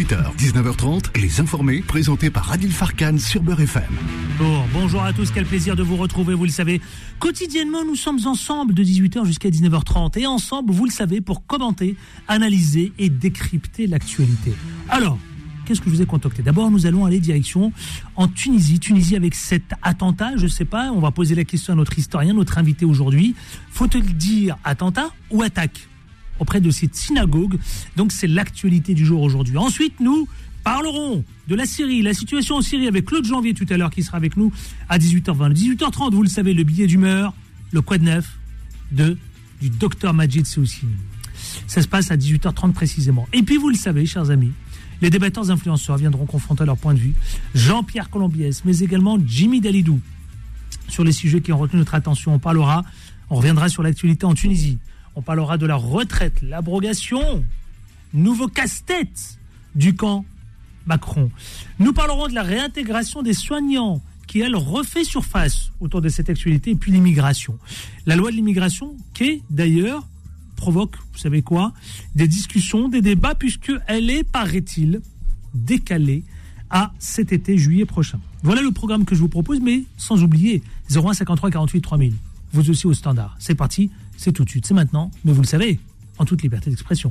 [0.00, 3.82] 18h, 19h30, Les Informés, présentés par Adil Farkan sur Beurre FM.
[4.38, 6.80] Bon, bonjour à tous, quel plaisir de vous retrouver, vous le savez.
[7.18, 11.96] Quotidiennement, nous sommes ensemble de 18h jusqu'à 19h30 et ensemble, vous le savez, pour commenter,
[12.28, 14.54] analyser et décrypter l'actualité.
[14.88, 15.18] Alors,
[15.66, 17.70] qu'est-ce que je vous ai contacté D'abord, nous allons aller direction
[18.16, 18.80] en Tunisie.
[18.80, 21.98] Tunisie avec cet attentat, je ne sais pas, on va poser la question à notre
[21.98, 23.34] historien, notre invité aujourd'hui.
[23.70, 25.89] Faut-il dire attentat ou attaque?
[26.40, 27.58] Auprès de cette synagogue
[27.96, 29.56] Donc c'est l'actualité du jour aujourd'hui.
[29.56, 30.26] Ensuite, nous
[30.64, 34.02] parlerons de la Syrie, la situation en Syrie avec Claude Janvier tout à l'heure qui
[34.02, 34.52] sera avec nous
[34.88, 35.52] à 18h20.
[35.52, 37.32] 18h30, vous le savez, le billet d'humeur,
[37.70, 38.38] le quoi de neuf
[38.90, 39.16] de
[39.60, 40.96] du docteur Majid Seoussine.
[41.66, 43.28] Ça se passe à 18h30 précisément.
[43.32, 44.52] Et puis vous le savez, chers amis,
[45.02, 47.14] les débatteurs influenceurs viendront confronter leur point de vue.
[47.54, 50.00] Jean-Pierre Colombiès, mais également Jimmy Dalidou.
[50.88, 52.84] Sur les sujets qui ont retenu notre attention, on parlera,
[53.28, 54.78] on reviendra sur l'actualité en Tunisie.
[55.20, 57.44] On parlera de la retraite, l'abrogation,
[58.14, 59.38] nouveau casse-tête
[59.74, 60.24] du camp
[60.86, 61.30] Macron.
[61.78, 66.70] Nous parlerons de la réintégration des soignants qui, elle, refait surface autour de cette actualité,
[66.70, 67.58] et puis l'immigration.
[68.06, 70.08] La loi de l'immigration, qui, d'ailleurs,
[70.56, 71.74] provoque, vous savez quoi,
[72.14, 75.02] des discussions, des débats, puisqu'elle est, paraît-il,
[75.52, 76.24] décalée
[76.70, 78.20] à cet été, juillet prochain.
[78.42, 82.14] Voilà le programme que je vous propose, mais sans oublier 01 53 48 3000.
[82.54, 83.36] Vous aussi au standard.
[83.38, 83.90] C'est parti,
[84.20, 85.80] c'est tout de suite, c'est maintenant, mais vous le savez,
[86.18, 87.10] en toute liberté d'expression.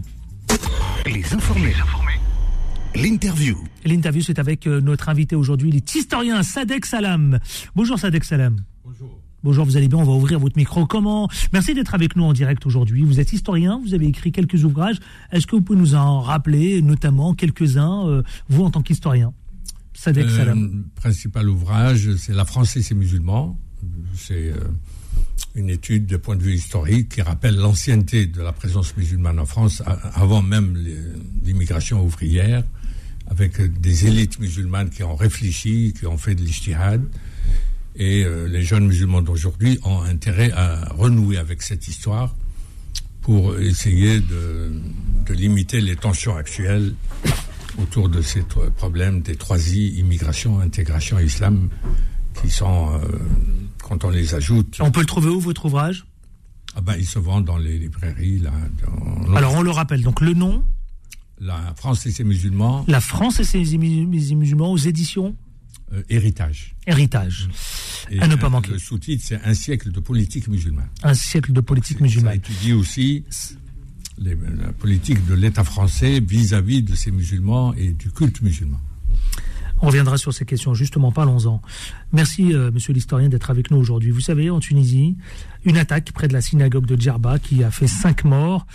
[1.08, 1.74] Les informés.
[2.96, 3.58] L'interview.
[3.84, 7.40] L'interview, c'est avec euh, notre invité aujourd'hui, il est historien Sadek Salam.
[7.76, 8.58] Bonjour Sadek Salam.
[8.86, 9.20] Bonjour.
[9.42, 10.86] Bonjour, vous allez bien On va ouvrir votre micro.
[10.86, 11.30] Comment?
[11.52, 13.04] Merci d'être avec nous en direct aujourd'hui.
[13.04, 14.98] Vous êtes historien, vous avez écrit quelques ouvrages.
[15.32, 19.34] Est-ce que vous pouvez nous en rappeler, notamment quelques-uns, euh, vous en tant qu'historien?
[19.96, 20.86] Sadek Euh, Salam.
[20.96, 23.58] principal ouvrage, c'est La France et ses musulmans.
[24.16, 24.56] C'est euh,
[25.56, 29.46] une étude de point de vue historique qui rappelle l'ancienneté de la présence musulmane en
[29.46, 29.82] France
[30.14, 30.78] avant même
[31.44, 32.64] l'immigration ouvrière,
[33.28, 37.04] avec euh, des élites musulmanes qui ont réfléchi, qui ont fait de l'ijtihad.
[37.96, 42.36] Et euh, les jeunes musulmans d'aujourd'hui ont intérêt à renouer avec cette histoire
[43.22, 44.72] pour essayer de,
[45.30, 46.96] limiter les tensions actuelles
[47.78, 51.70] autour de ces tro- problèmes des trois I, immigration, intégration, islam,
[52.42, 53.00] qui sont, euh,
[53.90, 56.06] quand on les ajoute, On peut le trouver où, votre ouvrage?
[56.76, 58.40] Ah ben, ils se vendent dans les librairies.
[58.40, 58.52] Là,
[58.86, 60.04] dans- Alors, on le rappelle.
[60.04, 60.64] Donc, le nom,
[61.40, 65.36] la France et ses musulmans, La France et ses musulmans aux éditions?
[65.92, 66.76] Euh, héritage.
[66.86, 67.50] Héritage.
[68.12, 68.72] Et À ne pas un- manquer.
[68.74, 70.88] Le sous-titre, c'est Un siècle de politique musulmane.
[71.02, 72.36] Un siècle de politique Ça musulmane.
[72.36, 73.24] étudie aussi
[74.20, 78.80] les- la politique de l'État français vis-à-vis de ces musulmans et du culte musulman.
[79.82, 81.62] On reviendra sur ces questions, justement, parlons-en.
[82.12, 84.12] Merci, euh, monsieur l'historien, d'être avec nous aujourd'hui.
[84.12, 85.16] Vous savez, en Tunisie,
[85.64, 88.68] une attaque près de la synagogue de Djerba qui a fait cinq morts.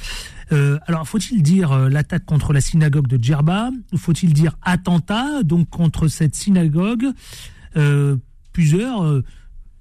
[0.53, 3.71] Euh, alors, faut-il dire euh, l'attaque contre la synagogue de Djerba?
[3.97, 7.07] Faut-il dire attentat, donc contre cette synagogue?
[8.53, 9.23] Plusieurs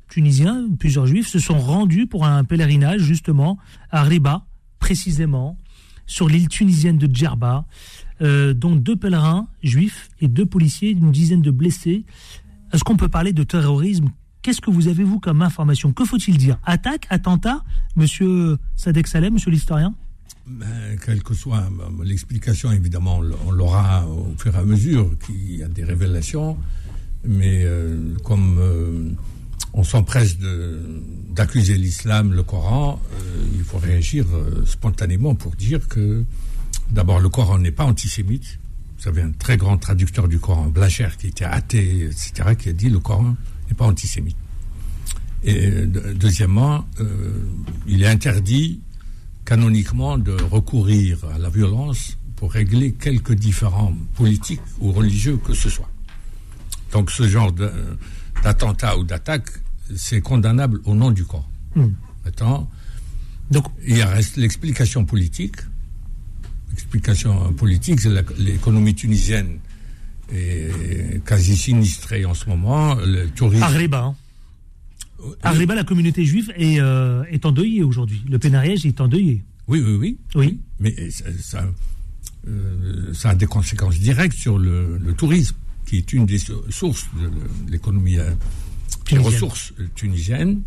[0.09, 3.59] Tunisiens, plusieurs Juifs se sont rendus pour un pèlerinage, justement,
[3.91, 4.45] à Riba,
[4.79, 5.57] précisément,
[6.06, 7.66] sur l'île tunisienne de Djerba,
[8.22, 12.06] euh, dont deux pèlerins juifs et deux policiers, une dizaine de blessés.
[12.72, 14.09] Est-ce qu'on peut parler de terrorisme?
[14.41, 15.94] Qu'est-ce que vous avez, vous, comme information?
[15.94, 16.57] Que faut-il dire?
[16.66, 17.63] Attaque Attentat?
[17.96, 19.96] Monsieur Sadek Salem, monsieur l'historien?
[20.46, 25.56] Ben, quelle que soit ben, l'explication, évidemment, on l'aura au fur et à mesure qu'il
[25.56, 26.57] y a des révélations.
[27.25, 29.09] Mais euh, comme euh,
[29.74, 30.38] on s'empresse
[31.30, 34.25] d'accuser l'islam, le Coran, euh, il faut réagir
[34.66, 36.25] spontanément pour dire que,
[36.91, 38.59] d'abord, le Coran n'est pas antisémite.
[38.99, 42.73] Vous avez un très grand traducteur du Coran, Blacher, qui était athée, etc., qui a
[42.73, 43.35] dit le Coran
[43.67, 44.38] n'est pas antisémite.
[45.44, 47.44] Et euh, de- deuxièmement, euh,
[47.88, 48.79] il est interdit
[49.45, 55.69] canoniquement de recourir à la violence pour régler quelques différends politiques ou religieux que ce
[55.69, 55.89] soit.
[56.94, 57.51] Donc ce genre
[58.44, 59.50] d'attentat ou d'attaque,
[59.95, 61.50] c'est condamnable au nom du corps.
[61.75, 61.89] Hmm.
[62.25, 62.69] Maintenant,
[63.51, 65.57] Donc, il reste l'explication politique.
[66.73, 69.59] L'explication politique, c'est l'économie tunisienne
[70.33, 72.95] est quasi sinistrée en ce moment.
[72.95, 73.62] Le tourisme.
[73.63, 74.15] à Riba, hein.
[75.51, 78.24] Riba, la communauté juive est, euh, est endeuillée aujourd'hui.
[78.27, 79.44] Le pénariège est endeuillé.
[79.68, 80.18] Oui, oui, oui.
[80.36, 80.59] Oui.
[80.80, 81.65] Mais ça, ça,
[82.48, 85.56] euh, ça a des conséquences directes sur le, le tourisme,
[85.86, 87.30] qui est une des so- sources de
[87.71, 88.31] l'économie, euh,
[89.12, 90.62] des ressources euh, tunisiennes.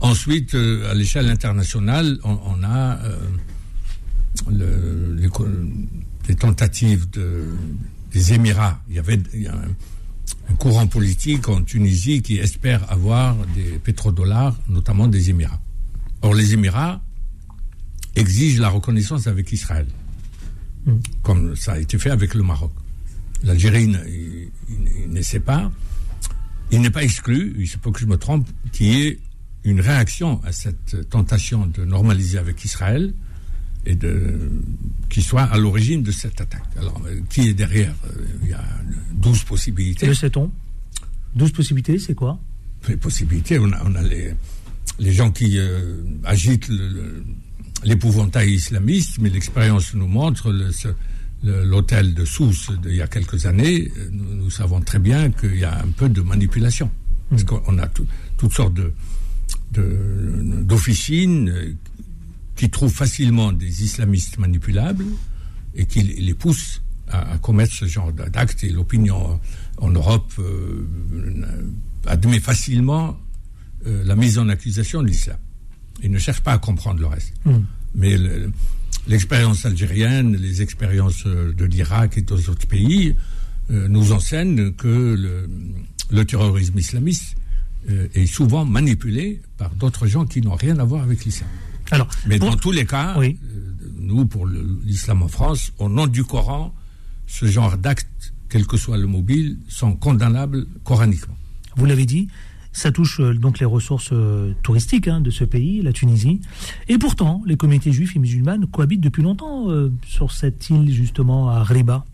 [0.00, 3.18] Ensuite, euh, à l'échelle internationale, on, on a euh,
[4.50, 5.46] le- l'éco-
[6.26, 7.44] des tentatives de,
[8.12, 8.80] des Émirats.
[8.88, 13.36] Il y avait il y a un, un courant politique en Tunisie qui espère avoir
[13.54, 15.60] des pétrodollars, notamment des Émirats.
[16.22, 17.00] Or, les Émirats
[18.16, 19.86] exigent la reconnaissance avec Israël.
[20.86, 20.92] hmm.
[21.22, 22.72] comme ça a été fait avec le Maroc.
[23.42, 23.94] L'Algérie
[25.08, 25.70] n'essaie pas.
[26.70, 29.18] Il n'est pas exclu, il se peut que je me trompe, qu'il y ait
[29.64, 33.12] une réaction à cette tentation de normaliser avec Israël
[33.86, 34.50] et de
[35.08, 36.64] qui soit à l'origine de cette attaque.
[36.76, 38.64] Alors, euh, qui est derrière euh, Il y a
[39.12, 40.06] 12 possibilités.
[40.06, 40.50] Le sait-on?
[41.36, 42.38] 12 possibilités, c'est quoi?
[42.88, 44.34] Les possibilités, on a, les,
[44.98, 46.68] les, gens qui euh, agitent
[47.84, 50.52] l'épouvantail islamiste, mais l'expérience nous montre
[51.44, 55.78] l'hôtel de Sousse d'il y a quelques années, nous, savons très bien qu'il y a
[55.78, 56.90] un peu de manipulation.
[57.30, 57.46] Parce hmm.
[57.46, 57.88] qu'on a
[58.36, 58.92] toutes sortes de
[59.72, 61.76] d'officines
[62.56, 65.06] qui trouvent facilement des islamistes manipulables
[65.74, 68.64] et qui les poussent à, commettre ce genre d'actes.
[68.64, 69.40] Et l'opinion
[69.78, 70.86] en Europe euh,
[72.06, 73.18] admet facilement
[73.86, 75.36] euh, la mise en accusation de l'islam.
[76.02, 77.32] Il ne cherche pas à comprendre le reste.
[77.44, 77.62] Hmm.
[77.94, 78.16] Mais
[79.06, 83.14] l'expérience algérienne, les expériences de l'Irak et d'autres pays
[83.70, 85.48] euh, nous enseignent que le,
[86.10, 87.36] le terrorisme islamiste
[88.14, 91.50] est souvent manipulé par d'autres gens qui n'ont rien à voir avec l'islam.
[91.90, 93.32] Alors, Mais dans tous les cas, euh,
[93.98, 96.74] nous, pour l'islam en France, au nom du Coran,
[97.26, 101.36] ce genre d'actes, quel que soit le mobile, sont condamnables coraniquement.
[101.76, 102.28] Vous l'avez dit,
[102.72, 106.40] ça touche euh, donc les ressources euh, touristiques hein, de ce pays, la Tunisie.
[106.88, 109.66] Et pourtant, les communautés juives et musulmanes cohabitent depuis longtemps
[110.06, 112.04] sur cette île, justement, à Riba.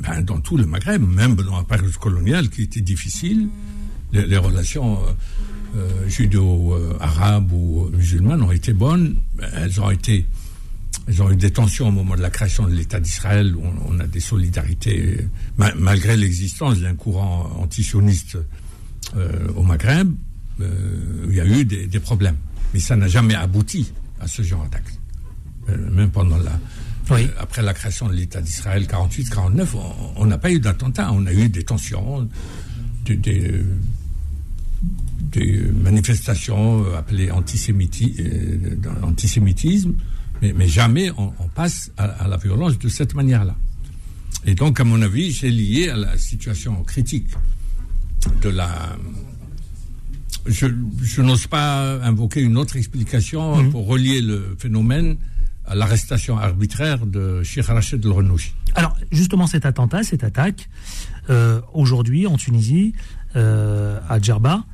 [0.00, 3.48] Ben, dans tout le Maghreb, même dans la période coloniale qui était difficile,
[4.12, 4.98] les, relations
[5.76, 9.16] euh, judo-arabes ou musulmanes ont été bonnes.
[9.54, 10.24] Elles ont été,
[11.08, 13.98] elles ont eu des tensions au moment de la création de l'État d'Israël, où on,
[13.98, 15.26] a des solidarités,
[15.56, 18.38] malgré l'existence d'un courant antisioniste
[19.16, 20.12] euh, au Maghreb,
[20.60, 22.36] euh, il y a eu des, problèmes.
[22.72, 24.98] Mais ça n'a jamais abouti à ce genre d'acte.
[25.90, 26.58] même pendant la,
[27.38, 29.66] après la création de l'État d'Israël 48-49,
[30.16, 32.28] on n'a pas eu d'attentat, on a eu des tensions,
[33.04, 33.64] des, des
[35.82, 39.94] manifestations euh, appelées euh, antisémitisme,
[40.42, 43.56] mais, jamais on, passe à, la violence de cette manière-là.
[44.44, 47.28] Et donc, à mon avis, c'est lié à la situation critique
[48.42, 48.96] de la.
[50.46, 50.66] Je,
[51.22, 53.70] n'ose pas invoquer une autre explication mhm.
[53.70, 55.16] pour relier le phénomène
[55.66, 58.52] à l'arrestation arbitraire de Sheikh Rachid El-Renouchi.
[58.74, 60.68] Alors, justement, cet attentat, cette attaque,
[61.30, 62.92] euh, aujourd'hui en Tunisie,
[63.34, 64.64] à Djerba,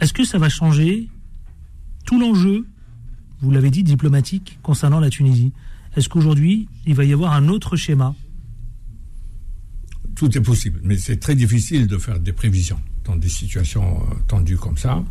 [0.00, 1.08] est-ce que ça va changer
[2.06, 2.66] tout l'enjeu,
[3.40, 5.52] vous l'avez dit, diplomatique concernant la Tunisie?
[5.96, 8.14] Est-ce qu'aujourd'hui, il va y avoir un autre schéma?
[10.14, 14.14] Tout est possible, mais c'est très difficile de faire des prévisions dans des situations euh,
[14.26, 15.02] tendues comme ça.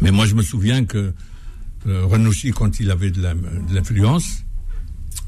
[0.00, 1.12] Mais moi, je me souviens que
[1.86, 3.22] euh, Renouchi, quand il avait de
[3.72, 4.44] l'influence,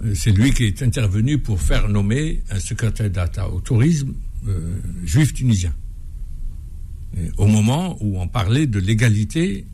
[0.05, 4.14] euh, c'est lui qui est intervenu pour faire nommer un secrétaire d'État au tourisme
[5.05, 5.73] juif tunisien
[7.37, 9.67] au moment où on parlait de l'égalité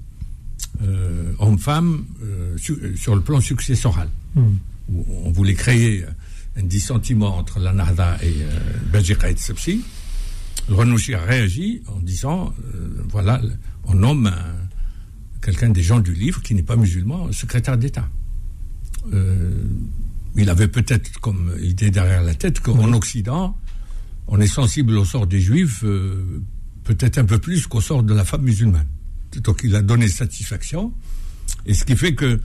[0.82, 2.56] euh, homme-femme euh,
[2.96, 4.54] sur, le plan successoral, hmm.
[4.90, 6.04] où on voulait créer
[6.56, 8.58] un dissentiment entre la Nahda et euh,
[8.92, 9.82] Belgica et Tsepsi,
[10.68, 13.40] le Renouchi a réagi en disant euh, voilà,
[13.84, 14.32] on nomme
[15.42, 18.08] quelqu'un des gens du livre qui n'est pas musulman secrétaire d'État.
[20.36, 23.56] il avait peut-être comme idée derrière la tête qu'en Occident,
[24.26, 25.84] on est sensible au sort des juifs
[26.88, 28.88] peut-être un peu plus qu'au sort de la femme musulmane.
[29.42, 30.94] Donc il a donné satisfaction.
[31.66, 32.40] Et ce qui fait que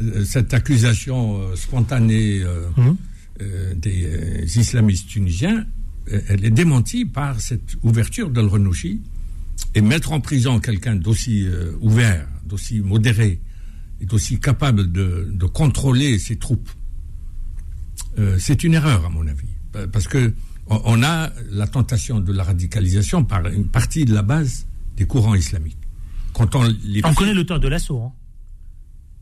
[0.00, 3.74] euh, cette accusation euh, spontanée euh, mmh.
[3.76, 5.66] des islamistes tunisiens,
[6.28, 9.02] elle est démentie par cette ouverture de Renouchi.
[9.74, 11.46] Et mettre en prison quelqu'un d'aussi
[11.82, 13.40] ouvert, d'aussi modéré,
[14.00, 16.70] et d'aussi capable de, de, contrôler ses troupes,
[18.38, 19.52] c'est une erreur à mon avis.
[19.92, 20.32] Parce que
[20.70, 25.34] on a la tentation de la radicalisation par une partie de la base des courants
[25.34, 25.76] islamiques.
[26.32, 26.64] Quand on,
[27.04, 28.02] on connaît l'auteur de l'assaut.
[28.02, 28.12] Hein.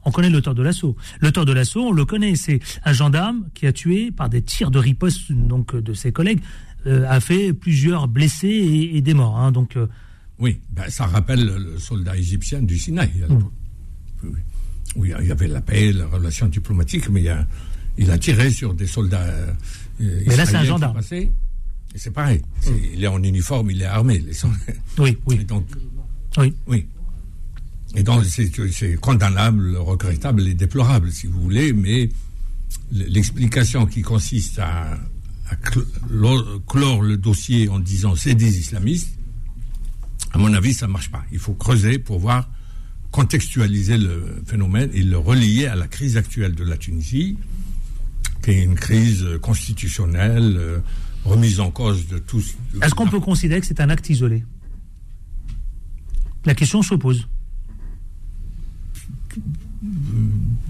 [0.05, 0.97] On connaît l'auteur de l'assaut.
[1.21, 2.37] L'auteur de l'assaut, on le connaît.
[2.37, 6.41] C'est un gendarme qui a tué par des tirs de riposte donc de ses collègues,
[6.87, 9.39] euh, a fait plusieurs blessés et, des morts.
[9.39, 9.53] Hein.
[9.53, 9.77] donc.
[9.77, 9.87] Euh,
[10.39, 13.11] oui, ben, ça rappelle le soldat égyptien du Sinaï.
[13.29, 14.29] Mm.
[14.97, 17.25] Oui, il y avait la paix, la relation diplomatique, mais
[17.99, 19.27] il a, tiré sur des soldats.
[20.01, 21.01] Euh, Mais là, c'est un gendarme.
[21.03, 22.43] c'est pareil.
[22.95, 24.23] Il est en uniforme, il est armé.
[24.99, 25.45] Oui, oui.
[25.45, 25.67] donc,
[26.37, 26.55] oui.
[26.67, 26.87] Oui.
[27.95, 32.11] Et donc, c'est condamnable, regrettable et déplorable, si vous voulez, mais
[32.93, 34.99] l'explication qui consiste à,
[36.67, 39.09] clore le dossier en disant c'est des islamistes,
[40.33, 41.25] à mon avis, ça ne marche pas.
[41.33, 42.51] Il faut creuser pour voir,
[43.11, 47.39] contextualiser le phénomène et le relier à la crise actuelle de la Tunisie
[48.57, 50.83] une crise constitutionnelle,
[51.25, 52.55] remise en cause de tous.
[52.83, 54.45] Est-ce qu'on peut considérer que c'est un acte isolé?
[56.45, 57.29] La question se pose.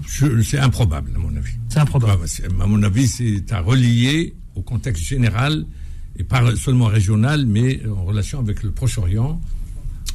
[0.07, 1.53] C'est improbable, à mon avis.
[1.69, 2.25] C'est improbable.
[2.59, 5.65] À mon avis, c'est à relier au contexte général,
[6.17, 9.39] et pas seulement régional, mais en relation avec le Proche-Orient.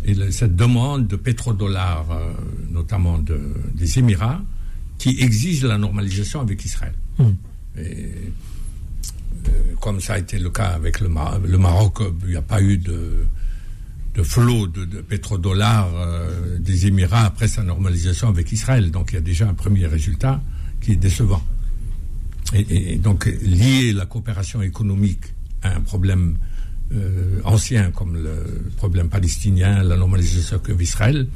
[0.05, 2.33] Et cette demande de pétrodollars, euh,
[2.71, 3.41] notamment de,
[3.75, 4.43] des Émirats,
[4.99, 6.95] qui exige la normalisation avec Israël.
[7.19, 7.31] Hmm.
[7.79, 8.31] Euh,
[9.81, 13.27] comme ça a été le cas avec le, Maroc, il n'y a pas eu de,
[14.23, 18.91] flot de, pétrodollars euh, des Émirats après sa normalisation avec Israël.
[18.91, 20.41] Donc il y a déjà un premier résultat
[20.81, 21.43] qui est décevant.
[22.55, 25.25] Et, donc lier la coopération économique
[25.63, 26.39] à un problème
[26.93, 31.27] euh, ancien comme le problème palestinien, la normalisation avec Israël,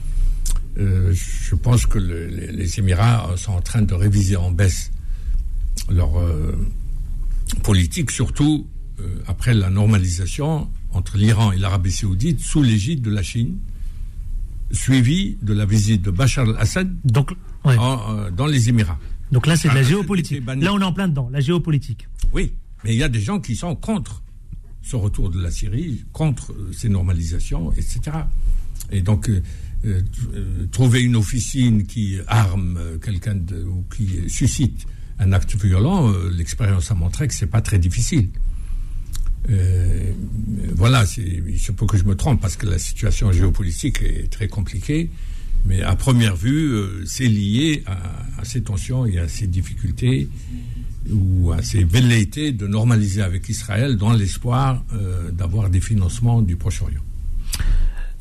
[0.77, 4.93] je pense que les, Émirats sont en train de réviser en baisse
[5.91, 6.11] leur
[7.63, 8.67] politique, surtout
[9.27, 13.59] après la normalisation entre l'Iran et l'Arabie saoudite sous l'égide de la Chine,
[14.71, 16.95] suivi de la visite de Bachar al-Assad
[17.67, 18.99] euh, dans les Émirats.
[19.33, 20.45] Donc là, c'est de la géopolitique.
[20.47, 22.09] Là, on est en plein dedans, la géopolitique.
[22.33, 22.53] Oui,
[22.85, 24.23] mais il y a des gens qui sont contre
[24.83, 28.01] ce retour de la Syrie, contre euh, ces normalisations, etc.
[28.91, 30.03] Et donc, euh,
[30.73, 34.87] trouver une officine qui arme quelqu'un ou qui suscite
[35.19, 38.29] un acte violent, l'expérience a montré que c'est pas très difficile.
[39.51, 40.13] Euh,
[40.75, 44.49] voilà, il se peut que je me trompe parce que la situation géopolitique est très
[44.49, 45.11] compliquée,
[45.65, 50.29] mais à première vue, euh, c'est lié à, ces tensions et à ces difficultés
[51.11, 56.57] ou à ces velléités de normaliser avec Israël dans l'espoir euh, d'avoir des financements du
[56.57, 57.03] Proche-Orient.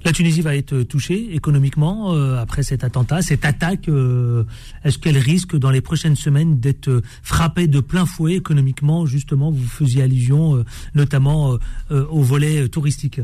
[0.07, 3.89] La Tunisie va être touchée économiquement euh, après cet attentat, cette attaque.
[3.89, 4.45] Euh,
[4.85, 9.67] est-ce qu'elle risque dans les prochaines semaines d'être frappée de plein fouet économiquement Justement, vous
[9.67, 10.63] faisiez allusion euh,
[10.95, 11.57] notamment
[11.89, 13.19] au volet touristique?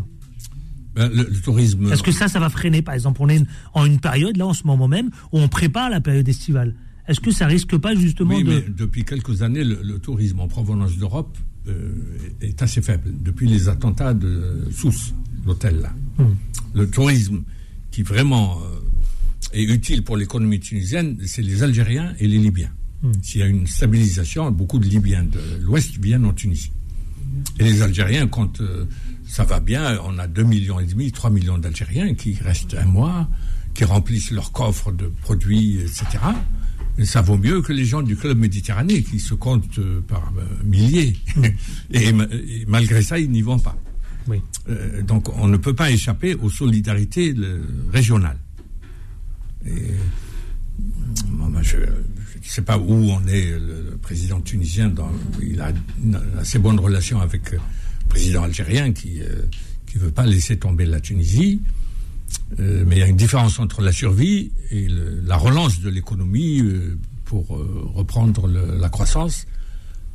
[0.93, 1.89] Ben, le, tourisme.
[1.89, 2.81] Est-ce que ça, ça va freiner?
[2.81, 3.41] Par exemple, on est
[3.73, 6.75] en une période, là, en ce moment même, où on prépare la période estivale.
[7.07, 8.49] Est-ce que ça risque pas justement oui, de...
[8.49, 11.37] Mais depuis quelques années, le, tourisme en provenance d'Europe
[12.41, 13.09] est assez faible.
[13.23, 15.13] Depuis les attentats de Sousse,
[15.45, 15.93] l'hôtel là.
[16.17, 16.33] Hmm
[16.73, 17.43] le tourisme
[17.91, 18.79] qui vraiment euh,
[19.53, 22.71] est utile pour l'économie tunisienne, c'est les Algériens et les Libyens.
[23.01, 23.11] Hmm.
[23.21, 26.71] S'il y a une stabilisation, beaucoup de Libyens de l'Ouest viennent en Tunisie.
[27.59, 28.85] Et les Algériens, quand euh,
[29.27, 32.85] ça va bien, on a 2 millions et demi, 3 millions d'Algériens qui restent un
[32.85, 33.27] mois,
[33.73, 36.05] qui remplissent leur coffre de produits, etc.
[36.97, 40.31] Et ça vaut mieux que les gens du club méditerranéen qui se comptent euh, par
[40.63, 41.17] milliers.
[41.35, 41.45] Hmm.
[41.91, 42.13] et,
[42.67, 43.77] malgré ça, ils n'y vont pas.
[44.69, 47.35] Euh, donc on ne peut pas échapper aux solidarités
[47.91, 48.37] régionales.
[49.65, 54.93] je ne sais pas où on est, le, président tunisien,
[55.41, 55.71] il a
[56.03, 57.59] une, assez bonne relation avec le
[58.09, 59.49] président algérien qui ne euh,
[59.95, 61.61] veut pas laisser tomber la Tunisie.
[62.59, 66.61] Euh, mais il y a une différence entre la survie et la relance de l'économie
[67.25, 67.47] pour
[67.95, 69.45] reprendre la croissance.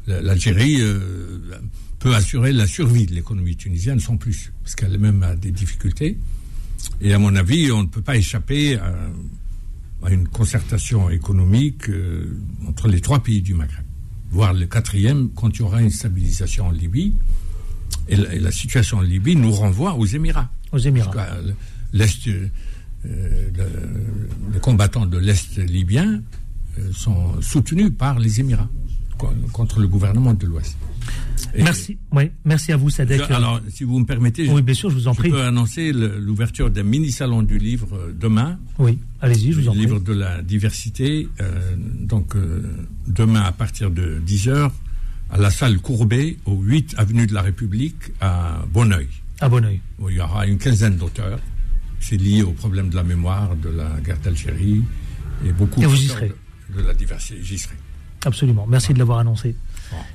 [0.08, 0.80] L'Algérie
[1.98, 6.18] peut assurer la survie de l'économie tunisienne sans plus, parce qu'elle-même a des difficultés.
[7.00, 12.38] Et à mon avis, on ne peut pas échapper à, une concertation économique euh,
[12.68, 13.84] entre les trois pays du Maghreb,
[14.30, 17.14] voire le quatrième quand il y aura une stabilisation en Libye.
[18.08, 20.50] Et la, situation en Libye nous renvoie aux Émirats.
[20.70, 21.36] Aux Émirats.
[21.92, 22.48] L'Est, euh,
[24.52, 26.22] les combattants de l'Est libyen
[26.78, 28.70] euh, sont soutenus par les Émirats
[29.52, 30.76] contre le gouvernement de l'Ouest.
[31.56, 33.22] Merci, oui, merci à vous, Sadek.
[33.30, 35.30] alors, si vous me permettez, je, bien sûr, je vous en prie.
[35.30, 38.58] peux annoncer l'ouverture d'un mini salon du livre euh, demain.
[38.78, 39.80] Oui, allez-y, je vous en prie.
[39.80, 42.62] Le livre de la diversité, euh, donc euh,
[43.06, 44.70] demain à partir de 10 h
[45.30, 49.08] à la salle Courbet, au 8 avenue de la République, à Bonneuil.
[49.40, 49.80] À Bonneuil.
[49.98, 51.38] Où il y aura une quinzaine d'auteurs.
[52.00, 54.82] C'est lié au problème de la mémoire, de la guerre d'Algérie
[55.44, 56.32] et beaucoup et vous y serez.
[56.70, 57.38] De, de la diversité.
[57.42, 57.74] J'y serai.
[58.24, 58.66] Absolument.
[58.68, 59.54] Merci de l'avoir annoncé.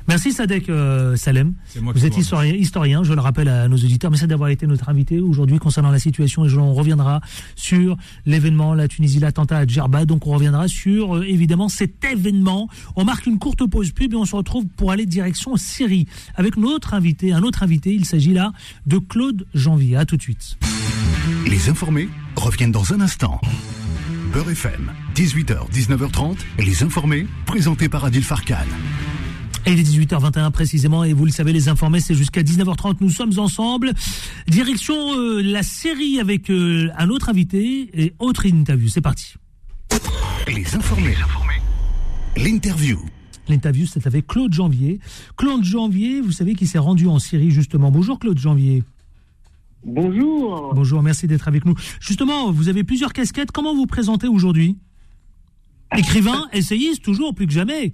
[0.07, 1.53] Merci Sadek euh, Salem.
[1.75, 4.11] Vous êtes historien, je le rappelle à nos auditeurs.
[4.11, 7.21] Merci d'avoir été notre invité aujourd'hui concernant la situation et on reviendra
[7.55, 10.05] sur l'événement, la Tunisie, l'attentat à Djerba.
[10.05, 12.69] Donc on reviendra sur euh, évidemment cet événement.
[12.95, 16.57] On marque une courte pause pub et on se retrouve pour aller direction Syrie avec
[16.57, 17.93] notre invité, un autre invité.
[17.93, 18.51] Il s'agit là
[18.85, 19.97] de Claude Janvier.
[19.97, 20.57] À tout de suite.
[21.47, 23.39] Les informés reviennent dans un instant.
[24.33, 28.55] Beurre FM, 18h, 19h30, les informés, présentés par Adil Farkan.
[29.67, 32.97] Et il est 18h21 précisément, et vous le savez, les informés, c'est jusqu'à 19h30.
[32.99, 33.93] Nous sommes ensemble.
[34.47, 38.87] Direction euh, la série avec euh, un autre invité et autre interview.
[38.89, 39.35] C'est parti.
[40.47, 41.15] Les informés.
[42.35, 42.99] L'interview.
[43.47, 44.99] L'interview, c'est avec Claude Janvier.
[45.37, 47.91] Claude Janvier, vous savez qu'il s'est rendu en Syrie justement.
[47.91, 48.83] Bonjour Claude Janvier.
[49.85, 50.73] Bonjour.
[50.73, 51.75] Bonjour, merci d'être avec nous.
[51.99, 53.51] Justement, vous avez plusieurs casquettes.
[53.51, 54.77] Comment vous présentez aujourd'hui?
[55.97, 57.93] Écrivain, essayiste, toujours, plus que jamais.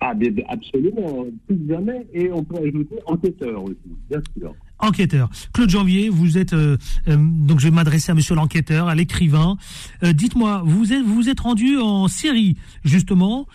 [0.00, 0.12] Ah,
[0.48, 2.06] absolument, plus que jamais.
[2.12, 3.76] Et on peut ajouter enquêteur aussi,
[4.10, 4.54] bien sûr.
[4.78, 5.30] Enquêteur.
[5.54, 6.76] Claude Janvier, vous êtes euh,
[7.08, 9.56] euh, donc je vais m'adresser à Monsieur l'enquêteur, à l'écrivain.
[10.02, 13.46] Euh, dites-moi, vous êtes vous êtes rendu en Syrie justement.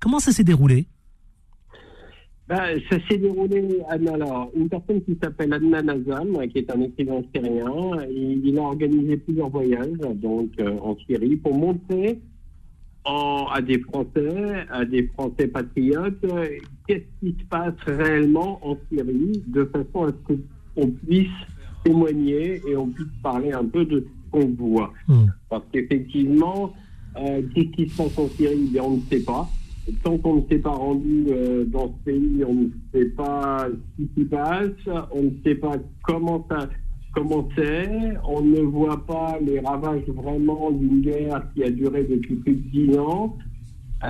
[0.00, 0.86] comment ça s'est déroulé?
[2.48, 7.22] Ben, ça s'est déroulé, alors, une personne qui s'appelle Adnan Nazam, qui est un écrivain
[7.34, 10.50] syrien, il, a organisé plusieurs voyages donc
[10.82, 12.20] en Syrie pour montrer
[13.04, 16.24] à des Français, à des Français patriotes,
[16.86, 20.34] qu'est-ce qui se passe réellement en Syrie, de façon à ce
[20.74, 21.28] qu'on puisse
[21.84, 24.92] témoigner et on puisse parler un peu de ce qu'on voit?
[25.08, 25.26] Hmm.
[25.48, 26.72] Parce qu'effectivement,
[27.16, 28.68] euh, qu'est-ce qui se passe en Syrie?
[28.72, 29.48] Bien, On ne sait pas.
[30.04, 34.02] Tant qu'on ne s'est pas rendu euh, dans ce pays, on ne sait pas ce
[34.02, 34.70] qui s'y passe,
[35.10, 36.68] on ne sait pas comment ça,
[37.12, 37.88] comment c'est?
[38.26, 42.70] On ne voit pas les ravages vraiment d'une guerre qui a duré depuis plus de
[42.70, 43.36] dix ans.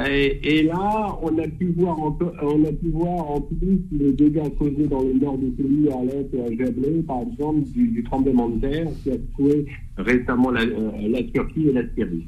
[0.09, 4.49] Et, là, on a pu voir, en, on a pu voir en plus les dégâts
[4.59, 8.49] causés dans le nord du pays, à l'est et à Jablé, par exemple, du, tremblement
[8.49, 9.67] de terre qui a secoué
[9.99, 12.25] récemment la, euh, la Turquie et la Syrie.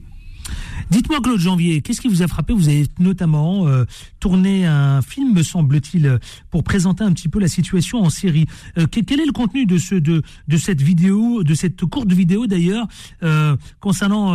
[0.91, 2.53] Dites-moi, Claude Janvier, qu'est-ce qui vous a frappé?
[2.53, 3.85] Vous avez notamment euh,
[4.21, 6.19] tourné un film, me semble-t-il,
[6.51, 8.47] pour présenter un petit peu la situation en Syrie.
[8.79, 12.47] Euh, quel est le contenu de, ce, de, de cette vidéo, de cette courte vidéo
[12.47, 12.87] d'ailleurs,
[13.23, 14.35] euh, concernant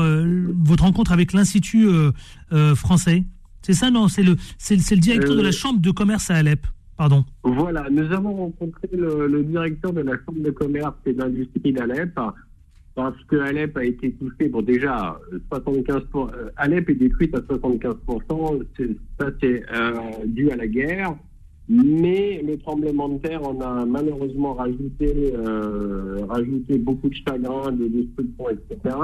[0.64, 1.88] votre rencontre avec l'Institut
[2.76, 3.26] français?
[3.62, 4.08] C'est ça, non?
[4.08, 6.66] C'est le, c'est, le directeur de la Chambre de commerce à Alep.
[6.98, 7.24] Pardon.
[7.44, 12.18] Voilà, nous avons rencontré le, le directeur de la Chambre de commerce et d'industrie d'Alep
[13.00, 15.18] parce que Alep a été touché, bon déjà,
[15.50, 16.04] 75%,
[16.34, 18.62] euh, Alep est détruite à 75%,
[19.18, 19.94] ça c'est euh,
[20.26, 21.16] dû à la guerre,
[21.70, 27.88] mais le tremblement de terre en a malheureusement rajouté, euh, rajouté beaucoup de chagrin, de
[27.88, 28.98] destruction, etc.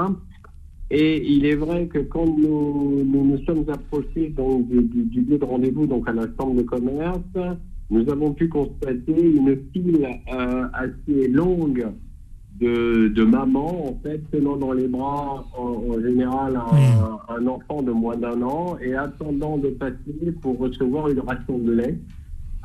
[0.90, 5.86] Et il est vrai que quand nous nous, sommes approchés donc, du, lieu de rendez-vous,
[5.86, 7.20] donc à la chambre de commerce,
[7.88, 10.06] nous avons pu constater une file
[10.74, 11.86] assez longue
[12.60, 16.58] de, de, maman, en fait, tenant dans les bras, en, général,
[17.28, 21.72] un, enfant de moins d'un an et attendant de passer pour recevoir une ration de
[21.72, 21.98] lait.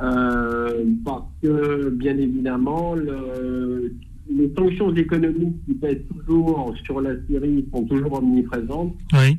[0.02, 3.94] Euh, parce que, bien évidemment, le,
[4.30, 8.96] les sanctions économiques qui pèsent toujours sur la Syrie sont toujours omniprésentes.
[9.14, 9.38] Oui.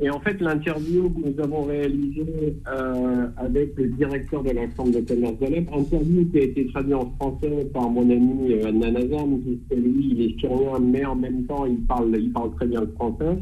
[0.00, 4.92] Et en fait, l'interview que nous avons réalisée euh, avec le directeur de la Chambre
[4.92, 9.40] de commerce d'Alep, interview qui a été traduite en français par mon ami euh, Nanazam,
[9.42, 12.82] qui lui, il est syrien, mais en même temps, il parle, il parle très bien
[12.82, 13.38] le français.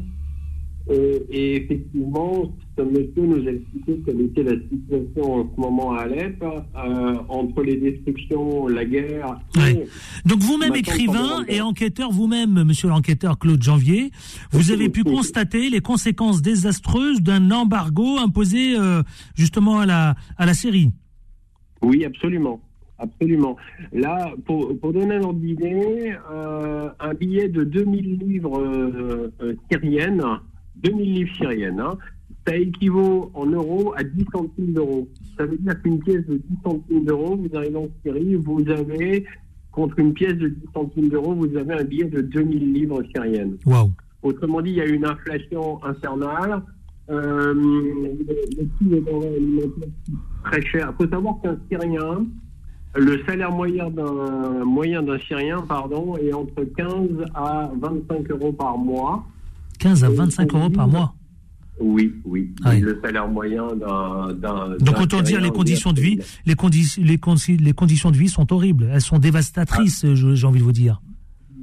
[0.89, 6.03] Et, effectivement, ce monsieur nous a expliqué quelle était la situation en ce moment à
[6.03, 9.39] Alep, euh, entre les destructions, la guerre.
[10.25, 14.11] Donc vous-même écrivain et enquêteur, vous-même, monsieur l'enquêteur Claude Janvier,
[14.51, 19.03] vous avez pu constater les conséquences désastreuses d'un embargo imposé euh,
[19.35, 20.91] justement à la, à la Syrie.
[21.81, 22.61] Oui, absolument.
[22.99, 23.57] Absolument.
[23.93, 29.31] Là, pour, pour donner un ordre d'idée, euh, un billet de 2000 livres
[29.69, 30.23] syriennes
[30.83, 31.79] 2000 livres syriennes.
[31.79, 31.97] Hein.
[32.45, 35.07] Ça équivaut en euros à 10 centimes d'euros.
[35.37, 39.25] Ça veut dire qu'une pièce de 10 centimes d'euros, vous arrivez en Syrie, vous avez,
[39.71, 43.57] contre une pièce de 10 centimes d'euros, vous avez un billet de 2000 livres syriennes.
[43.65, 43.91] Wow.
[44.23, 46.61] Autrement dit, il y a une inflation infernale.
[47.09, 49.89] Euh, le prix des denrées alimentaires
[50.43, 50.91] très cher.
[50.91, 52.25] Il faut savoir qu'un Syrien,
[52.95, 58.77] le salaire moyen d'un moyen d'un Syrien, pardon, est entre 15 à 25 euros par
[58.77, 59.25] mois.
[59.77, 61.13] 15 à 25 euros par mois.
[61.79, 62.49] Oui, oui.
[62.63, 64.77] Ah le salaire moyen d'un.
[64.79, 66.55] Donc autant dire les conditions de vie, les,
[66.97, 67.19] les,
[67.59, 68.89] les conditions de vie sont horribles.
[68.91, 70.15] Elles sont dévastatrices, ah.
[70.15, 71.01] j'ai envie de vous dire.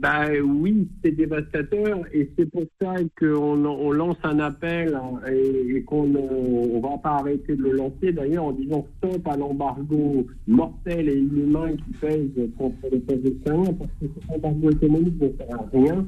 [0.05, 5.83] Bah oui, c'est dévastateur et c'est pour ça qu'on on lance un appel hein, et,
[5.85, 11.09] qu'on ne va pas arrêter de le lancer d'ailleurs en disant stop à l'embargo mortel
[11.09, 15.65] et inhumain qui pèse contre les Palestiniens parce que cet embargo économique ne sert à
[15.73, 16.07] rien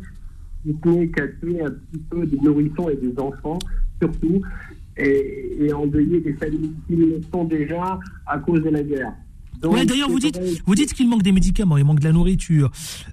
[0.73, 3.59] qui qu'à tuer un petit peu des nourrissons et des enfants,
[4.01, 4.43] surtout,
[4.97, 9.13] et, et endeuiller des familles qui le sont déjà à cause de la guerre.
[9.63, 12.71] Ouais, d'ailleurs, vous dites, vous dites qu'il manque des médicaments, il manque de la nourriture.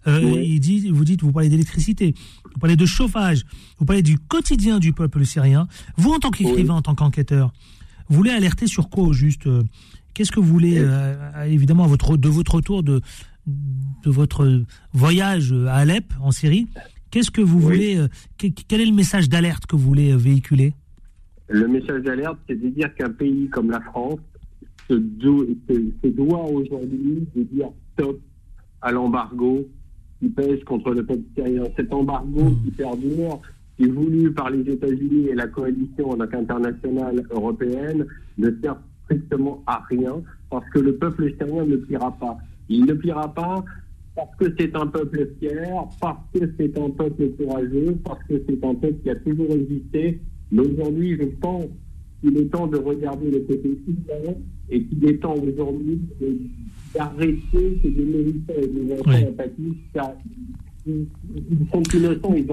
[0.07, 2.13] Euh, il dit, vous dites, vous parlez d'électricité,
[2.53, 3.45] vous parlez de chauffage,
[3.79, 5.67] vous parlez du quotidien du peuple syrien.
[5.95, 7.53] Vous, en tant qu'écrivain, en tant qu'enquêteur,
[8.09, 9.63] vous voulez alerter sur quoi au juste euh,
[10.13, 13.01] Qu'est-ce que vous voulez, euh, évidemment, à votre, de votre retour de,
[13.47, 16.67] de votre voyage à Alep, en Syrie?
[17.13, 18.08] Qu'est-ce que vous voulez euh,
[18.39, 20.73] Quel est le message d'alerte que vous voulez euh, véhiculer?
[21.47, 24.17] Le message d'alerte, c'est de dire qu'un pays comme la France
[24.89, 28.19] se, doit aujourd'hui de dire stop
[28.82, 29.63] à l'embargo
[30.19, 31.65] qui pèse contre le peuple syrien.
[31.76, 32.63] Cet embargo mmh.
[32.63, 33.41] qui perdure,
[33.78, 38.08] qui est voulu par les États-Unis et la coalition internationale européenne,
[38.39, 40.15] ne sert strictement à rien
[40.49, 42.39] parce que le peuple syrien ne pliera pas.
[42.69, 43.63] Il ne pliera pas
[44.15, 48.63] parce que c'est un peuple fier, parce que c'est un peuple courageux, parce que c'est
[48.63, 50.19] un peuple qui a toujours existé.
[50.52, 51.65] Mais aujourd'hui, je pense
[52.21, 54.36] qu'il est temps de regarder le côté humain
[54.69, 56.02] et qu'il est temps aujourd'hui
[56.93, 60.12] d'arrêter ces militaires et des enfants apathiques car
[60.86, 61.08] ils
[61.71, 62.45] sont innocents, ils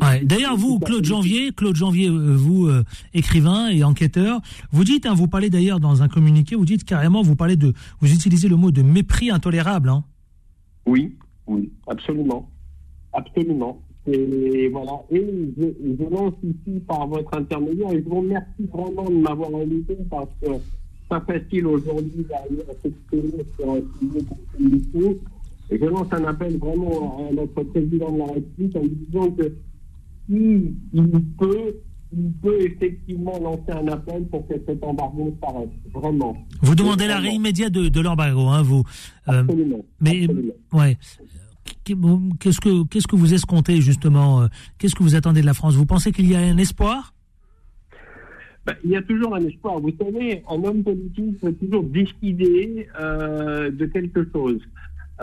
[0.00, 0.24] Ouais.
[0.24, 5.14] D'ailleurs, vous, Claude Janvier, Claude Janvier, euh, vous, euh, écrivain et enquêteur, vous dites, hein,
[5.14, 8.56] vous parlez d'ailleurs dans un communiqué, vous dites carrément, vous parlez de, vous utilisez le
[8.56, 9.88] mot de mépris intolérable.
[9.88, 10.04] Hein.
[10.86, 11.16] Oui,
[11.46, 12.48] oui, absolument,
[13.12, 13.80] absolument.
[14.06, 15.00] Et voilà.
[15.10, 15.24] Et
[15.56, 20.28] je, lance ici par votre intermédiaire et je vous remercie vraiment de m'avoir invité parce
[20.42, 20.48] que
[21.08, 25.18] pas facile aujourd'hui d'arriver à s'exprimer sur un sujet comme celui
[25.70, 29.52] Et je lance un appel vraiment à notre président de la République en disant que
[30.26, 30.74] s'il
[31.38, 31.74] peut,
[32.16, 35.70] il peut effectivement lancer un appel pour que cet embargo s'arrête.
[35.92, 36.36] Vraiment.
[36.60, 38.84] Vous demandez l'arrêt immédiat de, de l'embargo, hein, vous.
[39.28, 39.84] Euh, absolument.
[40.00, 40.26] Mais,
[40.72, 40.98] ouais.
[41.84, 44.46] Qu'est-ce que, qu'est-ce que vous escomptez justement euh,
[44.78, 45.74] Qu'est-ce que vous attendez de la France?
[45.74, 47.14] Vous pensez qu'il y a un espoir?
[48.64, 49.80] Ben, il y a toujours un espoir.
[49.80, 54.60] Vous savez, un homme politique peut toujours décider euh, de quelque chose.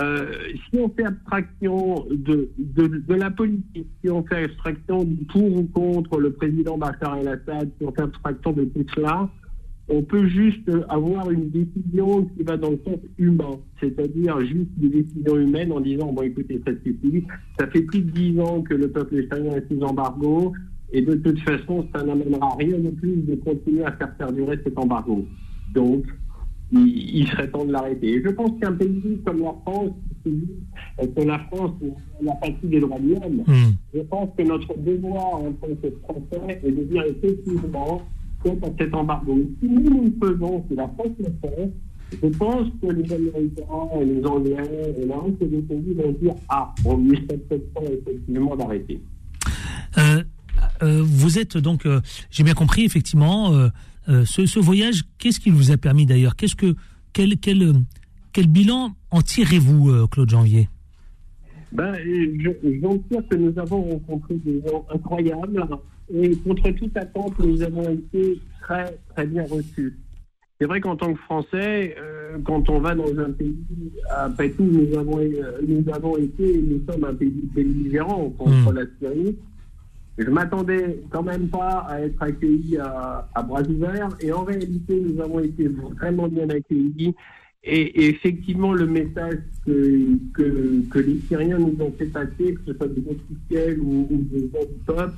[0.02, 0.32] Euh,
[0.70, 2.50] si on fait abstraction de,
[3.10, 7.86] la politique, si on fait abstraction du pour ou contre le président Bachar el-Assad, si
[7.86, 9.30] on fait abstraction de tout cela,
[9.90, 15.02] on peut juste avoir une décision qui va dans le sens humain, c'est-à-dire juste des
[15.02, 17.26] décisions humaines en disant, bon écoutez, ça suffit,
[17.60, 20.54] ça fait plus de dix ans que le peuple espagnol est sous embargo,
[20.94, 24.78] et de toute façon, ça n'amènera rien de plus de continuer à faire perdurer cet
[24.78, 25.26] embargo.
[25.74, 26.06] Donc,
[26.72, 28.22] il, serait temps de l'arrêter.
[28.24, 29.92] je pense qu'un pays comme la France,
[30.24, 31.72] que la France
[32.22, 33.74] la partie des droits de l'homme, hmm.
[33.94, 38.02] je pense que notre devoir en tant que Français est de dire effectivement
[38.44, 39.38] contre cet embargo.
[39.60, 41.72] Si nous, nous le faisons, si la France le fait,
[42.12, 46.74] je pense que les Américains et les Anglais et l'ensemble des pays vont dire Ah,
[46.86, 49.02] on lui peut-être temps effectivement d'arrêter.
[49.98, 50.24] Euh,
[50.82, 52.02] euh, vous êtes donc, euh,
[52.32, 53.52] j'ai bien compris, effectivement,
[54.08, 56.36] euh, euh, ce, voyage, qu'est-ce qui vous a permis d'ailleurs?
[56.36, 56.76] Qu'est-ce que
[57.14, 57.74] quel, quel,
[58.34, 60.70] quel bilan en tirez-vous, euh, Claude Janvier?
[61.72, 65.68] Ben, je, je que nous avons rencontré des gens incroyables
[66.12, 69.96] et contre toute attente, nous avons été très, très bien reçus.
[70.60, 73.56] C'est vrai qu'en tant que Français, euh, quand on va dans un pays,
[74.10, 75.20] après tout, nous avons,
[75.66, 78.76] nous avons été, nous sommes un pays belligérant contre hmm.
[78.76, 79.38] la Syrie.
[80.20, 85.22] Je m'attendais quand même pas à être accueilli à, bras ouverts et en réalité, nous
[85.22, 87.16] avons été vraiment bien accueillis.
[87.64, 93.04] Et, effectivement, le message que, les Syriens nous ont fait passer, que ce soit des
[93.10, 95.14] officiels ou, des gens du peuple,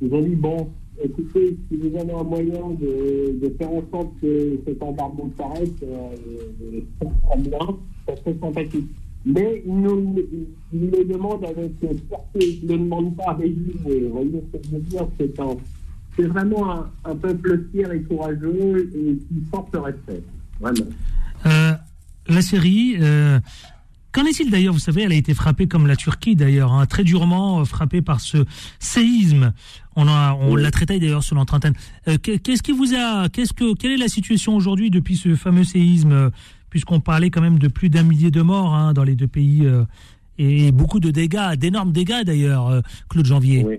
[0.00, 0.70] nous ont dit bon,
[1.02, 6.80] écoutez, si vous avez un moyen de, faire en sorte que cet embargo s'arrête, euh,
[7.02, 8.90] ça sera bien, ça serait sympathique.
[9.26, 10.16] Mais il nous,
[10.72, 13.52] il le demande avec fierté, il ne le demande pas avec.
[13.52, 15.34] Vous voyez ce que je veux dire C'est
[16.16, 20.22] c'est vraiment un, peuple fier et courageux et qui porte respect.
[20.60, 20.86] Vraiment.
[21.46, 21.72] Euh,
[22.28, 23.40] la série, euh,
[24.12, 24.74] qu'en est-il d'ailleurs?
[24.74, 28.00] Vous savez, elle a été frappée comme la Turquie d'ailleurs, hein, très durement euh, frappée
[28.00, 28.44] par ce
[28.78, 29.52] séisme.
[29.96, 31.74] On, a, on l'a traité d'ailleurs sur notre antenne.
[32.22, 36.30] qu'est-ce qui vous a, qu'est-ce que, quelle est la situation aujourd'hui depuis ce fameux séisme
[36.74, 39.64] puisqu'on parlait quand même de plus d'un millier de morts hein, dans les deux pays
[39.64, 39.84] euh,
[40.38, 43.64] et beaucoup de dégâts, d'énormes dégâts d'ailleurs, euh, Claude Janvier.
[43.64, 43.76] Oui,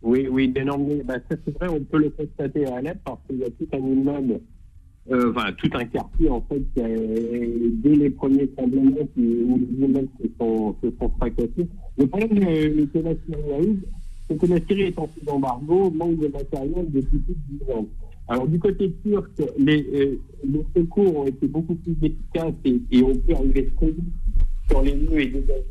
[0.00, 1.04] oui, oui d'énormes dégâts.
[1.04, 3.80] Bah, c'est vrai, on peut le constater à Alep parce qu'il y a tout un
[3.80, 4.40] immeuble,
[5.10, 9.86] euh, enfin tout un quartier en fait, qui a, dès les premiers tremblements où les
[9.86, 11.68] immeubles se sont, se sont fracassés.
[11.98, 13.14] Le problème que la
[14.32, 17.72] c'est que la Syrie est en sous embargo, manque de matériel depuis plus de 10
[17.72, 17.86] ans.
[18.28, 23.02] Alors du côté turc, les, euh, les secours ont été beaucoup plus efficaces et, et
[23.02, 24.04] ont pu arriver très vite
[24.70, 25.62] sur les lieux et dégager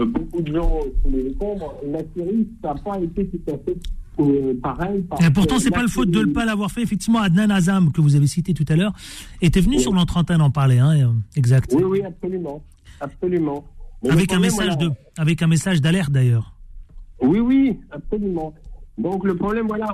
[0.00, 1.74] euh, beaucoup de gens sous les décombres.
[1.86, 3.76] La Syrie, ça n'a pas été tout à fait
[4.20, 5.04] euh, pareil.
[5.24, 6.82] Et pourtant, c'est pas le faute de ne pas l'avoir fait.
[6.82, 8.94] Effectivement, Adnan Azam, que vous avez cité tout à l'heure,
[9.40, 10.78] était venu sur notre antenne en parler.
[10.78, 11.72] Hein, exact.
[11.74, 12.62] Oui, oui, absolument.
[13.00, 13.64] absolument.
[14.08, 16.51] avec un, message de, avec un message d'alerte d'ailleurs.
[17.22, 18.52] Oui, oui, absolument.
[18.98, 19.86] Donc le problème, voilà,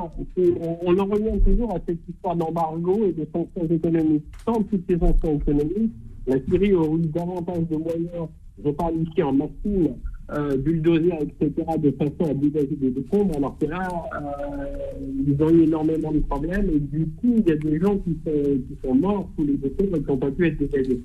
[0.83, 4.25] on, en revient toujours à cette histoire d'embargo et de sanctions économiques.
[4.45, 5.93] Sans toutes ces sanctions économiques,
[6.27, 8.29] la Syrie aurait eu davantage de moyens,
[8.65, 9.95] je parle ici en machine,
[10.31, 15.51] euh, bulldozer, etc., de façon à dégager des décombres, alors que là, euh, ils ont
[15.51, 18.77] eu énormément de problèmes et du coup, il y a des gens qui sont, qui
[18.85, 21.01] sont morts sous les décombres et qui n'ont pas pu être dégagés.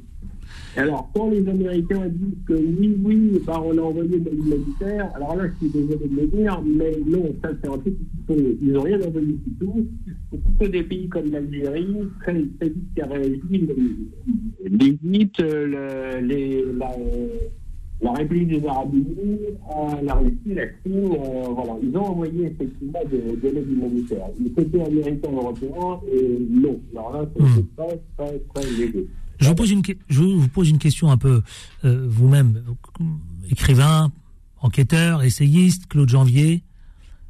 [0.76, 5.36] Alors, quand les Américains disent que oui, oui, bah, on a envoyé de l'humanitaire, alors
[5.36, 7.96] là, je suis désolé de le dire, mais non, ça c'est un truc
[8.30, 9.86] Ils n'ont rien envoyé du tout.
[10.32, 13.70] Plutôt des pays comme l'Algérie, très, très vite qui a réagi,
[14.66, 16.92] l'Égypte, le, les, la,
[18.02, 21.78] la République des Arabes Unis, euh, la Russie, la Chine, euh, voilà.
[21.84, 24.28] Ils ont envoyé effectivement des, des l'aide humanitaire.
[24.58, 26.80] C'était américain européen et non.
[26.96, 27.68] Alors là, c'est mmh.
[27.78, 29.08] très, très, très léger.
[29.44, 31.44] Je vous pose une, je vous pose une question un peu
[31.84, 32.64] euh, vous-même,
[33.50, 34.12] écrivain,
[34.62, 36.64] enquêteur, essayiste, Claude Janvier.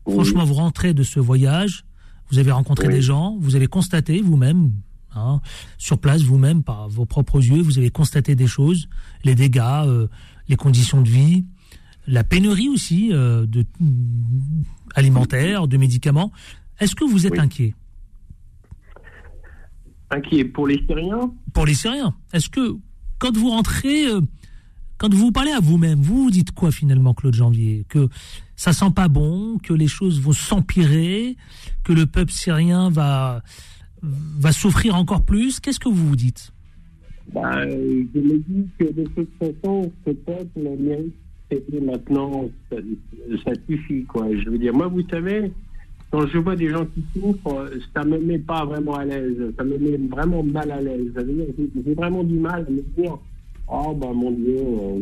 [0.07, 1.85] Franchement, vous rentrez de ce voyage,
[2.29, 4.73] vous avez rencontré des gens, vous avez constaté vous-même,
[5.15, 5.41] hein,
[5.77, 8.89] sur place vous-même, par vos propres yeux, vous avez constaté des choses,
[9.23, 10.07] les dégâts, euh,
[10.49, 11.45] les conditions de vie,
[12.05, 13.65] la pénurie aussi euh, de
[14.93, 16.31] alimentaire, de médicaments.
[16.79, 17.73] Est-ce que vous êtes inquiet?
[20.13, 22.13] Inquiet pour les Syriens Pour les Syriens.
[22.33, 22.75] Est-ce que
[23.19, 24.21] quand vous rentrez, euh,
[24.97, 27.85] quand vous parlez à vous-même, vous vous dites quoi finalement, Claude Janvier?
[27.89, 28.09] Que
[28.55, 31.35] ça sent pas bon, que les choses vont s'empirer,
[31.83, 33.41] que le peuple syrien va,
[34.01, 35.59] va souffrir encore plus?
[35.59, 36.51] Qu'est-ce que vous vous dites?
[37.33, 41.15] Bah, Je me dis que de toute façon, ce peuple mérite
[41.81, 42.77] maintenant, ça,
[43.45, 44.03] ça, suffit.
[44.05, 44.27] Quoi.
[44.35, 45.51] Je veux dire, moi, vous savez,
[46.13, 49.51] quand je vois des gens qui souffrent, ça me met pas vraiment à l'aise.
[49.57, 51.11] Ça me met vraiment mal à l'aise.
[51.17, 53.17] J'ai vraiment du mal à me dire,
[53.67, 54.59] oh ben mon Dieu,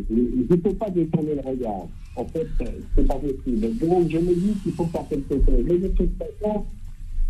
[0.10, 1.90] je ne peux pas détourner le regard.
[2.16, 2.48] En fait,
[2.96, 3.78] c'est pas possible.
[3.78, 5.66] Donc je me dis qu'il faut faire quelque chose.
[5.66, 6.66] Mais de toute façon,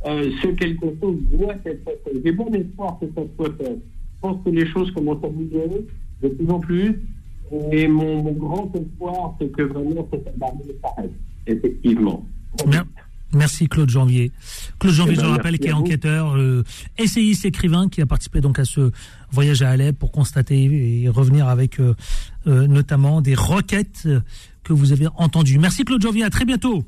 [0.05, 2.21] euh, ce quelque chose doit être fait.
[2.23, 3.77] J'ai bon espoir que ça soit fait.
[3.77, 5.87] Je pense que les choses commencent à bouger
[6.21, 7.01] de plus en plus.
[7.71, 11.13] Et mon, grand espoir, c'est que vraiment cette embargo s'arrête.
[11.47, 12.23] Effectivement.
[13.33, 14.31] Merci Claude Janvier.
[14.79, 16.63] Claude Janvier, je rappelle, qui est enquêteur, euh,
[16.97, 18.91] essayiste, écrivain, qui a participé donc à ce
[19.31, 21.95] voyage à Alep pour constater et revenir avec euh,
[22.47, 24.07] euh, notamment des requêtes
[24.63, 25.59] que vous avez entendues.
[25.59, 26.83] Merci Claude Janvier, à très bientôt.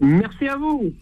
[0.00, 0.92] Merci à vous.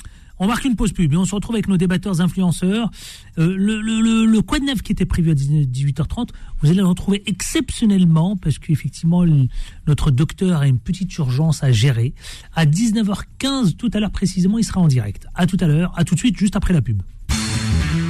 [0.40, 2.90] On marque une pause pub et on se retrouve avec nos débatteurs influenceurs.
[3.38, 6.28] Euh, le, le, neuf qui était prévu à 18h30,
[6.60, 9.24] vous allez le retrouver exceptionnellement parce qu'effectivement,
[9.86, 12.14] notre docteur a une petite urgence à gérer.
[12.54, 15.26] À 19h15, tout à l'heure précisément, il sera en direct.
[15.34, 17.02] À tout à l'heure, à tout de suite, juste après la pub.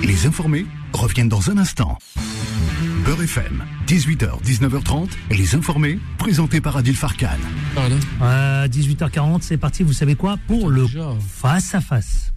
[0.04, 1.98] Les informés reviennent dans un instant.
[3.04, 7.28] Beurre FM, 18h, 19h30, les informés, présentés par Adil Farkan.
[8.20, 10.36] À 18h40, c'est parti, vous savez quoi?
[10.46, 10.86] Pour le
[11.18, 12.32] face à face.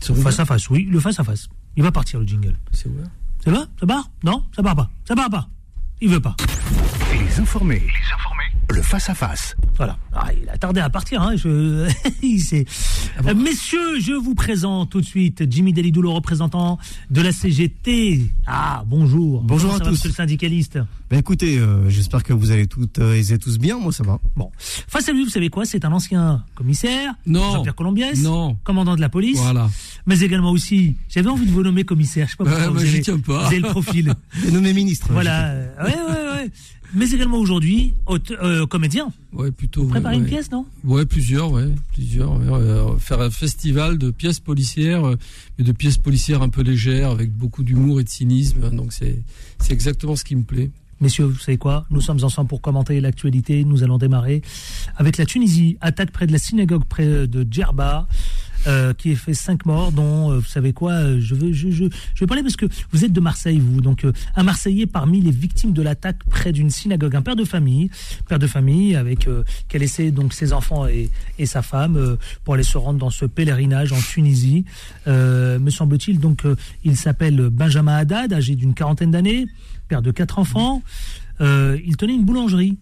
[0.00, 1.48] Face à face, oui, le face à face.
[1.76, 2.56] Il va partir le jingle.
[2.72, 3.04] C'est vrai
[3.42, 4.10] C'est vrai Ça part?
[4.22, 4.44] Non?
[4.54, 4.90] Ça part pas?
[5.06, 5.48] Ça part pas.
[6.00, 6.36] Il veut pas.
[7.12, 7.80] Les informés.
[7.80, 9.56] Les informés le face-à-face.
[9.76, 9.96] Voilà.
[10.12, 11.22] Ah, il a tardé à partir.
[11.22, 11.36] Hein.
[11.36, 11.88] Je...
[13.26, 16.78] Ah messieurs, je vous présente tout de suite Jimmy Delidou, le représentant
[17.10, 18.30] de la CGT.
[18.46, 19.42] Ah, bonjour.
[19.42, 19.90] Bonjour à tous.
[19.90, 20.78] Monsieur le syndicaliste?
[21.10, 23.78] Ben écoutez, euh, j'espère que vous allez toutes euh, et tous bien.
[23.78, 24.18] Moi, ça va.
[24.36, 24.50] Bon.
[24.58, 25.64] Face à lui, vous savez quoi?
[25.64, 27.14] C'est un ancien commissaire.
[27.26, 27.52] Non.
[27.52, 28.22] Jean-Pierre Colombiès.
[28.22, 28.56] Non.
[28.64, 29.38] Commandant de la police.
[29.38, 29.68] Voilà.
[30.06, 32.26] Mais également aussi, j'avais envie de vous nommer commissaire.
[32.26, 33.12] Je sais pas pourquoi vous, avez, pas.
[33.12, 34.14] vous, avez, le profil.
[34.52, 35.08] nommé ministre.
[35.10, 35.54] Voilà.
[35.82, 36.50] Ouais, ouais, ouais
[36.94, 39.12] mais également aujourd'hui euh, comédien.
[39.32, 39.82] Ouais, plutôt.
[39.82, 40.66] Vous préparez une pièce, non?
[40.84, 42.32] Ouais, plusieurs, ouais, plusieurs.
[42.32, 45.16] Euh, faire un festival de pièces policières, euh,
[45.58, 48.70] mais de pièces policières un peu légères, avec beaucoup d'humour et de cynisme.
[48.70, 49.22] Donc c'est
[49.58, 50.70] c'est exactement ce qui me plaît.
[51.00, 51.86] Messieurs, vous savez quoi?
[51.90, 53.64] Nous sommes ensemble pour commenter l'actualité.
[53.64, 54.42] Nous allons démarrer
[54.96, 55.76] avec la Tunisie.
[55.80, 58.08] Attaque près de la synagogue près de Djerba.
[58.66, 61.70] Euh, qui a fait cinq morts, dont, euh, vous savez quoi, euh, je veux, je,
[61.70, 65.20] je, je vais parler parce que vous êtes de Marseille, vous, donc un Marseillais parmi
[65.20, 67.88] les victimes de l'attaque près d'une synagogue, un père de famille,
[68.28, 69.28] père de famille avec
[69.68, 73.10] qui a laissé donc ses enfants et, et sa femme pour aller se rendre dans
[73.10, 74.64] ce pèlerinage en Tunisie.
[75.06, 76.42] me semble-t-il, donc
[76.84, 79.46] il s'appelle Benjamin Haddad, âgé d'une quarantaine d'années,
[79.86, 80.82] père de quatre enfants.
[81.40, 82.76] il tenait une boulangerie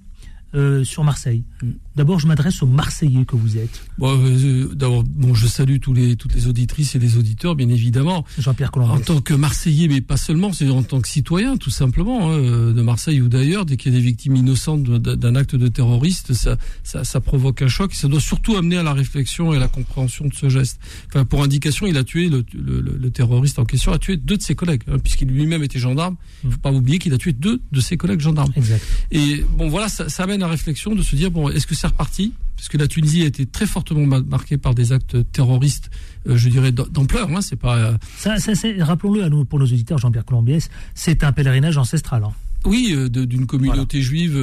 [0.85, 1.45] sur Marseille.
[1.63, 1.71] Mm.
[1.97, 3.81] D'abord, je m'adresse aux Marseillais que vous êtes.
[3.97, 7.71] Bon, euh, D'abord, bon, je salue tous les, toutes les auditrices et les auditeurs, bien
[7.71, 8.27] évidemment.
[8.39, 12.31] Jean-Pierre En tant que Marseillais, mais pas seulement, c'est en tant que citoyen, tout simplement,
[12.31, 15.69] hein, de Marseille ou d'ailleurs, dès qu'il y a des victimes innocentes d'un acte de
[15.69, 17.93] terroriste, ça, ça, ça, provoque un choc.
[17.93, 20.79] Et ça doit surtout amener à la réflexion et à la compréhension de ce geste.
[21.09, 24.37] Enfin, pour indication, il a tué le, le, le terroriste en question, a tué deux
[24.37, 26.17] de ses collègues, hein, puisqu'il lui-même était gendarme.
[26.45, 28.53] Il ne faut pas oublier qu'il a tué deux de ses collègues gendarmes.
[28.55, 28.85] Exact.
[29.11, 31.75] Et bon, voilà, ça, ça amène à la réflexion de se dire bon, est-ce que
[31.75, 32.33] c'est reparti?
[32.57, 35.91] Parce que la Tunisie a été très fortement marquée par des actes terroristes,
[36.27, 37.29] euh, je dirais d'ampleur.
[37.31, 37.77] Hein, c'est pas.
[37.77, 42.25] Euh, ça, ça rappelons-le à nous pour nos auditeurs, Jean-Pierre Colombiès, c'est un pèlerinage ancestral.
[42.25, 42.33] Hein.
[42.65, 44.35] Oui, euh, d'une communauté juive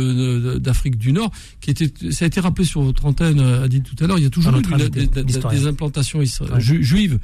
[0.60, 3.96] d'Afrique du Nord, qui était, ça a été rappelé sur votre antenne, a dit tout
[4.04, 5.60] à l'heure, il y a toujours eu des, des- l'historien.
[5.60, 6.62] des implantations isra- Ouais.
[6.62, 7.20] ju- juives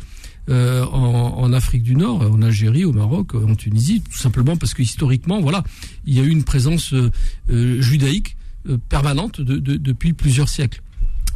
[0.49, 4.73] euh, en, en Afrique du Nord, en Algérie, au Maroc, en Tunisie, tout simplement parce
[4.73, 5.63] que historiquement, voilà,
[6.07, 8.35] il y a eu une présence euh, judaïque
[8.89, 10.81] permanente de- de- depuis plusieurs siècles.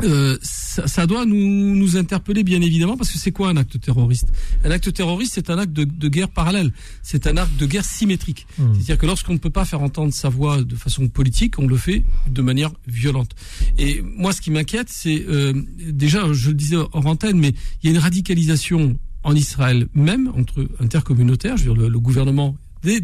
[0.02, 1.36] Euh, ça, ça doit nous,
[1.76, 4.28] nous interpeller bien évidemment parce que c'est quoi un acte terroriste?
[4.64, 7.86] Un acte terroriste, c'est un acte de, de guerre parallèle, c'est un acte de guerre
[7.86, 8.48] symétrique.
[8.58, 8.74] Hmm.
[8.74, 11.78] C'est-à-dire que lorsqu'on ne peut pas faire entendre sa voix de façon politique, on le
[11.78, 13.36] fait de manière violente.
[13.78, 17.90] Et moi, ce qui m'inquiète, c'est euh, déjà, je le disais hors antenne, mais il
[17.90, 21.56] y a une radicalisation en Israël même entre intercommunautaires.
[21.56, 22.58] Je veux dire, le, le gouvernement,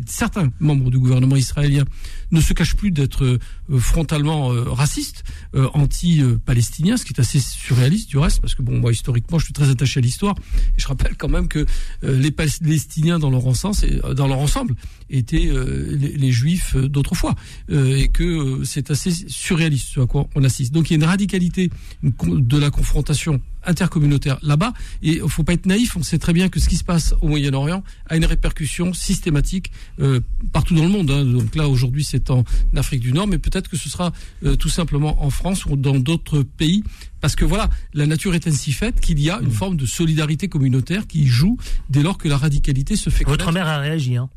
[0.06, 1.86] certains membres du gouvernement israélien
[2.32, 3.40] ne se cachent plus d'être euh,
[3.80, 5.24] frontalement euh, racistes,
[5.56, 9.46] euh, anti-palestiniens, ce qui est assez surréaliste du reste, parce que bon, moi historiquement, je
[9.46, 10.36] suis très attaché à l'histoire.
[10.78, 11.66] Je rappelle quand même que
[12.04, 13.76] les Palestiniens dans leur ensemble,
[14.16, 14.76] dans leur ensemble
[15.10, 15.50] étaient
[15.92, 17.36] les, juifs d'autrefois,
[17.70, 20.74] et que c'est assez surréaliste ce à quoi on assiste.
[20.74, 21.70] Donc il y a une radicalité
[22.04, 25.96] de la confrontation intercommunautaire là-bas, et il faut pas être naïf.
[25.96, 29.72] On sait très bien que ce qui se passe au Moyen-Orient a une répercussion systématique
[30.00, 30.20] euh,
[30.52, 31.10] partout dans le monde.
[31.12, 31.26] hein.
[31.26, 32.44] Donc là aujourd'hui c'est en
[32.76, 34.12] Afrique du Nord, mais peut-être que ce sera
[34.46, 36.84] euh, tout simplement en France ou dans d'autres pays.
[37.22, 40.48] Parce que voilà, la nature est ainsi faite qu'il y a une forme de solidarité
[40.48, 41.58] communautaire qui joue
[41.90, 43.54] dès lors que la radicalité se fait Votre connaître.
[43.66, 44.30] mère a réagi, hein.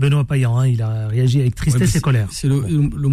[0.00, 2.28] Benoît Payan, hein, il a réagi avec tristesse et colère.
[2.30, 3.08] C'est le, le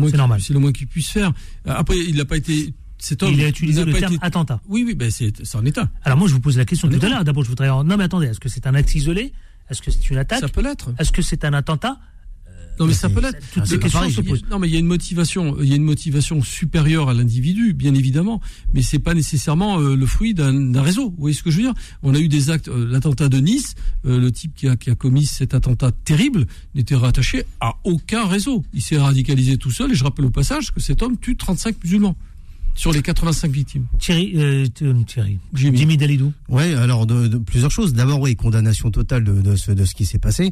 [0.60, 1.34] moins qu'il puisse faire.
[1.65, 2.73] Après, il n'a pas été.
[2.97, 4.62] Cet homme, Il a utilisé le terme été- attentat.
[4.67, 5.89] Oui, oui, ben c'est en état.
[6.03, 7.23] Alors moi, je vous pose la question On tout à l'heure.
[7.23, 7.67] D'abord, je voudrais.
[7.67, 9.34] Non, mais attendez, est-ce que c'est un acte isolé?
[9.69, 10.39] Est-ce que c'est une attaque?
[10.39, 10.93] Ça peut l'être.
[10.99, 11.97] Est-ce que c'est un attentat?
[12.77, 13.39] Non, mais ça peut l'être.
[13.53, 14.43] Toutes ces Mais questions se posent.
[14.51, 15.55] Non, mais il y a une motivation.
[15.62, 18.41] Il y a une motivation supérieure à l'individu, bien évidemment.
[18.73, 21.10] Mais c'est pas nécessairement euh, le fruit d'un d'un réseau.
[21.12, 21.73] Vous voyez ce que je veux dire?
[22.03, 22.67] On a eu des actes.
[22.67, 26.47] euh, L'attentat de Nice, euh, le type qui a, qui a commis cet attentat terrible
[26.75, 28.63] n'était rattaché à aucun réseau.
[28.73, 29.91] Il s'est radicalisé tout seul.
[29.93, 32.17] Et je rappelle au passage que cet homme tue 35 musulmans
[32.75, 33.85] sur les 85 victimes.
[33.99, 35.77] Thierry, euh, t- Thierry, Jimmy.
[35.77, 36.31] Jimmy Dalidou.
[36.49, 37.93] Ouais, alors de, de plusieurs choses.
[37.93, 40.51] D'abord, oui, condamnation totale de, de ce, de ce qui s'est passé.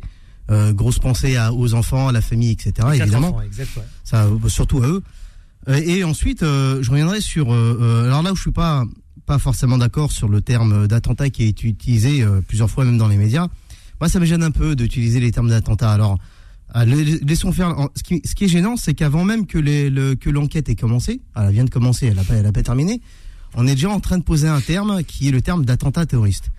[0.52, 2.74] Euh, grosse pensée à, aux enfants, à la famille, etc.
[2.78, 3.84] Quatre évidemment, enfants, exact, ouais.
[4.04, 5.02] ça, euh, surtout à eux.
[5.70, 7.54] Euh, et ensuite, euh, je reviendrai sur.
[7.54, 8.84] euh, euh, alors là où je suis pas
[9.26, 13.08] pas forcément d'accord sur le terme d'attentat qui est utilisé euh, plusieurs fois même dans
[13.08, 13.48] les médias.
[14.02, 15.92] Moi, ça me gêne un peu d'utiliser les termes d'attentat.
[15.94, 16.20] Alors,
[16.74, 17.76] la- laissons faire.
[17.96, 20.76] Ce qui, ce qui est gênant, c'est qu'avant même que les- le- que l'enquête ait
[20.76, 23.02] commencé, elle vient de commencer, elle a pas, elle a pas terminé.
[23.56, 26.52] On est déjà en train de poser un terme qui est le terme d'attentat terroriste.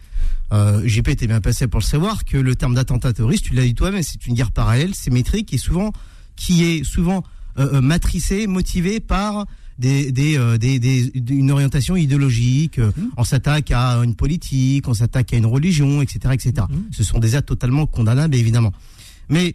[0.52, 3.64] Euh, JP était bien passé pour le savoir que le terme d'attentat terroriste, tu l'as
[3.64, 5.90] dit toi-même, c'est une guerre parallèle, symétrique et souvent
[6.36, 7.24] qui est souvent
[7.58, 9.46] euh, euh, matricée, motivée par
[9.78, 12.78] des, des, euh, des, des- une orientation idéologique.
[12.78, 16.66] euh, On s'attaque à une politique, on s'attaque à une religion, etc., etc.
[16.92, 18.72] Ce sont des actes totalement condamnables, évidemment.
[19.28, 19.54] Mais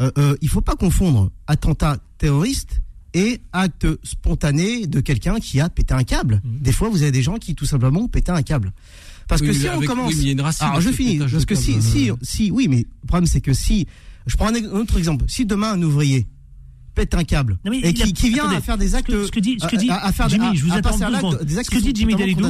[0.00, 2.80] euh, euh, il faut pas confondre attentat terroriste
[3.14, 6.40] et acte spontané de quelqu'un qui a pété un câble.
[6.44, 8.72] Des fois, vous avez des gens qui tout simplement ont pété un câble.
[9.28, 12.50] Parce Oui, que si on commence, oui, alors je finis parce que si si si
[12.50, 13.86] oui, mais le problème c'est que si
[14.26, 16.26] je prends un autre exemple, si demain un ouvrier
[16.98, 19.30] pète un câble Non, mais et a- qui, vient attendez, à faire des actes ce
[19.30, 21.58] que dit- ce que dit à, à faire Jimmy, à- je vous attends deux des
[21.58, 22.44] actes Ce que dit Jimmy Dalidou.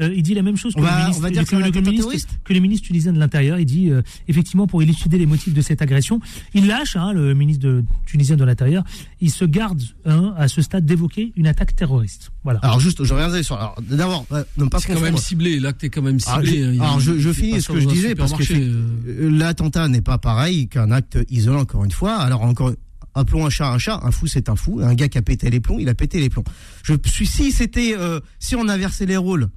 [0.00, 1.56] Euh, il dit la même chose que On le va- ministre, on va dire que
[1.56, 3.58] le ministre- que le ministre tunisien de l'Intérieur.
[3.58, 6.20] Il dit euh, effectivement pour élucider les motifs de cette agression,
[6.54, 8.84] il lâche hein, le ministre de, tunisien de l'Intérieur.
[9.20, 12.30] Il se garde hein, à ce stade d'évoquer une attaque terroriste.
[12.44, 12.60] Voilà.
[12.62, 13.58] Alors juste, je reviendrai sur.
[13.90, 14.24] D'abord,
[14.56, 15.58] ne pas C'est quand même ciblé.
[15.58, 16.64] L'acte est quand même Alors, ciblé.
[16.64, 16.80] hein.
[16.80, 18.82] Alors, je, je finis ce que je disais parce que euh.
[19.08, 22.16] euh, l'attentat n'est pas pareil qu'un acte isolé encore une fois.
[22.16, 22.72] Alors encore
[23.18, 25.50] appelons un chat un chat, un fou c'est un fou, un gars qui a pété
[25.50, 26.44] les plombs, il a pété les plombs.
[26.82, 29.48] Je suis si c'était euh, si on inversait les rôles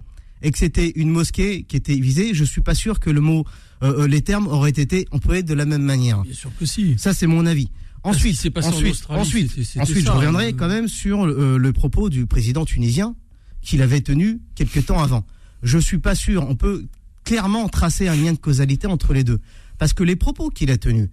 [0.41, 3.45] et que c'était une mosquée qui était visée, je suis pas sûr que le mot
[3.84, 6.21] euh, euh, les termes auraient été employés de la même manière.
[6.21, 6.95] Bien sûr que si.
[6.97, 7.69] Ça c'est mon avis.
[8.04, 10.54] Ensuite, s'est passé en ensuite, ensuite, ensuite, ça, je reviendrai hein.
[10.58, 13.15] quand même sur le propos du président tunisien
[13.62, 15.24] qu'il avait tenu quelques temps avant.
[15.62, 16.47] Je suis pas sûr.
[16.50, 16.88] On peut
[17.24, 19.39] clairement tracer un lien de causalité entre les deux,
[19.78, 21.10] parce que les propos qu'il a tenus,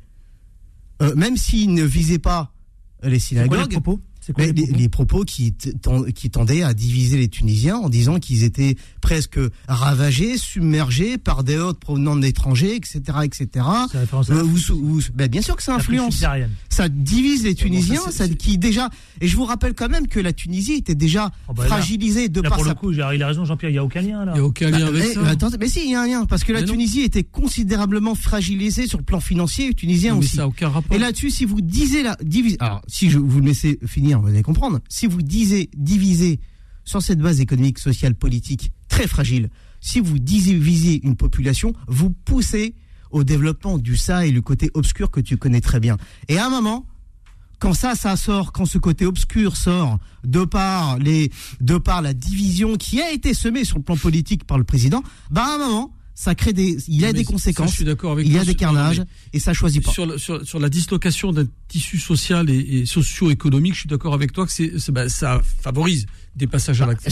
[1.03, 2.53] euh, même s'il ne visait pas
[3.03, 4.01] les synagogues, propos
[4.33, 8.19] quoi mais les les, propos les propos qui, tendaient à diviser les Tunisiens en disant
[8.19, 9.39] qu'ils étaient presque
[9.69, 13.65] ravagés, submergés par des hôtes provenant de l'étranger, etc., etc.
[13.95, 14.45] Euh,
[15.15, 16.23] ben, bien sûr que ça influence
[16.69, 18.89] ça divise les Tunisiens, ça, qui déjà.
[19.21, 22.29] Et je vous rappelle quand même que la Tunisie était déjà Oh, bah, là- fragilisée
[22.29, 22.73] de Là, par pour sa.
[22.73, 24.33] le coup, j'ai- il a raison, Jean-Pierre, il n'y a aucun lien là.
[24.35, 25.23] Il n'y a aucun lien avec Eh, ça.
[25.23, 26.69] mais attendez, mais si, il y a un lien, parce que la non.
[26.73, 30.37] Tunisie était considérablement fragilisée sur le plan financier, Tunisiens mais aussi.
[30.37, 30.95] ça n'a aucun rapport.
[30.97, 34.43] Et là-dessus, si vous disiez la divise, alors si je vous laissez finir, vous allez
[34.43, 34.81] comprendre.
[34.89, 36.41] Si vous disiez diviser
[36.85, 39.51] sur cette base économique, sociale, politique très fragile,
[39.81, 42.75] si vous divisez une population, vous poussez
[43.11, 45.97] au développement du ça et le côté obscur que tu connais très bien.
[46.29, 46.87] Et à un moment,
[47.59, 52.77] quand ça, ça sort, quand ce côté obscur sort, de par les, de la division
[52.77, 55.93] qui a été semée sur le plan politique par le président, bah à un moment,
[56.21, 58.33] ça crée des, il y a Mais des ça, conséquences, je suis d'accord avec il
[58.33, 59.93] y a des carnages non, et ça choisit pas.
[59.93, 64.15] Sur, le- sur, sur la dislocation d'un tissu social et, et socio-économique, je suis d'accord
[64.15, 67.07] avec toi que c'est, bah, ça favorise des passages à Bah, l'acte.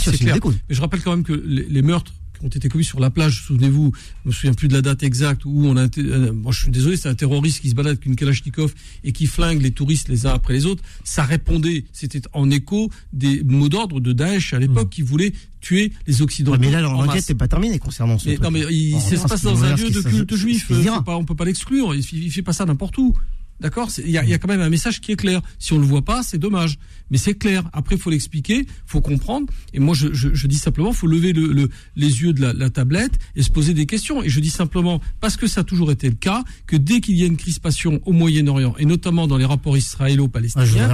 [0.68, 2.12] Mais je rappelle quand même que les, les meurtres
[2.44, 3.92] ont été commis sur la plage, souvenez-vous,
[4.24, 6.62] je me souviens plus de la date exacte, où on a, été- euh, moi je
[6.62, 8.74] suis désolé, c'est un terroriste qui se balade avec une Kalachnikov
[9.04, 10.82] et qui flingue les touristes les uns après les autres.
[11.04, 15.92] Ça répondait, c'était en écho des mots d'ordre de Daesh à l'époque qui voulaient tuer
[16.06, 16.58] les Occidentaux.
[16.60, 17.28] Mais là, en l'enquête masse.
[17.28, 18.44] n'est pas terminée concernant ce Mais truc.
[18.44, 20.66] non, mais il, ça se passe dans un lieu de culte juif.
[20.68, 21.94] C'est Pas, on peut pas l'exclure.
[21.94, 23.14] Il, il fait pas ça n'importe où.
[23.60, 25.40] D'accord Il y, a, il y a quand même un message qui est clair.
[25.58, 26.78] Si on le voit pas, c'est dommage.
[27.10, 27.68] Mais c'est clair.
[27.72, 29.46] Après, il faut l'expliquer, faut comprendre.
[29.72, 32.52] Et moi, je, je, je dis simplement, faut lever le, le- les yeux de la,
[32.52, 34.22] la tablette et se poser des questions.
[34.22, 37.16] Et je dis simplement, parce que ça a toujours été le cas, que dès qu'il
[37.16, 40.88] y a une crispation au Moyen-Orient, et notamment dans les rapports Ah, israélo-palestiniens, voudrais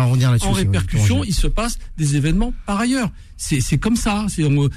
[0.49, 3.11] en répercussion, si il se passe des événements par ailleurs.
[3.37, 4.27] C'est comme ça.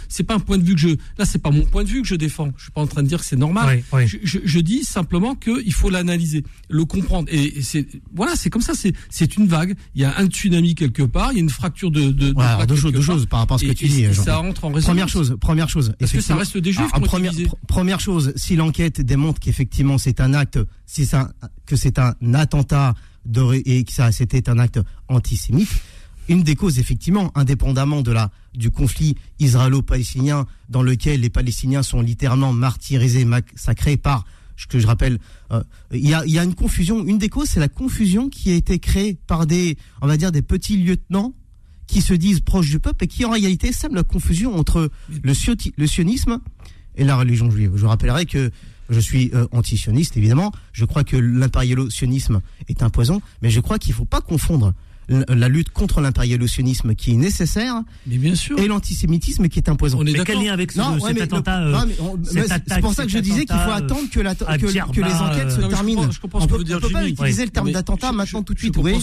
[0.09, 0.89] C'est pas un point de vue que je.
[1.19, 2.51] Là, c'est pas mon point de vue que je défends.
[2.57, 3.83] Je suis pas en train de dire que c'est normal.
[3.93, 4.07] Oui, oui.
[4.07, 7.27] Je, je- je dis simplement qu'il faut l'analyser, le comprendre.
[7.31, 8.73] Et, et c'est voilà, c'est comme ça.
[8.76, 9.76] C'est c'est une vague.
[9.95, 11.32] Il y a un tsunami quelque part.
[11.32, 12.01] Il y a une fracture de.
[12.05, 14.05] de, de Ouais, alors plaque deux deux choses par rapport à ce que tu dis.
[14.13, 14.86] ça rentre en résonance.
[14.86, 15.93] Première chose, première chose.
[15.99, 17.45] Parce que ça reste des juifs première, visés.
[17.45, 21.07] pr- première chose, si l'enquête démontre qu'effectivement c'est un acte, si
[21.65, 22.93] que c'est un attentat
[23.26, 25.69] de, et que ça c'était un acte antisémite,
[26.30, 32.01] une des causes effectivement, indépendamment de la du conflit israélo-palestinien dans lequel les Palestiniens sont
[32.01, 34.26] littéralement martyrisés, massacrés par
[34.68, 35.20] que je rappelle,
[35.51, 37.06] euh, il y, a, une confusion.
[37.06, 40.32] Une des causes, c'est la confusion qui a été créée par des, on va dire,
[40.32, 41.34] des petits lieutenants
[41.88, 44.89] qui se disent proches du peuple et qui en réalité sèment la confusion entre
[45.24, 45.34] le,
[45.86, 46.39] sionisme
[46.95, 47.74] et la religion juive.
[47.76, 48.51] Je rappellerai que
[48.89, 50.51] je suis euh, anti-sioniste, évidemment.
[50.72, 54.74] Je crois que l'impérialo-sionisme est un poison, mais je crois qu'il ne faut pas confondre
[55.10, 57.76] la lutte contre l'impérialo-sionisme qui est nécessaire
[58.08, 58.58] Mais bien sûr.
[58.60, 59.99] et l'antisémitisme qui est un poison.
[60.01, 61.78] On est Mais quel lien avec ce- Non, ouais, cet mais le- attentat euh,
[62.24, 65.56] c'est- pour ça que je disais qu'il faut attentat, euh, attendre que, les enquêtes se
[65.56, 65.95] Non, mais je terminent.
[66.01, 67.12] comprends- je comprends on que peut, dire pas Jimmy.
[67.12, 67.45] utiliser Ouais.
[67.45, 68.76] le terme d'attentat maintenant je- tout de suite.
[68.78, 68.93] oui.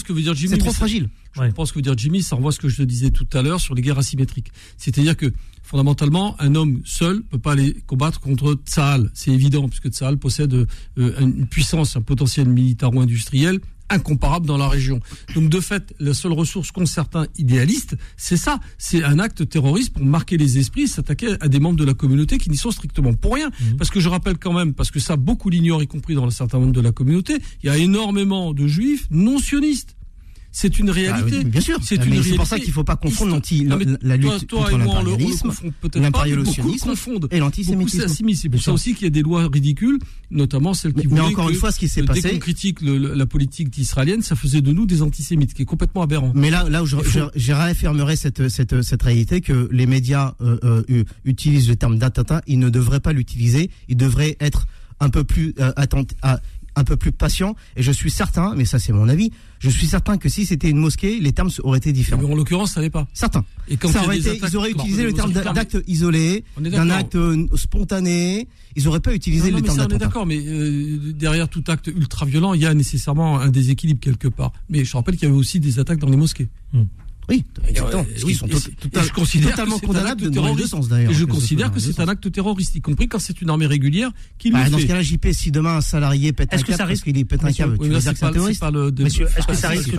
[0.49, 1.09] C'est trop fragile.
[1.35, 3.27] Je ce que veut dire Jimmy, ça renvoie à ce que je te disais tout
[3.33, 4.51] à l'heure sur les guerres asymétriques.
[4.77, 5.33] C'est-à-dire que
[5.73, 9.09] fondamentalement, un homme seul peut pas aller combattre contre Tsahal.
[9.15, 10.67] C'est évident, puisque Tsahal possède euh,
[11.19, 13.59] une puissance, un potentiel militaro-industriel
[13.89, 14.99] incomparable dans la région.
[15.33, 19.93] Donc de fait, la seule ressource qu'ont certains idéalistes, c'est ça, c'est un acte terroriste
[19.93, 22.71] pour marquer les esprits, et s'attaquer à des membres de la communauté qui n'y sont
[22.71, 23.49] strictement pour rien.
[23.79, 26.31] Parce que je rappelle quand même, parce que ça beaucoup l'ignorent, y compris dans un
[26.31, 29.95] certain nombre de la communauté, il y a énormément de juifs non sionistes.
[30.55, 31.39] C'est une Ah réalité.
[31.39, 31.79] oui, bien sûr.
[31.81, 34.37] C'est une C'est pour ça qu'il ne faut pas confondre l'anti- Non, la, la toi-
[34.37, 35.51] lutte toi contre l'impérialisme
[37.31, 38.07] et l'antisémitisme.
[38.07, 39.97] C'est pour Bien ça aussi qu'il y a des lois ridicules,
[40.31, 42.39] notamment celles qui Mais- encore que, une fois, ce qui s'est euh, Dès passé- qu'on
[42.39, 46.03] critique le- la politique israélienne, ça faisait de nous des antisémites, ce qui est complètement
[46.03, 46.31] aberrant.
[46.35, 50.35] Mais là, là où je, je, je réaffirmerai cette, cette, cette réalité que les médias
[50.41, 50.57] euh,
[50.89, 53.71] euh, utilisent le terme d'attentat, ils ne devraient pas l'utiliser.
[53.89, 54.67] Ils devraient être
[54.99, 56.39] un peu plus euh, attent- à-
[56.75, 57.55] un peu plus patients.
[57.75, 60.69] Et je suis certain, mais ça c'est mon avis, je suis certain que si c'était
[60.69, 62.23] une mosquée, les termes auraient été Mais différents.
[62.23, 63.07] en l'occurrence, ça n'est pas.
[63.13, 63.45] Certains.
[63.67, 67.15] Et quand Ça aurait été, attaques ils auraient utilisé le terme d'acte isolé, d'un acte
[67.15, 68.47] euh, spontané.
[68.75, 71.13] Ils auraient pas utilisé Non, non, le mais terme ça, on est d'accord, mais euh,
[71.13, 74.51] derrière tout acte ultra violent, il y a nécessairement un déséquilibre quelque part.
[74.69, 76.49] Mais je rappelle qu'il y avait aussi des attaques dans les mosquées.
[77.29, 78.01] Oui, exactement.
[78.03, 81.13] Euh, oui, sont je considère totalement condamnables dans les sens d'ailleurs.
[81.13, 84.11] Je considère dans que c'est un acte terroriste, y compris quand c'est une armée régulière
[84.37, 84.83] qui le Bah, dans fait.
[84.83, 87.03] ce cas-là, JP, si demain un salarié pète un Est-ce que câble ça parce risque-
[87.13, 88.91] qu'il pète un câble, tu veux dire que c'est un terroriste le.
[88.99, 89.89] Monsieur, est-ce que Ah, ça risque.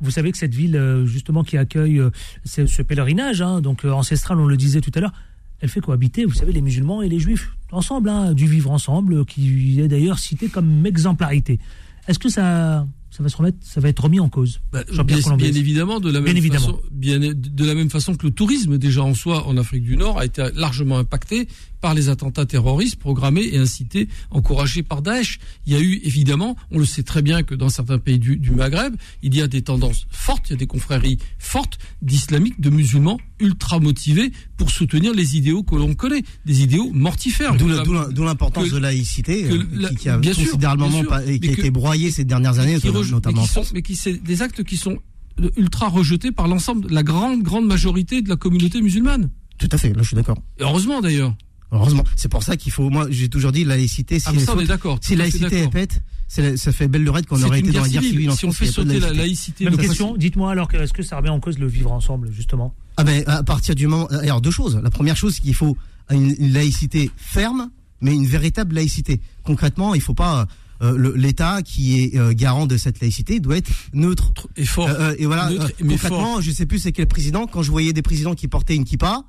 [0.00, 2.10] Vous savez que cette ville, euh, justement, qui accueille euh,
[2.44, 5.12] ce, pèlerinage, hein, donc euh, ancestral, on le disait tout à l'heure,
[5.60, 9.12] elle fait cohabiter, vous savez, les musulmans et les juifs, ensemble, hein, du vivre ensemble,
[9.14, 11.58] euh, qui est d'ailleurs cité comme exemplarité.
[12.08, 14.60] Est-ce que ça, ça va se remettre, ça va être remis en cause.
[14.72, 16.66] Bah, bien, bien évidemment, de la Bien même évidemment.
[16.66, 19.96] façon, bien, de la même façon que le tourisme déjà en soi en Afrique du
[19.96, 21.48] Nord a été largement impacté
[21.80, 25.38] par les attentats terroristes programmés et incités, encouragés par Daesh.
[25.66, 28.36] Il y a eu évidemment, on le sait très bien que dans certains pays du,
[28.36, 32.60] du Maghreb, il y a des tendances fortes, il y a des confréries fortes d'islamiques,
[32.60, 37.54] de musulmans ultra motivés pour soutenir les idéaux que l'on connaît, des idéaux mortifères.
[37.56, 41.08] D'où l'importance de laïcité, que euh, la- qui, qui a bien sûr, considérablement bien sûr,
[41.08, 44.22] pas- et qui a que- été broyée ces dernières années, qui notamment mais qui c'est
[44.22, 44.98] des actes qui sont
[45.56, 49.30] ultra rejetés par l'ensemble, la grande grande majorité de la communauté musulmane.
[49.58, 50.38] Tout à fait, là je suis d'accord.
[50.58, 51.34] Heureusement d'ailleurs.
[51.72, 52.90] Heureusement, c'est pour ça qu'il faut.
[52.90, 54.18] Moi, j'ai toujours dit la laïcité.
[54.18, 54.98] Si, Ah, mais ça, on est d'accord.
[55.00, 55.68] si la laïcité
[56.26, 58.16] c'est la- ça fait belle lurette qu'on aurait une été dans la guerre civile.
[58.18, 59.18] civile en Si on fait sauter la laïcité.
[59.18, 62.74] laïcité, Même question, dites-moi alors, est-ce que ça remet en cause le vivre ensemble, justement
[62.96, 64.06] Ah ben à partir du moment.
[64.08, 64.80] Alors deux choses.
[64.82, 65.76] La première chose, c'est qu'il faut
[66.10, 69.20] une, une laïcité ferme, mais une véritable laïcité.
[69.44, 70.46] Concrètement, il faut pas.
[70.82, 74.32] euh, l'État qui est euh, garant de cette laïcité doit être neutre.
[74.56, 74.88] Et fort.
[74.88, 76.40] Euh, et voilà, Neutre, euh, mais concrètement, fort.
[76.42, 77.46] je sais plus c'est quel président.
[77.46, 79.24] Quand je voyais des présidents qui portaient une kippa,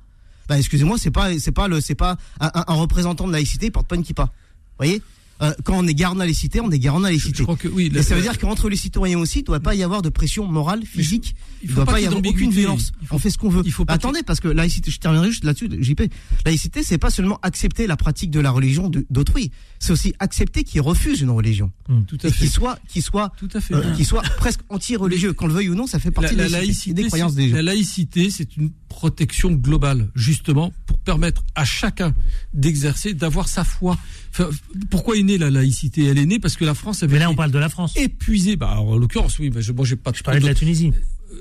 [0.52, 3.96] bah excusez-moi, c'est pas c'est pas le c'est pas un, représentant de laïcité porte pas
[3.96, 4.24] une kippa.
[4.24, 4.30] Vous
[4.78, 5.00] voyez?
[5.40, 7.38] Euh, Quand on est garant de la laïcité, on est garant Je, laïcité.
[7.38, 7.86] je crois que oui.
[7.86, 9.82] Et la- ça veut la- dire qu'entre les citoyens aussi, il ne doit pas y
[9.82, 11.34] avoir de pression morale, physique.
[11.64, 12.92] il ne doit pas y avoir aucune violence.
[13.06, 13.62] Faut- On fait ce qu'on veut.
[13.64, 16.02] il faut pas Attendez, parce que laïcité, je terminerai juste là-dessus, JP.
[16.46, 19.50] Laïcité, c'est pas seulement accepter la pratique de la religion d'autrui.
[19.80, 21.72] C'est aussi accepter qu'il refuse une religion.
[22.06, 22.46] Tout à Et qu'il fait.
[22.46, 23.74] soit, qu'il soit, Tout à fait.
[23.74, 25.32] euh, qu'il soit presque anti-religieux.
[25.32, 27.34] Qu'on le veuille ou non, ça fait partie la, de la la laïcité, des croyances
[27.34, 27.56] des gens.
[27.56, 32.14] la laïcité, c'est une protection globale, justement, pour permettre à chacun
[32.54, 33.98] d'exercer, d'avoir sa foi.
[34.30, 34.48] Enfin,
[34.90, 36.04] pourquoi est née la laïcité?
[36.04, 37.94] Elle est née parce que la France avait Mais là, on parle de la France.
[37.96, 38.56] épuisée.
[38.56, 40.92] Bah, en l'occurrence, oui, mais je, moi, j'ai pas Je parlais de la Tunisie.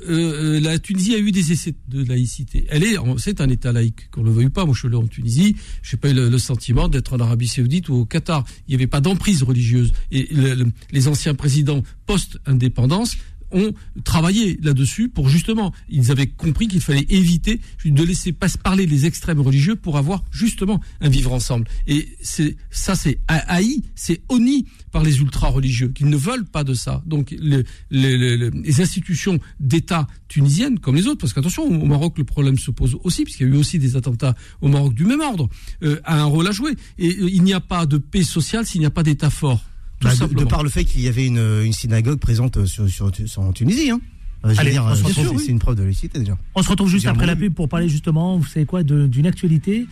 [0.08, 2.66] euh, euh, la Tunisie a eu des essais de laïcité.
[2.70, 4.66] Elle est, c'est un État laïque, qu'on le veuille pas.
[4.66, 7.48] Moi, je suis allé en Tunisie, j'ai pas eu le, le sentiment d'être en Arabie
[7.48, 8.46] Saoudite ou au Qatar.
[8.68, 9.94] Il n'y avait pas d'emprise religieuse.
[10.12, 13.16] Et le- le- les anciens présidents post-indépendance
[13.52, 13.72] ont
[14.04, 19.06] travaillé là-dessus pour justement, ils avaient compris qu'il fallait éviter de laisser pas parler les
[19.06, 21.68] extrêmes religieux pour avoir justement un vivre ensemble.
[21.88, 26.64] Et c'est ça, c'est ha- haï, c'est honni par les ultra-religieux qui ne veulent pas
[26.64, 27.02] de ça.
[27.06, 31.86] Donc le- le- le- le- les institutions d'État tunisiennes, comme les autres, parce qu'attention, au
[31.86, 34.94] Maroc, le problème se pose aussi, puisqu'il y a eu aussi des attentats au Maroc
[34.94, 35.50] du même ordre,
[35.84, 36.74] euh, a un rôle à jouer.
[36.98, 39.64] Et euh, il n'y a pas de paix sociale s'il n'y a pas d'État fort.
[40.02, 40.42] Tout Bah, de, simplement.
[40.42, 43.54] de par le fait qu'il y avait une, une synagogue présente sur, sur, sur- en
[43.54, 43.90] Tunisie.
[43.92, 44.02] Hein.
[44.46, 45.52] Euh, Allez, dire, on se euh, retrouve, c'est oui.
[45.52, 46.36] une preuve de laïcité déjà.
[46.56, 49.28] On se retrouve juste après la pub pour parler justement, vous savez quoi, de- d'une
[49.28, 49.86] actualité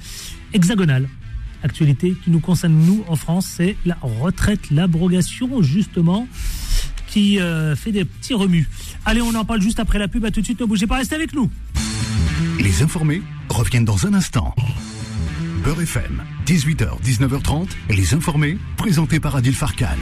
[0.53, 1.07] hexagonale.
[1.61, 6.27] Actualité qui nous concerne, nous, en France, c'est la retraite, l'abrogation, justement,
[7.07, 8.67] qui euh, fait des petits remus.
[9.05, 10.23] Allez, on en parle juste après la pub.
[10.25, 11.51] À tout de suite, ne bougez pas, restez avec nous.
[12.59, 14.55] Les informés reviennent dans un instant.
[15.63, 19.97] Beurre FM, 18h, 19h30, les informés, présentés par Adil Farkan.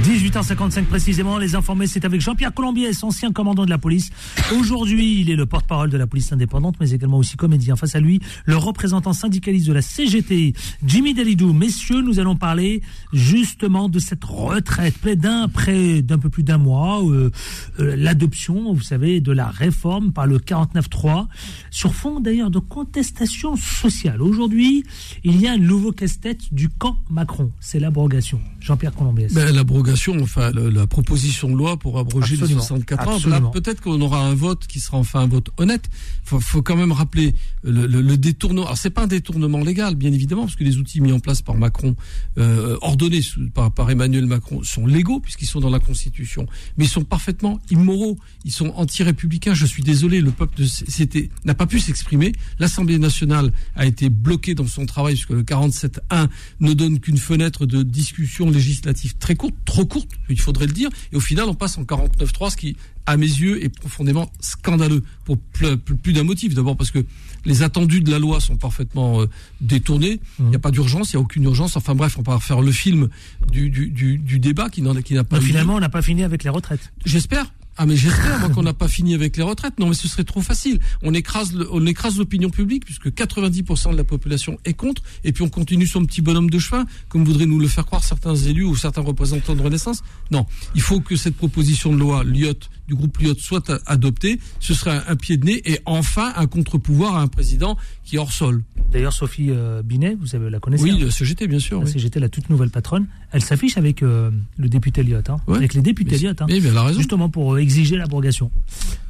[0.00, 4.10] 18h55 précisément, les informés, c'est avec Jean-Pierre Colombiès, ancien commandant de la police.
[4.58, 7.76] Aujourd'hui, il est le porte-parole de la police indépendante, mais également aussi comédien.
[7.76, 10.54] Face à lui, le représentant syndicaliste de la CGT,
[10.86, 11.52] Jimmy Dalidou.
[11.52, 12.80] Messieurs, nous allons parler
[13.12, 14.94] justement de cette retraite.
[14.96, 17.30] Près d'un, peu plus d'un mois, euh,
[17.78, 21.26] euh, l'adoption, vous savez, de la réforme par le 49.3,
[21.70, 24.22] sur fond d'ailleurs de contestation sociale.
[24.22, 24.84] Aujourd'hui,
[25.22, 27.52] il y a un nouveau casse-tête du camp Macron.
[27.60, 28.40] C'est l'abrogation.
[28.60, 29.34] Jean-Pierre Colombiès.
[29.34, 29.81] Ben, l'abrogation,
[30.22, 32.60] enfin le- la proposition de loi pour abroger Absolument.
[32.60, 33.18] les 64 ans.
[33.28, 35.88] Là, peut-être qu'on aura un vote qui sera enfin un vote honnête.
[36.24, 38.64] Faut, faut quand même rappeler le, le, le détournement.
[38.66, 41.42] Alors c'est pas un détournement légal, bien évidemment, parce que les outils mis en place
[41.42, 41.96] par Macron,
[42.38, 46.84] euh, ordonnés sous- par, par Emmanuel Macron, sont légaux puisqu'ils sont dans la Constitution, mais
[46.84, 48.18] ils sont parfaitement immoraux.
[48.44, 49.54] Ils sont anti-républicains.
[49.54, 52.32] Je suis désolé, le peuple c'était n'a pas pu s'exprimer.
[52.58, 56.28] L'Assemblée nationale a été bloquée dans son travail puisque le 47.1
[56.60, 60.90] ne donne qu'une fenêtre de discussion législative très courte, trop courte, il faudrait le dire.
[61.12, 65.02] Et au final, on passe en 49.3, ce qui, à mes yeux, est profondément scandaleux
[65.24, 66.52] pour plus, plus d'un motif.
[66.52, 67.02] D'abord parce que
[67.46, 69.26] les attendus de la loi sont parfaitement euh,
[69.62, 70.20] détournés.
[70.40, 71.76] Il n'y a pas d'urgence, il n'y a aucune urgence.
[71.78, 73.08] Enfin bref, on va faire le film
[73.50, 75.46] du, du, du, du débat qui n'a pas Mais lieu.
[75.46, 76.92] finalement, on n'a pas fini avec les retraites.
[77.06, 77.46] J'espère.
[77.76, 79.78] Ah mais j'espère moi qu'on n'a pas fini avec les retraites.
[79.78, 80.78] Non mais ce serait trop facile.
[81.02, 85.42] On écrase on écrase l'opinion publique puisque 90% de la population est contre et puis
[85.42, 88.64] on continue son petit bonhomme de chemin comme voudraient nous le faire croire certains élus
[88.64, 90.02] ou certains représentants de Renaissance.
[90.30, 94.38] Non, il faut que cette proposition de loi Lyotte du groupe Lyotte soit a- adoptée.
[94.60, 98.16] Ce serait un, un pied de nez et enfin un contre-pouvoir à un président qui
[98.16, 98.62] est hors sol.
[98.90, 101.78] D'ailleurs, Sophie euh, Binet, vous savez, la connaissez Oui, hein le CGT bien sûr.
[101.78, 101.92] La oui.
[101.92, 105.56] CGT, la toute nouvelle patronne, elle s'affiche avec euh, le député Elliott, hein, Ouais.
[105.56, 106.98] avec les députés Elliott, hein, Oui, mais elle a raison.
[106.98, 108.50] justement pour euh, exiger l'abrogation.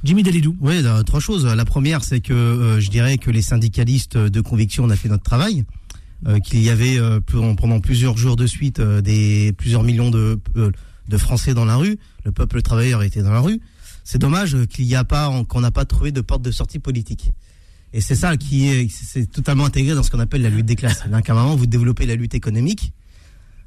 [0.05, 0.57] Jimmy Dalidou.
[0.61, 1.47] Oui, trois choses.
[1.47, 5.09] La première, c'est que euh, je dirais que les syndicalistes de conviction, on a fait
[5.09, 5.64] notre travail.
[6.29, 10.39] Euh, qu'il y avait euh, pendant plusieurs jours de suite euh, des plusieurs millions de,
[10.57, 10.70] euh,
[11.09, 11.98] de Français dans la rue.
[12.24, 13.61] Le peuple travailleur était dans la rue.
[14.05, 17.32] C'est dommage qu'il n'y a pas, qu'on n'a pas trouvé de porte de sortie politique.
[17.92, 20.76] Et c'est ça qui est, c'est totalement intégré dans ce qu'on appelle la lutte des
[20.76, 21.05] classes.
[21.11, 22.92] Là, qu'à un moment, vous développez la lutte économique,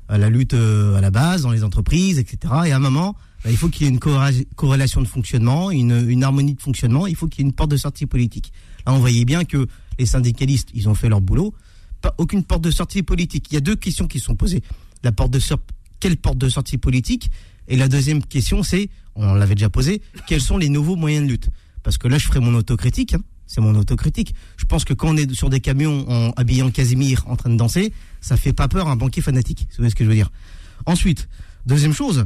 [0.10, 2.54] euh, la lutte euh, à la base, dans les entreprises, etc.
[2.66, 5.70] Et à un moment, bah, il faut qu'il y ait une corré- corrélation de fonctionnement,
[5.70, 7.06] une, harmonie de fonctionnement.
[7.06, 8.52] Il faut qu'il y ait une porte de sortie politique.
[8.88, 9.68] Là, on voyait bien que
[10.00, 11.54] les syndicalistes, ils ont fait leur boulot.
[12.02, 13.48] Pas, aucune porte de sortie politique.
[13.52, 14.64] Il y a deux questions qui sont posées.
[15.04, 15.40] La porte de
[16.00, 17.30] quelle porte de sortie politique
[17.68, 21.32] Et la deuxième question, c'est, on l'avait déjà posé, quels sont les nouveaux moyens de
[21.32, 21.50] lutte
[21.84, 23.14] Parce que là, je ferai mon autocritique.
[23.14, 23.22] hein.
[23.48, 24.34] C'est mon autocritique.
[24.58, 27.52] Je pense que quand on est sur des camions en habillé en casimir, en train
[27.52, 29.68] de danser, ça fait pas peur à un banquier fanatique.
[29.70, 30.32] Vous voyez ce que je veux dire
[30.88, 31.30] Ensuite,
[31.68, 32.26] deuxième chose,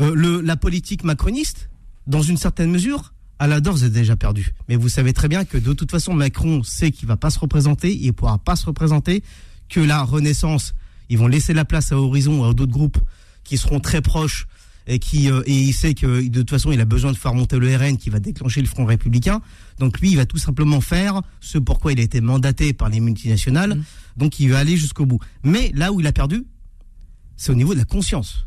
[0.00, 1.70] euh, la politique macroniste,
[2.06, 4.52] dans une certaine mesure, à la d'ores et déjà perdu.
[4.68, 7.38] Mais vous savez très bien que de toute façon, Macron sait qu'il va pas se
[7.38, 9.22] représenter, il pourra pas se représenter,
[9.68, 10.74] que la Renaissance,
[11.08, 12.98] ils vont laisser la place à Horizon ou à d'autres groupes
[13.44, 14.46] qui seront très proches
[14.86, 17.34] et qui euh, et il sait que de toute façon il a besoin de faire
[17.34, 19.40] monter le RN qui va déclencher le Front républicain.
[19.78, 23.00] Donc lui, il va tout simplement faire ce pourquoi il a été mandaté par les
[23.00, 23.76] multinationales.
[23.76, 23.84] Mmh.
[24.16, 25.20] Donc il va aller jusqu'au bout.
[25.42, 26.44] Mais là où il a perdu,
[27.36, 28.46] c'est au niveau de la conscience.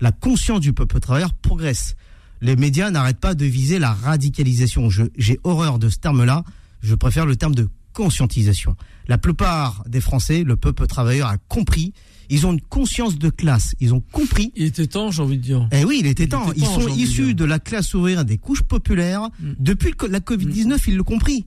[0.00, 1.96] La conscience du peuple travailleur progresse.
[2.40, 4.88] Les médias n'arrêtent pas de viser la radicalisation.
[5.16, 6.44] J'ai horreur de ce terme-là.
[6.82, 8.76] Je préfère le terme de conscientisation.
[9.08, 11.92] La plupart des Français, le peuple travailleur a compris.
[12.28, 13.74] Ils ont une conscience de classe.
[13.80, 14.52] Ils ont compris.
[14.54, 15.66] Il était temps, j'ai envie de dire.
[15.72, 16.52] Eh oui, il était Il temps.
[16.54, 19.30] Ils sont de issus de la classe ouvrière des couches populaires.
[19.40, 19.52] Mm.
[19.58, 21.46] Depuis la Covid-19, ils l'ont compris.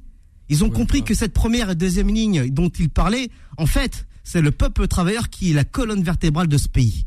[0.50, 1.06] Ils ont Ouais, compris ouais.
[1.06, 5.30] que cette première et deuxième ligne dont ils parlaient, en fait, c'est le peuple travailleur
[5.30, 7.06] qui est la colonne vertébrale de ce pays.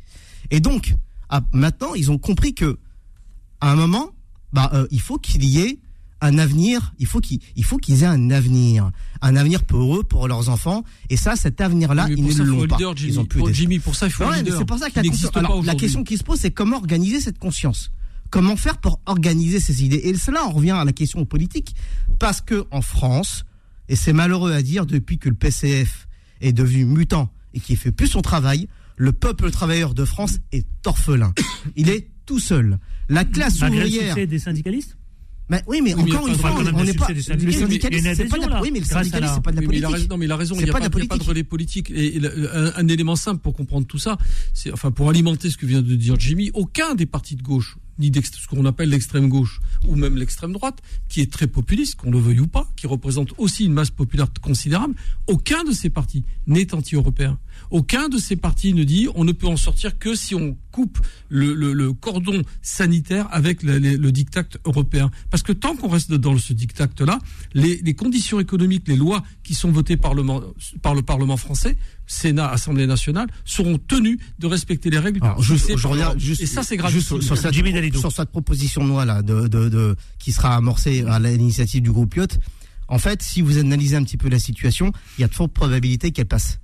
[0.53, 0.95] Et donc,
[1.31, 2.79] ah, maintenant, ils ont compris que,
[3.61, 4.11] à un moment,
[4.53, 5.79] bah, euh, il faut qu'il y ait
[6.25, 6.95] un avenir.
[6.99, 10.49] Il faut qu'ils, il faut qu'ils aient un avenir, un avenir pour eux, pour leurs
[10.49, 10.83] enfants.
[11.11, 12.77] Et ça, cet avenir-là, ils ne l'ont pas.
[12.77, 13.13] leader, Jimmy.
[13.13, 13.53] Ils ont plus Pour.
[13.53, 14.59] Jimmy, pour ça, il faut Ouais, un leader.
[14.59, 15.03] c'est pour ça que la,
[15.33, 17.91] pas alors, la question qui se pose, c'est comment organiser cette conscience?
[18.31, 20.01] Comment faire pour organiser ces idées?
[20.05, 21.75] Et cela, on revient à la question politique,
[22.19, 23.45] parce que en France,
[23.89, 26.09] et c'est malheureux à dire, depuis que le PCF
[26.41, 28.67] est devenu mutant et qui fait plus son travail,
[28.97, 31.33] le peuple travailleur de France est orphelin.
[31.77, 32.79] Il est tout seul.
[33.09, 34.15] La classe Malgré le ouvrière.
[34.15, 34.97] succès des syndicalistes
[35.67, 37.09] Oui, mais Oui, encore une fois, on n'est pas.
[37.13, 38.63] Le syndicaliste, c'est pas de la.
[38.63, 40.11] Oui, mais le syndicaliste, c'est pas de la Oui, mais politique.
[40.11, 41.91] non, mais il a raison, il n'y a, pas de pas de relais politique.
[41.91, 44.17] Et, et le- un, un élément simple pour comprendre tout ça,
[44.55, 47.77] c'est, enfin, pour alimenter ce que vient de dire Jimmy, aucun des partis de gauche,
[47.99, 50.79] ni ce qu'on appelle l'extrême gauche, ou même l'extrême droite,
[51.09, 54.29] qui est très populiste, qu'on le veuille ou pas, qui représente aussi une masse populaire
[54.41, 54.95] considérable,
[55.27, 57.39] aucun de ces partis n'est anti-européen.
[57.71, 60.99] Aucun de ces partis ne dit on ne peut en sortir que si on coupe
[61.29, 65.11] le, le- le cordon sanitaire avec le, le- le diktat européen.
[65.31, 67.19] Parce que tant qu'on reste dans ce diktat-là,
[67.55, 70.23] les, les conditions économiques, les lois qui sont votées par le,
[70.83, 75.21] par le Parlement français, Sénat, Assemblée nationale, seront tenues de respecter les règles.
[75.23, 76.93] Alors, juste, fixées je juste, Et ça, c'est grave.
[76.93, 78.01] juste sur, sur cette, Jimmy Dalidou.
[78.01, 81.93] sur cette proposition de loi là, de, de, de, qui sera amorcée à l'initiative du
[81.93, 82.39] groupe Yacht.
[82.89, 85.53] En fait, si vous analysez un petit peu la situation, il y a de fortes
[85.55, 86.59] probabilités qu'elle passe.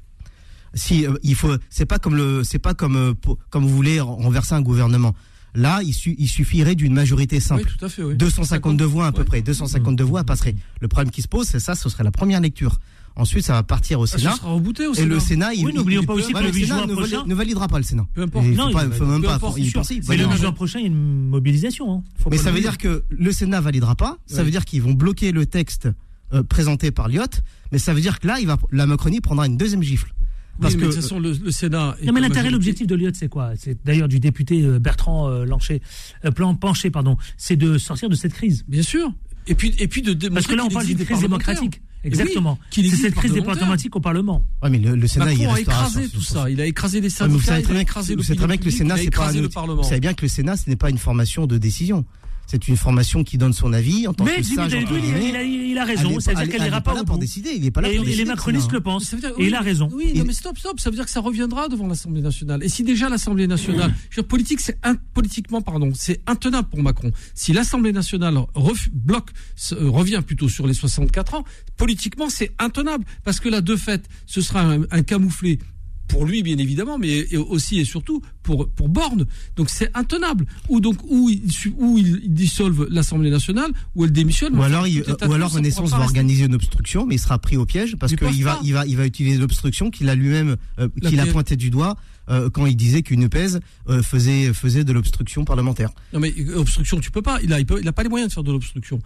[0.75, 3.75] Si euh, il faut, c'est pas comme le, c'est pas comme euh, pour- comme vous
[3.75, 5.15] voulez renverser un gouvernement.
[5.55, 7.65] Là, il, su- il suffirait d'une majorité simple.
[7.67, 8.05] Oui, tout à fait.
[8.05, 8.15] Oui.
[8.17, 9.25] 252 voix à peu Ouais.
[9.25, 9.43] près.
[9.43, 10.55] 252 voix passerait.
[10.81, 12.79] Le problème qui se pose, c'est ça, ce serait la première lecture.
[13.17, 14.37] Ensuite, ça va partir au Ah, Sénat.
[14.37, 16.47] sera rebooté au Et le Sénat, il, Oui, n'oublions il- pas aussi ouais, que le
[16.47, 18.07] le 8 Sénat juin ne, prochain- vali- ne validera pas le Sénat.
[18.15, 18.47] Peu importe.
[18.47, 20.33] Il Non, faut pas, il- faut même pas importe, il Mais le validera.
[20.35, 21.93] 8 juin prochain, il y a une mobilisation.
[21.93, 22.03] hein.
[22.23, 24.19] Faut Mais ça veut dire que le Sénat validera pas.
[24.27, 25.89] Ça veut dire qu'ils vont bloquer le texte
[26.33, 27.43] euh, présenté par Lyotte.
[27.73, 30.15] Mais ça veut dire que là, il va, la Macronie prendra une deuxième gifle.
[30.61, 31.97] Parce oui, mais que de toute façon, le, le Sénat.
[32.05, 33.53] Non, mais l'intérêt, l'objectif de Lyotte, c'est quoi?
[33.57, 35.81] C'est d'ailleurs du député euh, Bertrand euh, Lanché,
[36.25, 38.65] euh, Plan- Penché, pardon, c'est de sortir de cette crise.
[38.69, 39.13] Bien sûr.
[39.47, 41.81] Et puis, et puis de Parce que là, on parle d'une crise démocratique.
[41.83, 42.59] Oui, Exactement.
[42.71, 44.45] qu'il c'est cette crise démocratique au Parlement.
[44.63, 45.77] ouais, mais le, le Sénat, il Macron a restera.
[45.87, 46.51] écrasé tout ça.
[46.51, 47.37] Il a écrasé les syndicats.
[47.39, 49.03] vous savez il très a bien, écrasé vous savez très bien que le Sénat, c'est
[49.05, 49.83] il a pas écrasé un le outil- Parlement.
[49.83, 52.05] Vous savez bien que le Sénat, ce n'est pas une formation de décision.
[52.51, 54.73] C'est une formation qui donne son avis en tant Mais que sage.
[54.73, 56.11] Dalidou, il, a- raison.
[56.11, 57.51] est C'est-à-dire pas- qu'elle elle est n'ira pas pas là pour décider.
[57.55, 59.15] Il est pas là Et, pour et les macronistes le pensent.
[59.39, 59.89] Et il a raison.
[59.93, 60.81] Oui, non, mais stop, stop.
[60.81, 62.65] Ça veut dire que ça reviendra devant l'Assemblée nationale.
[62.65, 66.69] Et si déjà l'Assemblée nationale, je veux dire, politique, c'est un- politiquement, pardon, c'est intenable
[66.69, 67.13] pour Macron.
[67.35, 69.31] Si l'Assemblée nationale ref- bloque,
[69.73, 71.45] euh, revient plutôt sur les 64 ans,
[71.77, 75.59] politiquement, c'est intenable parce que là, de fait, ce sera un, un camouflet.
[76.11, 79.27] Pour lui, bien évidemment, mais aussi et surtout pour, pour Borne.
[79.57, 80.47] Donc c'est intenable.
[80.69, 81.43] Ou donc, où il,
[81.79, 84.57] où il dissolve l'Assemblée nationale, ou elle démissionne.
[84.59, 86.11] Ou alors, il- ou alors Renaissance va rester.
[86.11, 88.97] organiser une obstruction, mais il sera pris au piège parce qu'il va, il va, il
[88.97, 91.97] va utiliser l'obstruction qu'il a lui-même, euh, qu'il a pointé du doigt
[92.29, 93.59] euh, quand il disait qu'une EPES
[93.89, 95.91] euh, faisait, faisait de l'obstruction parlementaire.
[96.13, 97.39] Non mais obstruction, tu peux pas.
[97.43, 99.01] Il a, il, peut- il a pas les moyens de faire de l'obstruction.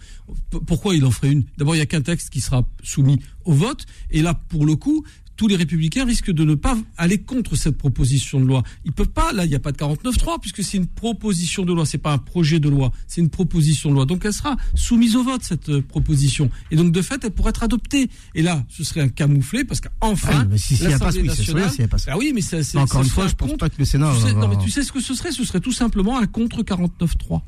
[0.67, 1.45] Pourquoi il en ferait une?
[1.59, 4.77] D'abord, il y a qu'un texte qui sera soumis au vote, et là, pour le
[4.77, 5.05] coup,
[5.37, 8.63] tous les républicains risquent de ne pas aller contre cette proposition de loi.
[8.85, 9.33] Ils peuvent pas.
[9.33, 11.85] Là, il n'y a pas de 49.3 puisque c'est une proposition de loi.
[11.87, 12.93] C'est pas un projet de loi.
[13.09, 14.07] C'est une proposition de loi.
[14.07, 16.51] Donc, elle sera soumise au vote cette euh, proposition.
[16.71, 18.09] Et donc, de fait, elle pourrait être adoptée.
[18.35, 21.07] Et là, ce serait un camouflet parce qu'enfin, Ah, mais si- s'il y a pas,
[21.07, 22.13] l'Assemblée oui, nationale- ça.
[22.13, 23.85] Ah oui, mais ça, c'est Encore ça une fois, je pense contre- pas que le
[23.85, 24.13] Sénat.
[24.17, 25.33] tu sais, va- non, mais tu sais ce que ce serait?
[25.33, 27.43] Ce serait tout simplement un contre 49-3.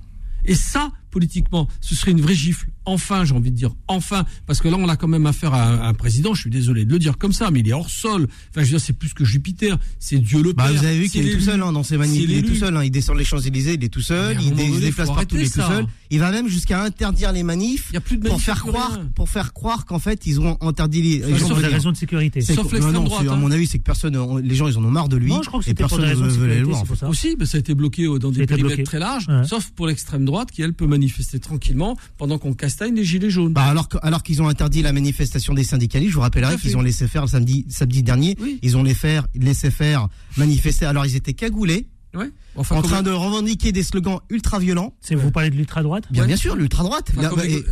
[0.44, 2.68] Et ça, politiquement, ce serait une vraie gifle.
[2.84, 5.62] Enfin, j'ai envie de dire, enfin, parce que là, on a quand même affaire à
[5.66, 7.72] un, à un président, je suis désolé de le dire comme ça, mais il est
[7.72, 8.28] hors sol.
[8.50, 10.74] Enfin, je veux dire, c'est plus que Jupiter, c'est Dieu le Bah, Père.
[10.80, 11.40] vous avez vu qu'il est tout l'élu.
[11.42, 12.18] seul hein, dans ses manifs.
[12.18, 12.76] C'est Il est tout seul.
[12.76, 14.36] hein, il descend les Champs-Élysées, il est tout seul.
[14.42, 15.68] Il, dé- il donné, déplace partout, il est tout ça.
[15.68, 15.86] seul.
[16.10, 18.70] Il va même jusqu'à interdire les manifs y a plus de pour manifs, faire plus
[18.70, 21.18] croire, pour faire croire qu'en fait ils ont interdit les.
[21.18, 22.40] les gens pour de des raisons de sécurité.
[22.42, 23.36] Sauf non, non, droite, c'est- À hein.
[23.36, 25.30] mon avis, c'est que personne, on- les gens, ils en ont marre de lui.
[25.30, 26.96] Non, je crois que et c'était pour personne des raisons de ne veut pour fait.
[26.96, 27.08] ça.
[27.08, 30.50] Aussi, ça a été bloqué euh, dans des périmètres très larges, sauf pour l'extrême droite
[30.52, 31.05] qui, elle, peut manifester
[31.40, 33.52] tranquillement pendant qu'on castagne les gilets jaunes.
[33.52, 36.82] Bah alors alors qu'ils ont interdit la manifestation des syndicalistes, je vous rappellerai qu'ils ont
[36.82, 38.58] laissé faire le samedi samedi dernier, Oui.
[38.62, 40.86] ils ont laissé faire laissé faire manifester.
[40.86, 42.30] Alors ils étaient cagoulés, Ouais.
[42.54, 44.94] Enfin, en train de revendiquer des slogans ultra violents.
[45.02, 46.28] C'est vous parlez de l'ultra droite Bien, Ouais.
[46.28, 47.12] bien sûr, l'ultra droite.
[47.18, 47.62] Enfin, les-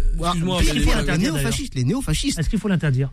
[1.18, 2.39] néofascistes, les néofascistes.
[2.39, 3.11] Est-ce qu'il faut l'interdire?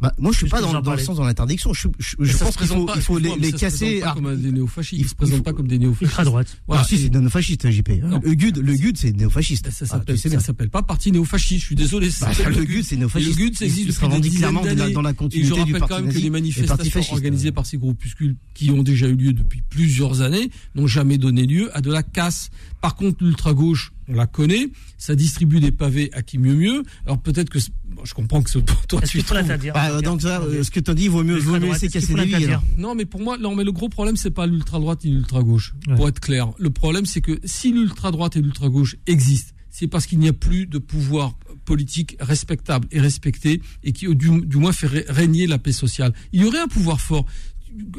[0.00, 1.72] Bah, moi, je suis pas dans, dans le sens de l'interdiction.
[1.74, 3.98] Je, je, je pense se qu'il faut, pas- il faut les, les casser.
[4.00, 4.92] pas à- comme des néofascistes.
[5.00, 6.02] il Ils se présentent faut- pas comme des néofascistes.
[6.12, 6.56] Ultra droite.
[6.68, 6.82] Voilà.
[6.82, 7.88] Ah, si, c'est néofasciste, JP.
[8.04, 8.20] Non.
[8.22, 9.70] Le GUD, le GUD, c'est néofasciste.
[9.70, 10.44] Ça Ah, s'appelle, tu sais ça bien.
[10.44, 11.60] s'appelle pas parti néofasciste.
[11.62, 12.10] Je suis désolé.
[12.20, 13.38] Bah, le GUD, c'est néofasciste.
[13.38, 14.92] Le GUD, ça existe depuis des dizaines d'années.
[14.92, 17.66] dans la Et je continuité du rappelle parti quand même que les manifestations organisées par
[17.66, 21.80] ces groupuscules qui ont déjà eu lieu depuis plusieurs années n'ont jamais donné lieu à
[21.80, 22.50] de la casse.
[22.80, 26.82] Par contre, l'ultra-gauche, on la connaît, ça distribue des pavés à qui mieux mieux.
[27.04, 27.58] Alors peut-être que,
[27.90, 30.70] bon, je comprends que c'est pour toi, tu trouves- l'interdire Bah, donc ça, euh, ce
[30.70, 32.46] que tu dis, vaut mieux, vaut mieux laisser casser faut des vies.
[32.76, 35.42] Non, mais pour moi, non, mais le gros problème, c'est pas l'ultra droite ni l'ultra
[35.42, 35.74] gauche.
[35.86, 35.96] Ouais.
[35.96, 39.86] Pour être clair, le problème, c'est que si l'ultra droite et l'ultra gauche existent, c'est
[39.88, 44.56] parce qu'il n'y a plus de pouvoir politique respectable et respecté et qui, du, du
[44.56, 46.14] moins, fait ré- régner la paix sociale.
[46.32, 47.26] Il y aurait un pouvoir fort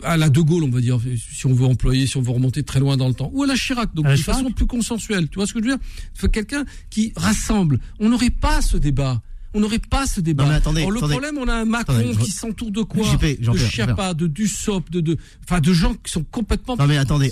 [0.03, 2.63] à la De Gaulle, on va dire, si on veut employer, si on veut remonter
[2.63, 4.65] très loin dans le temps, ou à la Chirac, donc À de Chirac façon plus
[4.67, 5.28] consensuelle.
[5.30, 6.30] Tu vois ce que je veux dire?
[6.32, 7.80] Quelqu'un qui rassemble.
[7.99, 9.22] On n'aurait pas ce débat.
[9.55, 10.43] On n'aurait pas ce débat.
[10.43, 11.13] Non, mais attendez, le attendez.
[11.13, 13.03] problème, on a un Macron Attendez, je- qui s'entoure de quoi?
[13.03, 16.97] JP, De Chiappa, de Dussopt, de, de, enfin, de gens qui sont complètement Non mais
[16.97, 17.32] attendez,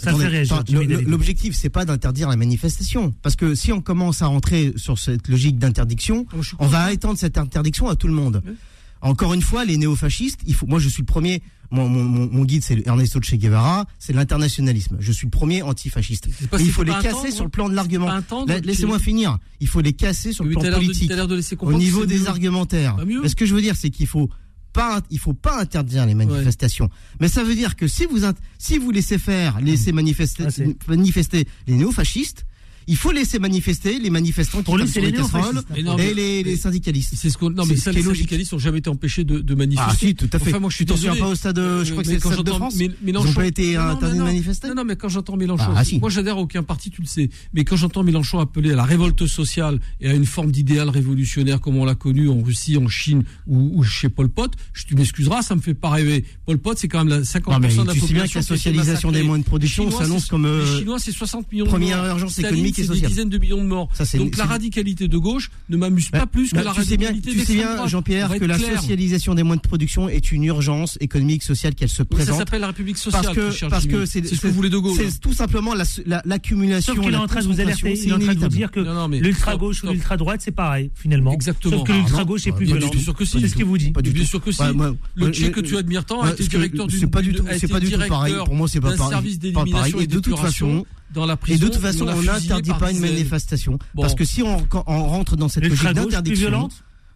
[1.06, 5.28] l'objectif c'est pas d'interdire la manifestation, parce que si on commence à rentrer sur cette
[5.28, 8.42] logique d'interdiction, suis on va étendre cette interdiction à tout le monde.
[8.46, 8.54] Oui.
[9.02, 12.30] Encore une fois, les néofascistes, il faut, moi je suis le premier, mon, mon, mon-
[12.32, 14.98] mon guide c'est Ernesto Che Guevara, c'est l'internationalisme.
[15.00, 16.28] Je suis le premier antifasciste.
[16.60, 18.08] Il faut les casser sur le plan de l'argument.
[18.48, 19.38] La- Laissez-moi finir.
[19.60, 21.10] Il faut les casser sur le plan de- politique.
[21.10, 21.16] de
[21.62, 22.28] Au niveau des mieux.
[22.28, 22.96] argumentaires.
[23.24, 24.30] Mais ce que je veux dire, c'est qu'il faut
[24.74, 26.90] pas, il faut pas interdire les manifestations.
[27.20, 30.62] Mais ça veut dire que si vous, int- si vous laissez faire, laissez manifester, Ah,
[30.88, 32.46] manifester les néofascistes,
[32.88, 37.14] il faut laisser manifester les manifestants qui les les casseroles et les, les syndicalistes.
[37.16, 37.50] C'est ce qu'on.
[37.50, 39.92] Non, mais ça, les syndicalistes n'ont jamais été empêchés de, de manifester.
[39.94, 40.50] Ah si, tout à fait.
[40.52, 40.94] Enfin, moi, je suis pas
[41.28, 42.76] au stade, euh, je crois que c'est le quand stade de France.
[42.80, 45.72] Ils Mélenchon- ont pas été non, interdits de manifester Non, non, mais quand j'entends Mélenchon,
[45.76, 46.00] Ah, si.
[46.00, 47.30] moi j'adhère à aucun parti, tu le sais.
[47.54, 51.60] Mais quand j'entends Mélenchon appeler à la révolte sociale et à une forme d'idéal révolutionnaire
[51.62, 55.42] comme on l'a connu en Russie, en Chine ou, chez Pol Pot, je, tu m'excuseras,
[55.42, 56.26] ça me fait pas rêver.
[56.46, 58.14] Pol Pot, c'est quand même la 50% Non, mais de la tu sais population.
[58.14, 61.52] bien que la socialisation des moyens de production s'annonce comme, euh, Les Chinois, c'est 60
[61.52, 63.10] millions de première urgence Staline, économique et c'est des sociale.
[63.10, 63.90] dizaines de millions de morts.
[63.94, 66.72] Ça, c'est- Donc la radicalité de gauche ne m'amuse Bah, pas plus que bah, la
[66.74, 68.80] radicalité tu sais bien, Jean-Pierre, que la clair.
[68.82, 72.38] socialisation des moyens de production est une urgence économique, sociale qu'elle se Oui, Ça présente.
[72.38, 73.24] s'appelle la République sociale.
[73.24, 74.94] Parce que, parce que c'est, c'est ce que voulait De Gaulle.
[75.00, 75.08] hein.
[75.10, 76.94] C'est tout simplement la- la- l'accumulation.
[76.94, 78.40] Sauf qu'il est la en train de vous alerter, c'est il est en train de
[78.40, 81.34] vous dire que Non, non, mais l'ultra-gauche stop, ou l'ultra-droite, c'est pareil, finalement.
[81.34, 81.78] Exactement.
[81.80, 82.92] Sauf que Ah, l'ultra-gauche est plus pas du violent.
[82.92, 83.40] Bien sûr que si.
[83.42, 83.92] C'est ce qu'il vous dit.
[83.92, 84.30] Pas du Bien tout.
[84.30, 84.62] sûr que si.
[84.74, 87.22] Moi- Le Tchèque que je- tu admires tant a été que directeur d'une c'est pas
[87.22, 88.36] du tout, a c'est été pas du tout pareil.
[88.46, 89.94] Pour moi, c'est pas pareil.
[90.00, 91.66] Et de toute façon, dans la et prison.
[91.66, 93.80] de toute façon, on n'interdit pas une manifestation.
[93.94, 94.02] Bon.
[94.02, 96.70] Parce que si on, rentre dans cette logique d'interdiction,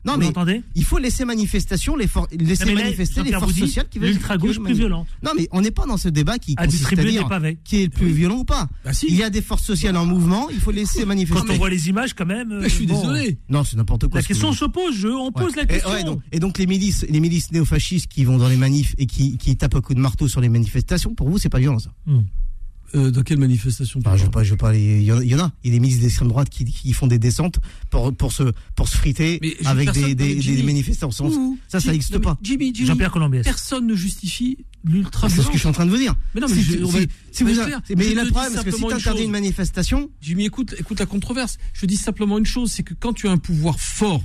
[0.03, 2.07] non Vous mais il faut laisser manifestation, les
[2.39, 4.09] laisser là, manifester les forces dit, sociales qui veulent.
[4.09, 5.07] L'ultra-gauche plus violente.
[5.23, 7.29] Non mais on n'est pas dans ce débat qui À consiste à dire
[7.63, 8.67] qui est le plus violent ou pas.
[8.83, 9.05] Bah si.
[9.09, 11.47] Il y a des forces sociales en mouvement, il faut laisser manifester.
[11.47, 12.51] Quand on voit les images, quand même.
[12.51, 12.99] euh, Je suis bon.
[12.99, 13.37] désolé.
[13.49, 14.21] Non, c'est n'importe quoi.
[14.21, 15.91] La question se pose, je, on pose la question.
[15.91, 18.95] Et, ouais, donc, et donc les milices, les milices néofascistes qui vont dans les manifs
[18.97, 21.59] et qui, qui tapent un coup de marteau sur les manifestations, pour vous, c'est pas
[21.59, 21.91] violent ça
[22.95, 24.75] Euh, Dans quelle manifestation Enfin, je pas, je veux pas.
[24.75, 25.51] Il y, en a- il y en a.
[25.63, 28.43] Il y a des milices d'extrême droite qui, qui font des descentes pour pour se
[28.75, 31.09] pour se friter Mais avec des, des, mais Jimmy- des manifestants.
[31.21, 32.37] Ouh, Ça, n'existe pas.
[32.41, 33.13] Jimmy, Jimmy, Jean-Pierre
[33.43, 36.15] personne ne justifie l'ultra C'est ce que je suis en train de vous dire.
[36.35, 38.63] Mais non, mais si, je- si- si vous mais Je le te problème, dis c'est
[38.65, 39.25] que si simplement tu une interdis chose.
[39.25, 41.57] une manifestation, Jimmy, écoute, écoute la controverse.
[41.73, 44.23] Je dis simplement une chose, c'est que quand tu as un pouvoir fort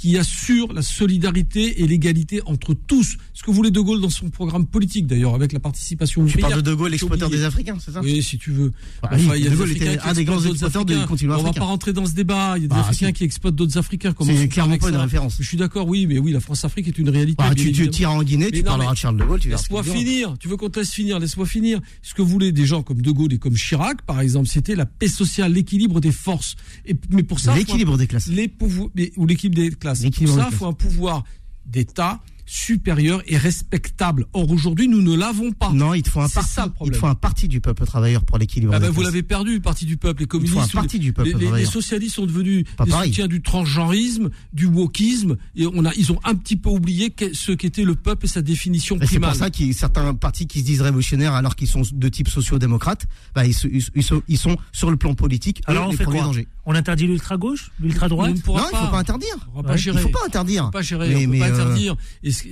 [0.00, 4.30] qui assure la solidarité et l'égalité entre tous, ce que voulait De Gaulle dans son
[4.30, 7.90] programme politique d'ailleurs, avec la participation tu parles de De Gaulle, l'exploiteur des Africains, c'est
[7.92, 8.72] ça Oui, si tu veux.
[9.12, 11.34] Oui, il y a De des Gaulle était qui un des grands exploiteurs du continent
[11.34, 11.60] On va africain.
[11.60, 12.54] pas rentrer dans ce débat.
[12.56, 13.12] Il y a des Bah, Africains si.
[13.12, 14.14] qui exploitent d'autres Africains.
[14.24, 15.36] C'est clairement pas une référence.
[15.38, 17.36] Je suis d'accord, oui, mais oui, la France-Afrique est une réalité.
[17.42, 19.40] Bah, tu, tires en Guinée, Mais tu non, parleras de Charles de Gaulle.
[19.44, 19.94] Laisse-moi dira.
[19.94, 20.34] finir.
[20.40, 21.78] Tu veux qu'on te laisse finir Laisse-moi finir.
[22.00, 24.86] Ce que voulaient des gens comme De Gaulle et comme Chirac, par exemple, c'était la
[24.86, 26.56] paix sociale, l'équilibre des forces.
[26.86, 28.28] Et, mais pour ça, L'équilibre des classes.
[28.28, 29.89] les pouvoirs, mais- ou l'équilibre des classes.
[29.94, 31.24] Pour L'équilibre ça, il faut un pouvoir
[31.66, 32.20] d'État
[32.54, 34.26] supérieur et respectable.
[34.32, 35.70] Or, aujourd'hui, nous ne l'avons pas.
[35.72, 36.50] Non, il faut un parti.
[36.50, 38.72] ça, le il faut un parti du peuple travailleur pour l'équilibre.
[38.74, 40.22] Ah ben, vous l'avez perdu, le parti du peuple.
[40.22, 42.84] Les Il te faut communistes, un parti du peuple les, les- socialistes sont devenus Pas
[42.86, 43.10] des pareil.
[43.10, 47.52] soutiens du transgenrisme, du wokisme, et on a, ils ont un petit peu oublié ce
[47.52, 50.46] qu'était le peuple et sa définition Et c'est pour ça qu'il y a certains partis
[50.48, 54.02] qui se disent révolutionnaires alors qu'ils sont de type sociaux-démocrate, bah, ils, se- ils, ils
[54.02, 56.48] sont, ils sont sur le plan politique eux, Alors on les fait premiers quoi dangers.
[56.66, 59.48] On interdit l'ultra-gauche, On l'ultra-droite ne pourra Non, il faut pas interdire.
[59.54, 59.78] On va pas Ouais.
[59.78, 60.00] gérer.
[60.00, 60.70] Il faut pas interdire.
[60.82, 61.96] Gérer, Mais- on peut mais, pas euh, interdire.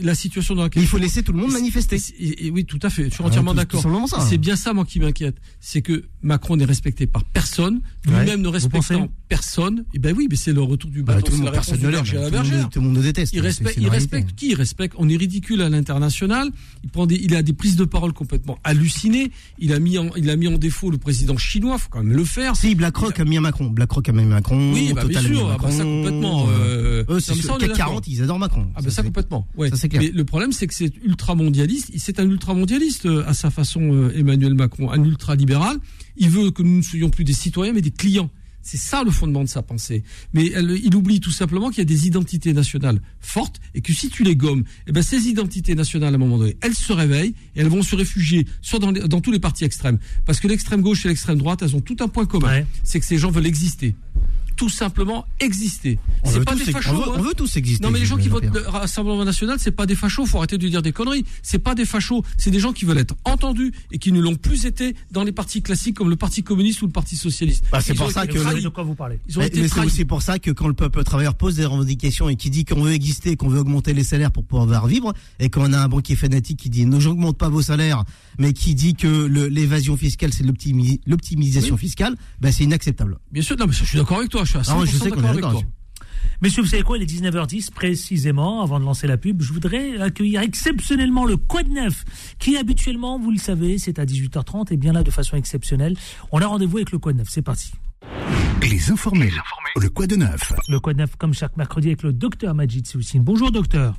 [0.01, 1.97] La situation dans laquelle Il faut laisser tout le monde manifester.
[2.19, 3.09] Et, et oui, tout à fait.
[3.09, 3.83] Je suis entièrement d'accord.
[4.07, 4.21] ça.
[4.21, 5.37] C'est bien ça, moi, qui m'inquiète.
[5.61, 9.85] C'est que Macron n'est respecté par personne, lui-même ne Vous pensez respectant personne.
[9.95, 11.73] Et ben oui, mais c'est le retour du Bah, bâton, tout le ne la Tout
[11.73, 12.71] le monde-.
[12.71, 13.33] Tout le monde nous déteste.
[13.33, 14.51] Il C'est- respecte, il respecte qui?
[14.51, 14.95] Il respecte.
[14.99, 16.49] On est ridicule à l'international.
[16.85, 19.31] Il prend des, il a des prises de parole complètement hallucinées.
[19.59, 21.79] Il a mis en, il a mis en défaut le président chinois.
[21.79, 22.57] Faut quand même le faire.
[22.57, 23.69] Si, BlackRock a mis à Macron.
[23.71, 24.73] BlackRock a mis à Macron.
[24.73, 25.51] Oui, bah, bien Total a sûr.
[25.51, 26.47] Ah, bah, ça complètement.
[26.51, 27.87] Euh, Eux, c'est non, mais sûr, ça, on est CAC d'accord.
[27.87, 28.67] 40, ils adorent Macron.
[28.75, 29.47] Ah ben ça complètement.
[29.57, 29.71] Ouais.
[29.79, 30.03] Ça, c'est clair.
[30.03, 31.91] Mais le problème c'est que c'est ultra mondialiste.
[31.97, 35.79] C'est un ultra mondialiste à sa façon euh, Emmanuel Macron, un ultra libéral.
[36.17, 38.31] Il veut que nous ne soyons plus des citoyens mais des clients.
[38.61, 40.03] C'est ça le fondement de sa pensée.
[40.35, 43.95] Mais elle- il oublie tout simplement qu'il y a des identités nationales fortes et que
[43.95, 46.93] si tu les gommes, eh ben ces identités nationales à un moment donné, elles se
[46.93, 49.99] réveillent et elles vont se réfugier soit dans, les- dans tous les partis extrêmes.
[50.27, 52.49] Parce que l'extrême gauche et l'extrême droite, elles ont tout un point commun.
[52.49, 52.67] Ouais.
[52.85, 53.95] C'est que ces gens veulent exister.
[54.59, 55.99] Tout simplement exister.
[56.25, 56.91] On C'est pas des fachos.
[56.91, 57.15] on veut- hein.
[57.17, 59.87] on veut tous exister, Non mais les gens qui votent le Rassemblement National, c'est pas
[59.87, 61.25] des fachos, faut arrêter de dire des conneries.
[61.43, 64.35] C'est pas des fachos, c'est des gens qui veulent être entendus et qui ne l'ont
[64.35, 67.65] plus été dans les partis classiques comme le Parti communiste ou le Parti socialiste.
[67.71, 68.33] Bah, c'est Ils pour ça que
[68.63, 69.87] de quoi vous parlez Ils ont Mais, été mais c'est trahis.
[69.87, 72.83] aussi pour ça que quand le peuple travailleur pose des revendications et qui dit qu'on
[72.83, 76.17] veut exister, qu'on veut augmenter les salaires pour pouvoir vivre, et qu'on a un banquier
[76.17, 78.03] fanatique qui dit non, j'augmente pas vos salaires,
[78.39, 83.19] mais qui dit que le- l'évasion fiscale c'est l'optimi- l'optimisation fiscale, ben c'est inacceptable.
[83.31, 84.87] Bien sûr, non mais je suis d'accord avec toi, je suis à 100% Ah ouais,
[84.87, 85.61] je sais qu'on est d'accord avec d'accord toi.
[85.61, 85.75] là-dessus.
[86.41, 88.63] Messieurs, vous savez quoi Il est 19h10 précisément.
[88.63, 92.05] Avant de lancer la pub, je voudrais accueillir exceptionnellement le Quad Neuf,
[92.39, 95.97] qui habituellement, vous le savez, c'est à 18h30 et bien là de façon exceptionnelle.
[96.31, 97.27] On a rendez-vous avec le Quad Neuf.
[97.31, 97.73] C'est parti.
[98.63, 99.31] Les informés.
[99.81, 103.23] Le quoi de neuf Le Quad Neuf, comme chaque mercredi, avec le docteur Majid Soussine.
[103.23, 103.97] Bonjour docteur.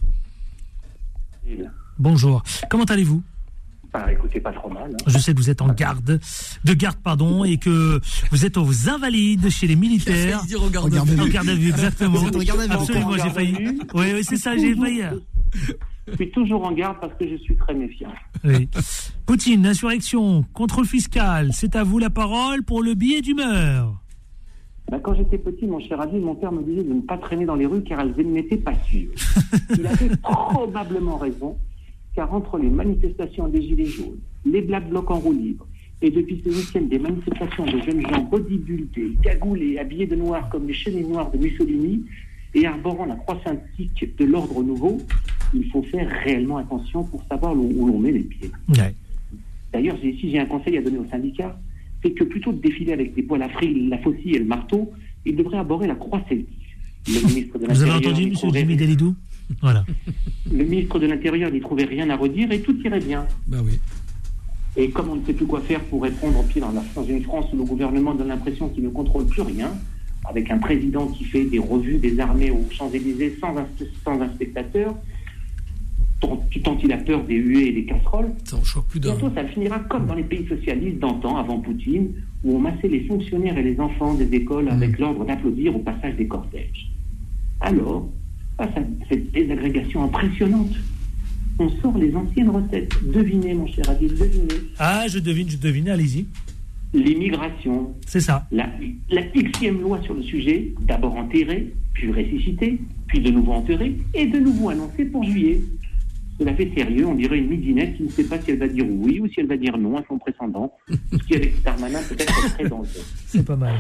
[1.98, 2.44] Bonjour.
[2.70, 3.22] Comment allez-vous?
[3.92, 4.92] Bah, écoutez, pas trop mal.
[4.94, 4.98] hein.
[5.08, 6.20] Je sais que vous êtes en garde,
[6.64, 8.00] de garde pardon, et que
[8.32, 10.42] vous êtes aux invalides chez les militaires.
[10.44, 10.76] Regarde.
[10.76, 11.20] Regardez.
[11.20, 12.20] En garde à vue, exactement.
[12.20, 13.24] Vous êtes en garde à vue, Absolument, encore.
[13.26, 13.56] j'ai failli.
[13.56, 13.80] En garde à vue.
[13.96, 15.02] Oui, oui, c'est ça, j'ai failli.
[16.08, 18.12] Je suis toujours en garde parce que je suis très méfiant.
[18.44, 18.68] Oui.
[19.26, 23.96] Poutine, insurrection, contrôle fiscal, c'est à vous la parole pour le billet d'humeur.
[24.92, 27.46] Bah, quand j'étais petit, mon cher Adil, mon père me disait de ne pas traîner
[27.46, 29.12] dans les rues car elles n'étaient pas sûres.
[29.78, 31.56] Il avait probablement raison,
[32.16, 35.66] car entre les manifestations des Gilets jaunes, les Black Blocs en roue libre,
[36.02, 40.68] et depuis ce week-end, des manifestations de jeunes gens bodybuildés, cagoulés, habillés de noir comme
[40.68, 42.04] les chenilles noires de Mussolini,
[42.56, 44.98] et arborant la croix synthique de l'ordre nouveau,
[45.54, 48.50] il faut faire réellement attention pour savoir où l'on met les pieds.
[48.70, 48.94] Ouais.
[49.72, 51.60] D'ailleurs, si j'ai un conseil à donner aux syndicats,
[52.02, 54.90] c'est que plutôt de défiler avec des poils à frire, la faucille et le marteau,
[55.26, 56.48] ils devraient aborder la croix celtique.
[57.08, 59.16] Le ministre de Vous avez entendu, trouvait- Jimmy Delidou
[59.62, 59.86] Voilà.
[60.52, 63.26] Le ministre de l'Intérieur n'y trouvait rien à redire et tout irait bien.
[63.48, 63.80] Bah oui.
[64.78, 67.04] Et comme on ne sait plus quoi faire pour répondre au pied dans, la, dans
[67.04, 69.72] une France où le gouvernement donne l'impression qu'il ne contrôle plus rien,
[70.26, 73.56] avec un président qui fait des revues des armées aux Champs-Élysées sans
[74.04, 74.96] sans un spectateur,
[76.20, 79.00] tant, tant il a peur des huées et des casseroles, que plus.
[79.00, 83.06] Bientôt, ça finira comme dans les pays socialistes d'antan, avant Poutine, où on massait les
[83.06, 86.92] fonctionnaires et les enfants des écoles avec l'ordre d'applaudir au passage des cortèges.
[87.62, 88.08] Alors,
[88.60, 90.76] face à cette désagrégation impressionnante,
[91.60, 92.92] on sort les anciennes recettes.
[93.12, 94.62] Devinez, mon cher Adil, devinez.
[94.78, 96.28] Ah, je devine, je devine, allez-y.
[96.94, 98.48] L'immigration, C'est ça.
[98.52, 98.68] la,
[99.12, 104.26] la xème loi sur le sujet, d'abord enterrée, puis ressuscitée, puis de nouveau enterrée, et
[104.26, 105.62] de nouveau annoncée pour juillet.
[106.40, 108.86] Cela fait sérieux, on dirait une midinette qui ne sait pas si elle va dire
[108.90, 110.72] oui ou si elle va dire non à son précédent,
[111.12, 113.04] ce qui avec Darmanin peut-être est très dangereux.
[113.26, 113.76] C'est pas mal.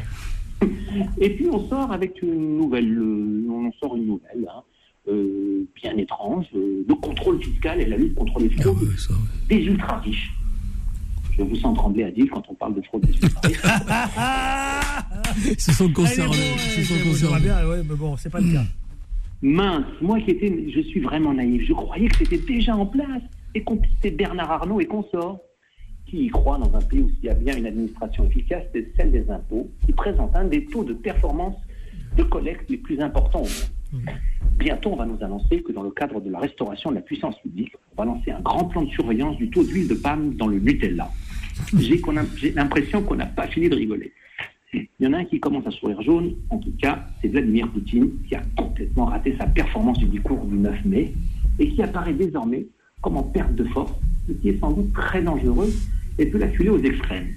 [1.19, 4.61] Et puis on sort avec une nouvelle, euh, on en sort une nouvelle, hein,
[5.09, 8.87] euh, bien étrange, euh, le contrôle fiscal et la lutte contre les Ah fraudes ouais.
[9.49, 10.31] des ultra riches.
[11.37, 13.61] Je vous sens trembler à dire quand on parle de fraude des ultra riches.
[15.51, 16.35] Ils se sont concernés.
[16.37, 17.41] Ouais, sont concernés.
[17.41, 18.63] bien, ouais, mais bon, c'est pas le cas.
[19.41, 21.63] Mince, moi qui étais, je suis vraiment naïf.
[21.65, 23.21] Je croyais que c'était déjà en place
[23.55, 25.39] et qu'on c'était Bernard Arnault et consorts.
[26.05, 28.91] Qui y croit dans un pays où il y a bien une administration efficace, c'est
[28.97, 31.53] celle des impôts, qui présente un des taux de performance
[32.17, 34.09] de collecte les plus importants au monde.
[34.57, 37.39] Bientôt, on va nous annoncer que dans le cadre de la restauration de la puissance
[37.39, 40.47] publique, on va lancer un grand plan de surveillance du taux d'huile de palme dans
[40.47, 41.09] le Nutella.
[41.77, 42.01] J'ai
[42.55, 44.11] l'impression qu'on n'a pas fini de rigoler.
[44.73, 47.71] Il y en a un qui commence à sourire jaune, en tout cas, c'est Vladimir
[47.71, 51.13] Poutine, qui a complètement raté sa performance du discours du 9 mai
[51.57, 52.65] et qui apparaît désormais
[53.01, 53.93] comme en perte de force,
[54.27, 55.69] ce qui est sans doute très dangereux
[56.19, 57.29] et peut l'acculer aux extrêmes.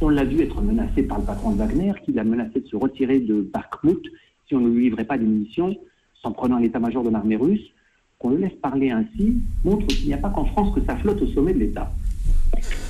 [0.00, 2.76] On l'a vu être menacé par le patron de Wagner, qui l'a menacé de se
[2.76, 4.02] retirer de Bakhmut
[4.46, 5.74] si on ne lui livrait pas des munitions,
[6.22, 7.64] s'en prenant à l'état-major de l'armée russe.
[8.18, 11.20] Qu'on le laisse parler ainsi montre qu'il n'y a pas qu'en France que ça flotte
[11.22, 11.92] au sommet de l'État.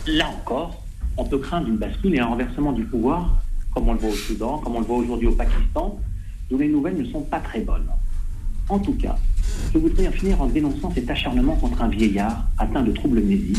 [0.07, 0.85] Là encore,
[1.17, 3.37] on peut craindre une bascule et un renversement du pouvoir,
[3.73, 5.99] comme on le voit au Soudan, comme on le voit aujourd'hui au Pakistan,
[6.51, 7.89] d'où les nouvelles ne sont pas très bonnes.
[8.69, 9.17] En tout cas,
[9.73, 13.59] Je voudrais en finir en dénonçant cet acharnement contre un vieillard atteint de troubles amnésiques,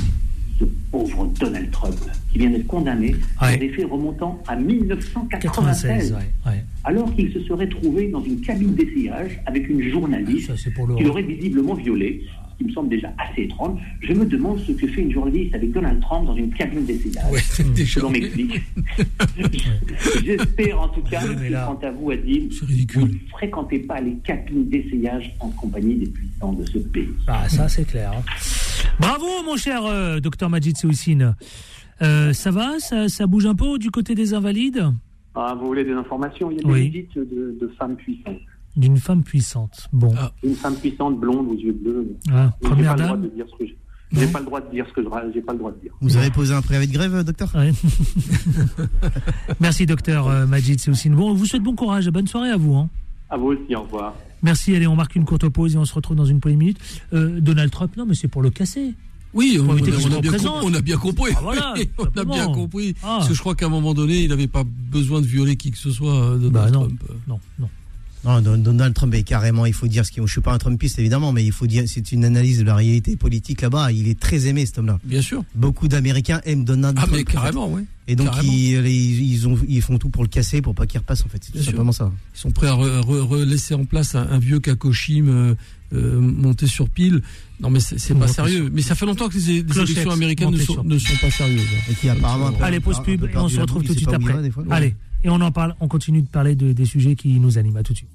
[0.59, 1.95] ce pauvre Donald Trump,
[2.31, 3.51] qui vient d'être condamné Ouais.
[3.51, 6.17] pour des faits remontant à 96, 1996, ouais,
[6.51, 6.63] ouais.
[6.83, 10.87] alors qu'il se serait trouvé dans une cabine d'essayage avec une journaliste Ça, c'est pour
[10.95, 11.07] qui le.
[11.09, 13.79] l'aurait visiblement violé, ce qui me semble déjà assez étrange.
[14.01, 17.31] Je me demande ce que fait une journaliste avec Donald Trump dans une cabine d'essayage.
[17.31, 17.39] Ouais.
[17.77, 18.61] Que m'explique.
[20.25, 22.49] J'espère en tout cas, mais là- quant à vous, Adil,
[22.93, 27.09] vous ne fréquentez pas les cabines d'essayage en compagnie des puissants de ce pays.
[27.27, 28.11] Ah, ça, c'est clair.
[28.17, 28.23] hein.
[28.99, 31.35] Bravo, mon cher euh, docteur Majid Seoussine.
[32.01, 32.79] Euh, ça va?
[32.79, 34.85] Ça, ça bouge un peu du côté des invalides?
[35.35, 36.49] Ah, vous voulez des informations?
[36.51, 36.89] Il y a des Oui.
[36.89, 38.39] visites de, de femmes puissantes.
[38.75, 39.87] D'une femme puissante.
[39.93, 40.13] Bon.
[40.17, 40.31] Ah.
[40.43, 42.15] Une femme puissante, blonde, aux yeux bleus.
[42.31, 43.77] Ah, première pas le droit dame de dire ce que j'ai.
[44.31, 45.91] Pas le droit de dire ce que je- j'ai pas le droit de dire.
[45.99, 47.53] Vous avez posé un préavis de grève, euh, docteur?
[47.55, 47.71] Ouais.
[49.59, 51.13] Merci, docteur euh, Majid Seoussine.
[51.15, 52.07] Bon, on vous souhaite bon courage.
[52.09, 52.75] Bonne soirée à vous.
[52.75, 52.89] Hein.
[53.29, 54.13] À vous aussi, au revoir.
[54.43, 54.75] Merci.
[54.75, 56.79] Allez, on marque une courte pause et on se retrouve dans une poignée de minutes.
[57.13, 58.93] Euh, Donald Trump, non, mais c'est pour le casser.
[59.33, 60.61] Oui, on, a, on bien représente.
[60.61, 61.31] com- on a bien compris.
[61.35, 62.33] Ah, voilà, Oui, tout on a simplement.
[62.33, 62.95] bien compris.
[63.03, 63.17] Ah.
[63.17, 65.71] Parce que je crois qu'à un moment donné, il n'avait pas besoin de violer qui
[65.71, 66.15] que ce soit.
[66.15, 66.79] euh, Donald Bah non.
[66.85, 67.03] Trump.
[67.27, 67.69] Non, non.
[68.27, 70.57] Non, Don- Donald Trump est carrément, il faut dire ce qu'il Je suis pas un
[70.57, 73.91] Trumpiste évidemment, mais il faut dire, c'est une analyse de la réalité politique là-bas.
[73.93, 74.99] Il est très aimé cet homme-là.
[75.05, 75.43] Bien sûr.
[75.55, 77.13] Beaucoup d'Américains aiment Donald Ah, Trump.
[77.15, 77.33] mais en fait.
[77.33, 77.83] carrément, oui.
[78.09, 80.97] Et donc ils, ils, ils ont, ils font tout pour le casser, pour pas qu'il
[80.99, 81.41] repasse en fait.
[81.43, 82.11] C'est tout simplement ça.
[82.35, 85.55] Ils sont prêts à re- re- re- laisser en place un, un vieux Kakoshim euh,
[85.93, 87.21] euh, monté sur pile.
[87.59, 88.63] Non, mais c'est pas sérieux.
[88.65, 91.61] sur- Mais ça fait longtemps que les, les élections américaines ne sont, ne pas sérieuses.
[91.89, 92.51] Et qui apparemment.
[92.61, 94.35] Allez, pause pub on se retrouve tout de suite après.
[94.69, 97.77] Allez, et on en parle, on continue de parler de- des sujets qui nous animent.
[97.77, 98.09] À tout de suite.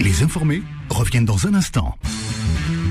[0.00, 1.96] Les informés reviennent dans un instant.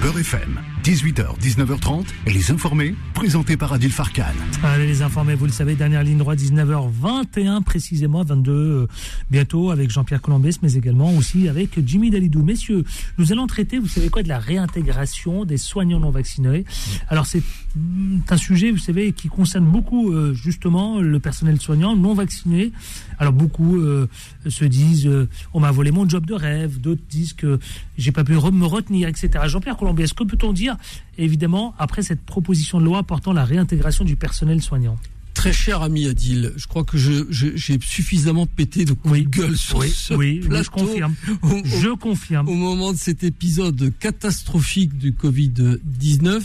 [0.02, 4.24] Beurre FM, 18h, 19h30, les informés, présentés par Adil Farkan.
[4.64, 8.88] Allez, les informés, vous le savez, dernière ligne droite, 19h21 précisément, 22 euh,
[9.30, 12.44] bientôt avec Jean-Pierre Colombès, mais également aussi avec Jimmy Dalidou.
[12.44, 12.84] Messieurs,
[13.18, 16.66] nous allons traiter, vous savez quoi, de la réintégration des soignants non vaccinés.
[17.08, 17.44] Alors c'est
[17.76, 22.72] mm, un sujet, vous savez, qui concerne beaucoup euh, justement le personnel soignant non vacciné.
[23.20, 24.10] Alors beaucoup euh,
[24.48, 25.10] se disent,
[25.54, 27.60] on m'a volé mon job de rêve, d'autres disent que
[27.98, 29.30] j'ai pas pu me retenir, etc.
[29.48, 29.78] Jean-Pierre
[30.14, 30.76] que peut-on dire,
[31.18, 34.98] évidemment, après cette proposition de loi portant la réintégration du personnel soignant?
[35.34, 39.80] Très cher ami Adil, je crois que j'ai suffisamment pété de coups de gueule sur
[39.80, 41.14] oui, ce oui, oui, plateau je confirme.
[41.42, 42.48] au- au- Je confirme.
[42.48, 46.42] au moment de cet épisode catastrophique du Covid-19.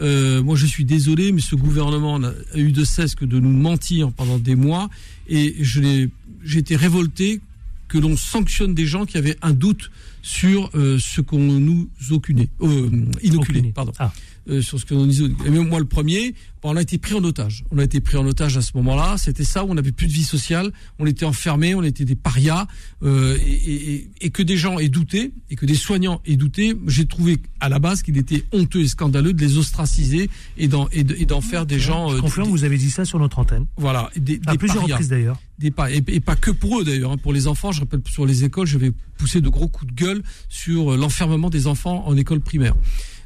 [0.00, 3.50] Euh, moi, je suis désolé, mais ce gouvernement a eu de cesse que de nous
[3.50, 4.88] mentir pendant des mois.
[5.28, 6.08] Et j'ai
[6.54, 7.40] été révolté
[7.88, 9.90] que l'on sanctionne des gens qui avaient un doute
[10.22, 12.90] sur euh, ce qu'on nous oculait, euh,
[13.22, 14.12] inoculait, pardon Ah.
[14.48, 15.26] Euh, sur ce que l'on disait.
[15.46, 17.64] Et même moi, le premier, on a été pris en otage.
[17.70, 19.16] On a été pris en otage à ce moment-là.
[19.16, 20.72] C'était ça où on n'avait plus de vie sociale.
[20.98, 22.66] On était enfermés, on était des parias.
[23.04, 26.74] euh, et, et- et- que des gens aient douté, et que des soignants aient douté,
[26.88, 30.88] j'ai trouvé à la base qu'il était honteux et scandaleux de les ostraciser et d'en,
[30.90, 32.10] et de- et d'en faire des gens.
[32.10, 33.66] Je euh, confirme, des- vous avez dit ça sur notre antenne.
[33.76, 35.40] voilà, des, À des plusieurs parias reprises d'ailleurs.
[35.60, 37.12] des et, et pas que pour eux d'ailleurs.
[37.12, 37.16] hein.
[37.18, 39.96] Pour les enfants, je rappelle sur les écoles, je vais pousser de gros coups de
[39.96, 42.74] gueule sur euh, l'enfermement des enfants en école primaire.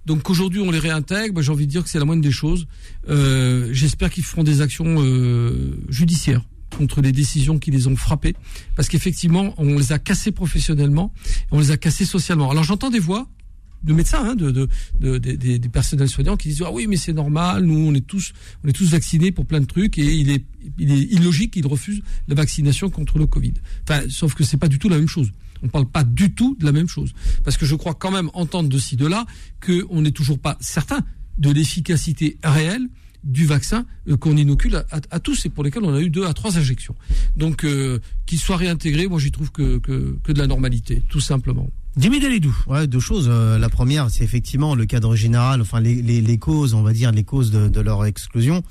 [0.07, 2.33] Donc qu'aujourd'hui on les réintègre, bah, j'ai envie de dire que c'est la moindre des
[2.33, 2.67] choses.
[3.09, 6.43] Euh, J'espère qu'ils feront des actions euh, judiciaires
[6.77, 8.35] contre les décisions qui les ont frappés,
[8.77, 11.13] parce qu'effectivement on les a cassés professionnellement,
[11.51, 12.51] on les a cassés socialement.
[12.51, 13.29] Alors j'entends des voix
[13.85, 14.69] de médecins, hein, de, de,
[15.01, 18.33] de- des- personnels soignants qui disent ah oui mais c'est normal, nous on est tous
[18.65, 20.45] on est tous vaccinés pour plein de trucs et il est
[20.79, 23.55] il est illogique qu'ils refusent la vaccination contre le Covid.
[23.89, 25.31] Enfin, sauf que c'est pas du tout la même chose.
[25.65, 27.13] On parle pas du tout de la même chose
[27.45, 29.27] parce que je crois quand même entendre de ci de là
[29.61, 31.05] que on n'est toujours pas certain
[31.39, 32.89] de l'efficacité réelle
[33.25, 36.35] du vaccin euh, qu'on inocule à, tous et pour lesquels on a eu deux à
[36.35, 36.97] trois injections.
[37.37, 41.71] Donc euh, qu'il soit réintégré, moi j'y trouve que que de la normalité, tout simplement.
[41.97, 42.57] Jimmy Dalidou.
[42.67, 43.27] Ouais, deux choses.
[43.31, 46.93] Euh, la première, c'est effectivement le cadre général, enfin les, les, les causes, on va
[46.93, 48.63] dire les causes de, de leur exclusion.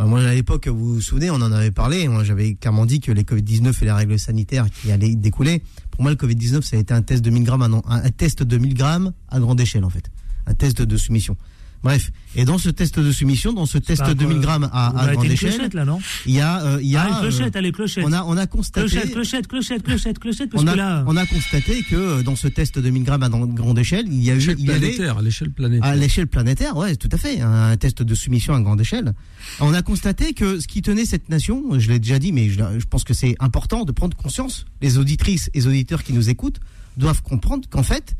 [0.00, 2.08] Euh, moi, à l'époque, vous vous souvenez, on en avait parlé.
[2.08, 5.62] Moi, j'avais clairement dit que les Covid-19 et les règles sanitaires qui allaient découler.
[5.92, 8.42] Pour moi, le Covid-19, ça a été un test de 1000 grammes, un, un test
[8.42, 10.10] de 1000 grammes à grande échelle, en fait.
[10.46, 11.36] Un test de soumission.
[11.82, 12.10] Bref.
[12.36, 14.38] Et dans ce test de soumission, dans ce test de 1000 quoi.
[14.38, 17.02] grammes à, grande une échelle, clochette là, non il y a, euh, il y a,
[17.04, 18.04] Ah, une clochette, euh, allez, clochette.
[18.06, 18.86] on a, on a constaté.
[18.86, 21.04] Clochette, clochette, clochette, clochette, clochette, parce On que a, là.
[21.06, 24.22] on a constaté que euh, dans ce test de 1000 grammes à grande échelle, il
[24.22, 25.88] y a eu, L'échelle il y avait, planétaire, à l'échelle planétaire.
[25.90, 29.14] à l'échelle planétaire, ouais, tout à fait, un test de soumission à grande échelle.
[29.60, 32.60] On a constaté que ce qui tenait cette nation, je l'ai déjà dit, mais je,
[32.78, 34.66] je pense que c'est important de prendre conscience.
[34.82, 36.60] Les auditrices et les auditeurs qui nous écoutent
[36.98, 38.14] doivent comprendre qu'en fait,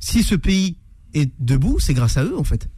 [0.00, 0.76] si ce pays
[1.14, 2.68] est debout, c'est grâce à eux, en fait.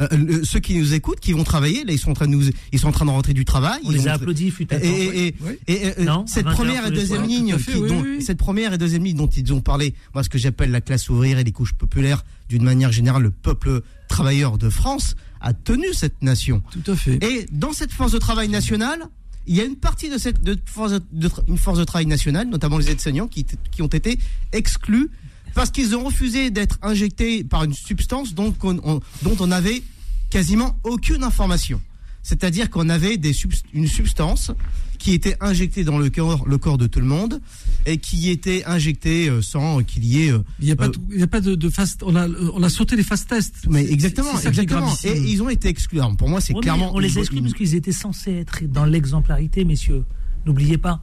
[0.00, 2.32] Euh, le- ceux qui nous écoutent, qui vont travailler, là ils sont en train de
[2.32, 3.80] nous, ils sont en train de rentrer du travail.
[3.84, 5.52] On ils les a ont- applaudis, fut Et, et- et- Oui.
[5.68, 7.88] et, euh, Non, cette 20 heures première et deuxième ligne, tout à fait, qui- oui,
[7.88, 10.70] dont- oui, cette première et deuxième ligne dont ils ont parlé, moi ce que j'appelle
[10.70, 15.14] la classe ouvrière et les couches populaires, d'une manière générale, le peuple travailleur de France
[15.40, 16.62] a tenu cette nation.
[16.72, 17.22] Tout à fait.
[17.24, 19.08] Et dans cette force de travail nationale,
[19.46, 22.06] il y a une partie de cette de force de, de une force de travail
[22.06, 24.18] nationale, notamment les aides-soignants, qui, qui ont été
[24.52, 25.10] exclus
[25.54, 29.82] parce qu'ils ont refusé d'être injectés par une substance dont on, on- dont on avait
[30.30, 31.80] quasiment aucune information.
[32.22, 34.50] C'est-à-dire qu'on avait des subst- une substance
[34.98, 37.42] qui était injectée dans le corps, le corps de tout le monde
[37.84, 40.88] et qui était injectée euh, sans qu'il y ait euh, Il n'y a pas, euh,
[40.88, 42.02] de, il y a pas de, de fast.
[42.02, 43.66] On a, on a sauté les fast tests.
[43.68, 44.90] mais exactement, exactement.
[45.04, 45.98] Et ils ont été exclus.
[45.98, 46.92] Alors, pour moi, c'est clairement.
[46.94, 50.04] on les exclut parce qu'ils étaient censés être dans l'exemplarité, messieurs.
[50.46, 51.02] N'oubliez pas.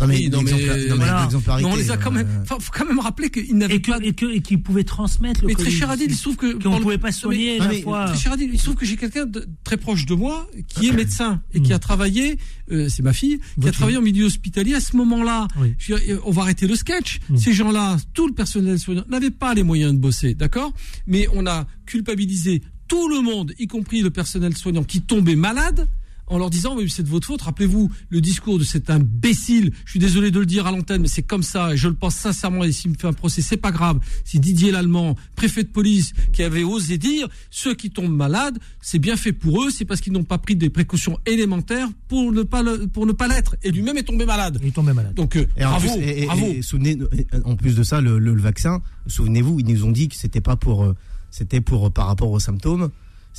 [0.00, 1.22] Non mais, Oui, non, mais- non, mais voilà.
[1.22, 2.26] l'exemplarité, Mais on les a quand même.
[2.28, 3.98] euh, faut quand même rappeler qu'ils n'avaient pas.
[4.02, 6.52] et que- et qu'ils pouvaient transmettre le Mais très cher Adil, il se trouve que.
[6.62, 8.06] Qu'on le- pouvait pas soigner la mais fois.
[8.06, 10.88] Très cher Adil, il se trouve que j'ai quelqu'un de très proche de moi qui
[10.88, 12.38] est médecin et qui a travaillé,
[12.70, 15.48] euh, c'est ma fille, qui a travaillé en milieu hospitalier à ce moment-là.
[15.60, 15.74] Oui.
[15.78, 17.18] Je veux dire, on va arrêter le sketch.
[17.30, 17.36] Mm.
[17.36, 20.72] Ces gens-là, tout le personnel soignant n'avait pas les moyens de bosser, d'accord?
[21.06, 25.88] Mais on a culpabilisé tout le monde, y compris le personnel soignant qui tombait malade
[26.30, 27.42] en leur disant oui, c'est de votre faute.
[27.42, 29.72] Rappelez-vous le discours de cet imbécile.
[29.84, 31.74] Je suis désolé de le dire à l'antenne, mais c'est comme ça.
[31.74, 32.64] Et je le pense sincèrement.
[32.64, 33.98] Et s'il me fait un procès, c'est pas grave.
[34.24, 38.98] C'est Didier Lallemand, préfet de police, qui avait osé dire ceux qui tombent malades, c'est
[38.98, 39.70] bien fait pour eux.
[39.70, 43.12] C'est parce qu'ils n'ont pas pris des précautions élémentaires pour ne pas le- pour ne
[43.12, 43.56] pas l'être.
[43.62, 44.58] Et lui-même est tombé malade.
[44.62, 45.14] Il tombait malade.
[45.14, 46.46] Donc euh, Et bravo, plus, et- et- bravo.
[46.46, 46.98] et souvenez,
[47.44, 50.40] en plus de ça, le, le- le vaccin, souvenez-vous, ils nous ont dit que c'était
[50.40, 50.94] pas pour, euh,
[51.30, 52.90] c'était pour par rapport aux symptômes.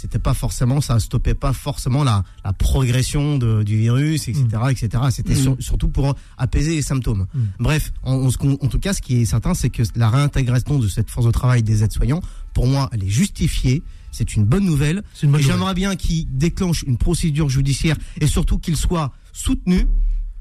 [0.01, 5.03] C'était pas forcément, ça stoppait pas forcément la, la progression de- du virus, etc., etc.
[5.11, 7.27] C'était sur- surtout pour apaiser les symptômes.
[7.33, 7.39] Mm.
[7.59, 11.09] Bref, en, en tout cas, ce qui est certain, c'est que la réintégration de cette
[11.09, 12.21] force de travail des aides-soignants,
[12.53, 13.83] pour moi, elle est justifiée.
[14.11, 15.03] C'est une bonne nouvelle.
[15.13, 15.57] C'est une bonne Et nouvelle.
[15.57, 19.85] j'aimerais bien qu'il déclenche une procédure judiciaire et surtout qu'il soit soutenu.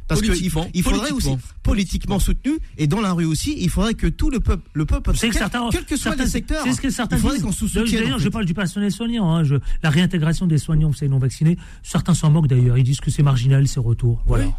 [0.08, 2.18] Parce qu'il Politiquement, il faudrait aussi politiquement.
[2.18, 5.18] soutenu et dans la rue aussi, il faudrait que tout le peuple, le peuple, que
[5.18, 7.44] quel, certains, quel que soit certains- les secteurs, c'est ce que certains il faudrait disent.
[7.44, 8.02] qu'on se soutienne.
[8.02, 9.30] D'ailleurs, en je parle du personnel soignant.
[9.34, 11.58] hein, je- la réintégration des soignants, vous savez, non vaccinés.
[11.82, 12.78] Certains s'en moquent d'ailleurs.
[12.78, 14.22] Ils disent que c'est marginal, ces retours.
[14.26, 14.46] Voilà.
[14.46, 14.50] Oui.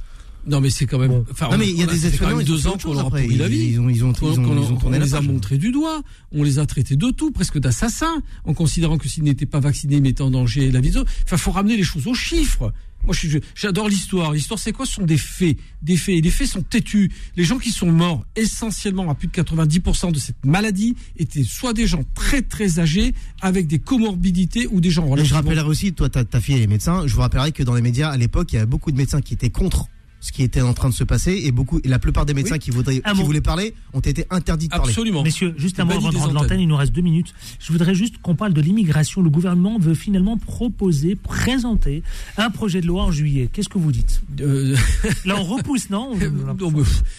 [0.47, 1.12] Non, mais c'est quand même.
[1.12, 1.26] Bon.
[1.30, 3.36] Enfin, Non, mais il y a on des ont deux ans qu'on leur a pourri
[3.36, 3.72] la vie.
[3.72, 6.43] Ils ont, ils ont, ils ont, on tourné la les a montrés du doigt, on
[6.43, 10.02] les a traités de tout, presque d'assassins, en considérant que s'ils n'étaient pas vaccinés, ils
[10.02, 11.12] mettaient en danger la vie des autres.
[11.26, 12.72] Enfin, faut ramener les choses aux chiffres.
[13.06, 13.16] Moi,
[13.56, 14.34] j'adore l'histoire.
[14.34, 14.86] L'histoire, c'est quoi?
[14.86, 15.58] Ce sont des faits.
[15.82, 16.16] Des faits.
[16.16, 17.12] Et les faits sont têtus.
[17.36, 21.74] Les gens qui sont morts, essentiellement à plus de 90% de cette maladie, étaient soit
[21.74, 25.68] des gens très, très âgés, avec des comorbidités, ou des gens Et je relativement rappellerai
[25.68, 27.08] aussi, toi, ta, ta fille est médecin.
[27.08, 29.22] Je vous rappellerai que dans les médias, à l'époque, il y avait beaucoup de médecins
[29.22, 29.88] qui étaient contre
[30.22, 32.56] ce qui était en train de se passer et beaucoup, et la plupart des médecins
[32.56, 32.60] Oui.
[32.60, 34.90] qui, voudraient, Un qui voulaient parler ont été interdits de parler.
[34.92, 35.24] Absolument.
[35.24, 37.34] Messieurs, juste avant de rendre l'antenne, il nous reste deux minutes.
[37.60, 39.22] Je voudrais juste qu'on parle de l'immigration.
[39.22, 42.04] Le gouvernement veut finalement proposer, présenter
[42.38, 43.50] un projet de loi en juillet.
[43.52, 44.76] Qu'est-ce que vous dites Euh,
[45.26, 46.12] Là, on repousse, non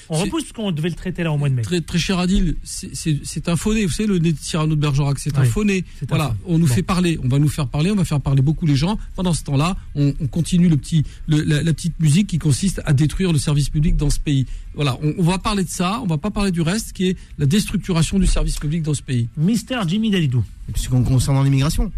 [0.09, 1.63] On repousse parce qu'on devait le traiter là au mois de mai.
[1.63, 3.87] Très, très cher Adil, c'est- un faux nez.
[3.87, 6.35] Vous savez, le nez de Cyrano de Bergerac, c'est un Oui, un Voilà, faux.
[6.47, 6.75] on nous Bon.
[6.75, 8.99] fait parler, on va nous faire parler, on va faire parler beaucoup les gens.
[9.17, 12.81] Pendant ce temps-là, on, on continue le petit, le- la, la petite musique qui consiste
[12.85, 14.47] à détruire le service public dans ce pays.
[14.75, 17.17] Voilà, on, on va parler de ça, on va pas parler du reste, qui est
[17.39, 19.29] la déstructuration du service public dans ce pays.
[19.37, 20.45] Mister Jimmy Dalidou.
[20.69, 21.91] Et puis, con- concernant l'immigration.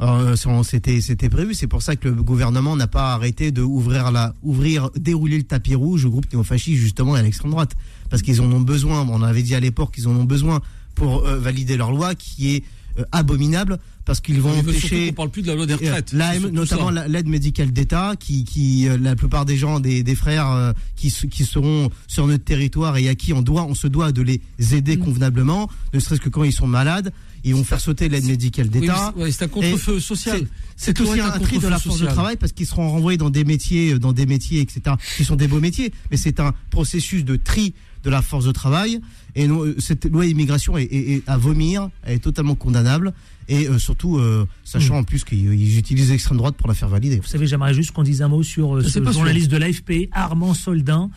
[0.00, 4.12] Euh, C'était c'était prévu, c'est pour ça que le gouvernement n'a pas arrêté de ouvrir
[4.12, 7.76] la ouvrir dérouler le tapis rouge au groupe néofasciste justement et à l'extrême droite
[8.08, 9.04] parce qu'ils en ont besoin.
[9.10, 10.60] On avait dit à l'époque qu'ils en ont besoin
[10.94, 12.64] pour euh, valider leur loi qui est
[13.00, 16.12] euh, abominable parce qu'ils vont empêcher qu'on parle plus de la loi des retraites.
[16.50, 20.72] notamment l'aide médicale d'État, qui, qui euh, la plupart des gens, des, des frères euh,
[20.96, 24.10] qui, se- qui seront sur notre territoire et à qui on doit, on se doit
[24.10, 24.40] de les
[24.74, 25.04] aider Mm.
[25.04, 27.12] convenablement, ne serait-ce que quand ils sont malades,
[27.44, 29.12] ils vont faire sauter l'aide médicale d'État.
[29.14, 30.46] c'est ouais, c'est un contre-feu social.
[30.76, 33.44] C'est aussi un, tri de la force de travail parce qu'ils seront renvoyés dans des
[33.44, 34.96] métiers, euh, dans des métiers, etc.
[35.18, 38.52] qui sont des beaux métiers, mais c'est un processus de tri de la force de
[38.52, 39.00] travail.
[39.34, 43.12] Et non, cette loi immigration est, est- est à vomir, elle est totalement condamnable.
[43.48, 44.98] Et euh, surtout, euh, sachant Mm.
[44.98, 47.16] en plus qu'ils ils utilisent l'extrême droite pour la faire valider.
[47.16, 49.20] Vous savez, j'aimerais juste qu'on dise un mot sur euh, ce pas sûr.
[49.20, 51.10] journaliste de l'AFP, Armand Soldin.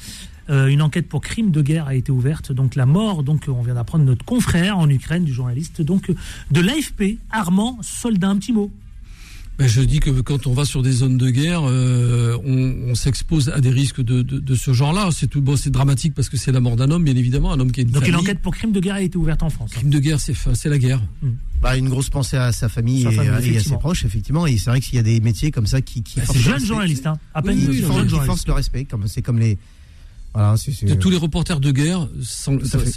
[0.49, 2.51] Euh, une enquête pour crime de guerre a été ouverte.
[2.51, 6.11] Donc la mort, donc on vient d'apprendre notre confrère en Ukraine du journaliste, donc
[6.51, 8.31] de l'AFP, Armand Soldin.
[8.31, 8.71] Un petit mot.
[9.59, 12.95] Ben, je dis que quand on va sur des zones de guerre, euh, on, on
[12.95, 15.09] s'expose à des risques de, de, de ce genre-là.
[15.11, 17.59] C'est tout bon, c'est dramatique parce que c'est la mort d'un homme, bien évidemment, un
[17.59, 18.21] homme qui a une Donc une famille.
[18.27, 19.69] enquête pour crime de guerre a été ouverte en France.
[19.73, 19.77] hein.
[19.79, 21.01] Crime de guerre, c'est c'est la guerre.
[21.61, 24.47] Bah, une grosse pensée à sa famille, Sa et, famille, et à ses proches, effectivement.
[24.47, 26.65] Et c'est vrai qu'il y a des métiers comme ça qui, qui Bah, c'est Jeune
[26.65, 28.47] journaliste, hein, à peine Oui, oui, jeune qui journaliste.
[28.47, 29.59] le respect, comme c'est comme les
[30.33, 30.55] Voilà,
[30.99, 32.07] tous les reporters de guerre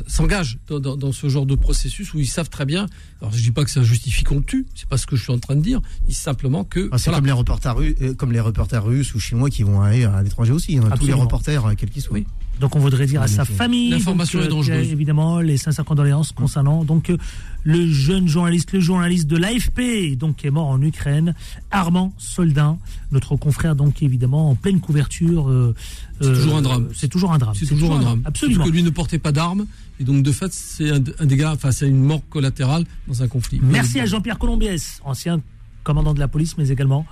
[0.07, 2.87] s'engagent dans, dans- dans ce genre de processus où ils savent très bien.
[3.21, 5.33] Alors je dis pas que ça justifie qu'on tue, c'est pas ce que je suis
[5.33, 5.81] en train de dire.
[6.07, 7.19] Dis simplement que Ah, c'est voilà.
[7.19, 10.23] comme les reporters russes, euh, comme les reporters russes ou chinois qui vont aller à
[10.23, 10.79] l'étranger aussi.
[10.79, 12.15] hein, tous les reporters, euh, quels qu'ils soient.
[12.15, 12.27] Oui.
[12.61, 13.91] Donc on voudrait dire à sa famille.
[13.91, 14.85] L'information est dangereuse.
[14.85, 17.17] qui a Évidemment, les sincères condoléances concernant donc euh,
[17.65, 21.35] le jeune journaliste, le journaliste de l'AFP, donc qui est mort en Ukraine,
[21.71, 22.79] Armand Soldin,
[23.11, 25.51] notre confrère donc évidemment en pleine couverture.
[25.51, 25.75] euh,
[26.21, 26.89] C'est euh, toujours un drame.
[26.95, 27.55] C'est toujours un drame.
[27.55, 28.23] C'est toujours un drame.
[28.25, 28.59] Absolument.
[28.59, 29.67] Parce que lui ne portait pas d'armes
[29.99, 33.29] et donc de fait c'est un, un dégât, enfin c'est une mort collatérale dans un
[33.29, 33.61] conflit.
[33.63, 35.41] Merci à Jean-Pierre Colombiès, ancien
[35.83, 37.05] commandant de la police, mais également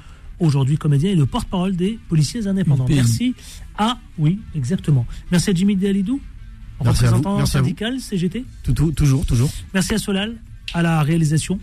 [0.43, 2.87] aujourd'hui comédien et le porte-parole des policiers indépendants.
[2.89, 3.35] Merci
[3.79, 5.07] à, oui, exactement.
[5.31, 6.21] Merci à Jimmy vous,
[6.81, 8.45] représentant syndical CGT.
[8.63, 9.51] Tout, tout- toujours, toujours.
[9.73, 10.35] Merci à Solal,
[10.75, 11.59] à la réalisation.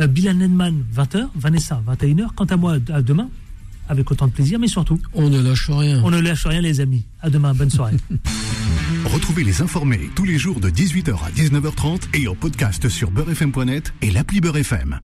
[0.00, 1.28] Euh, Bilal Nenman, 20h.
[1.34, 2.28] Vanessa, 21h.
[2.34, 3.28] Quant à moi, à demain,
[3.88, 6.00] avec autant de plaisir, mais surtout, On ne lâche rien.
[6.04, 7.04] on ne lâche rien, les amis.
[7.20, 7.96] À demain, bonne soirée.
[9.04, 13.92] Retrouvez les informés tous les jours de 18h à 19h30 et en podcast sur beurrefm.net
[14.02, 14.98] et l'appli Beurrefm.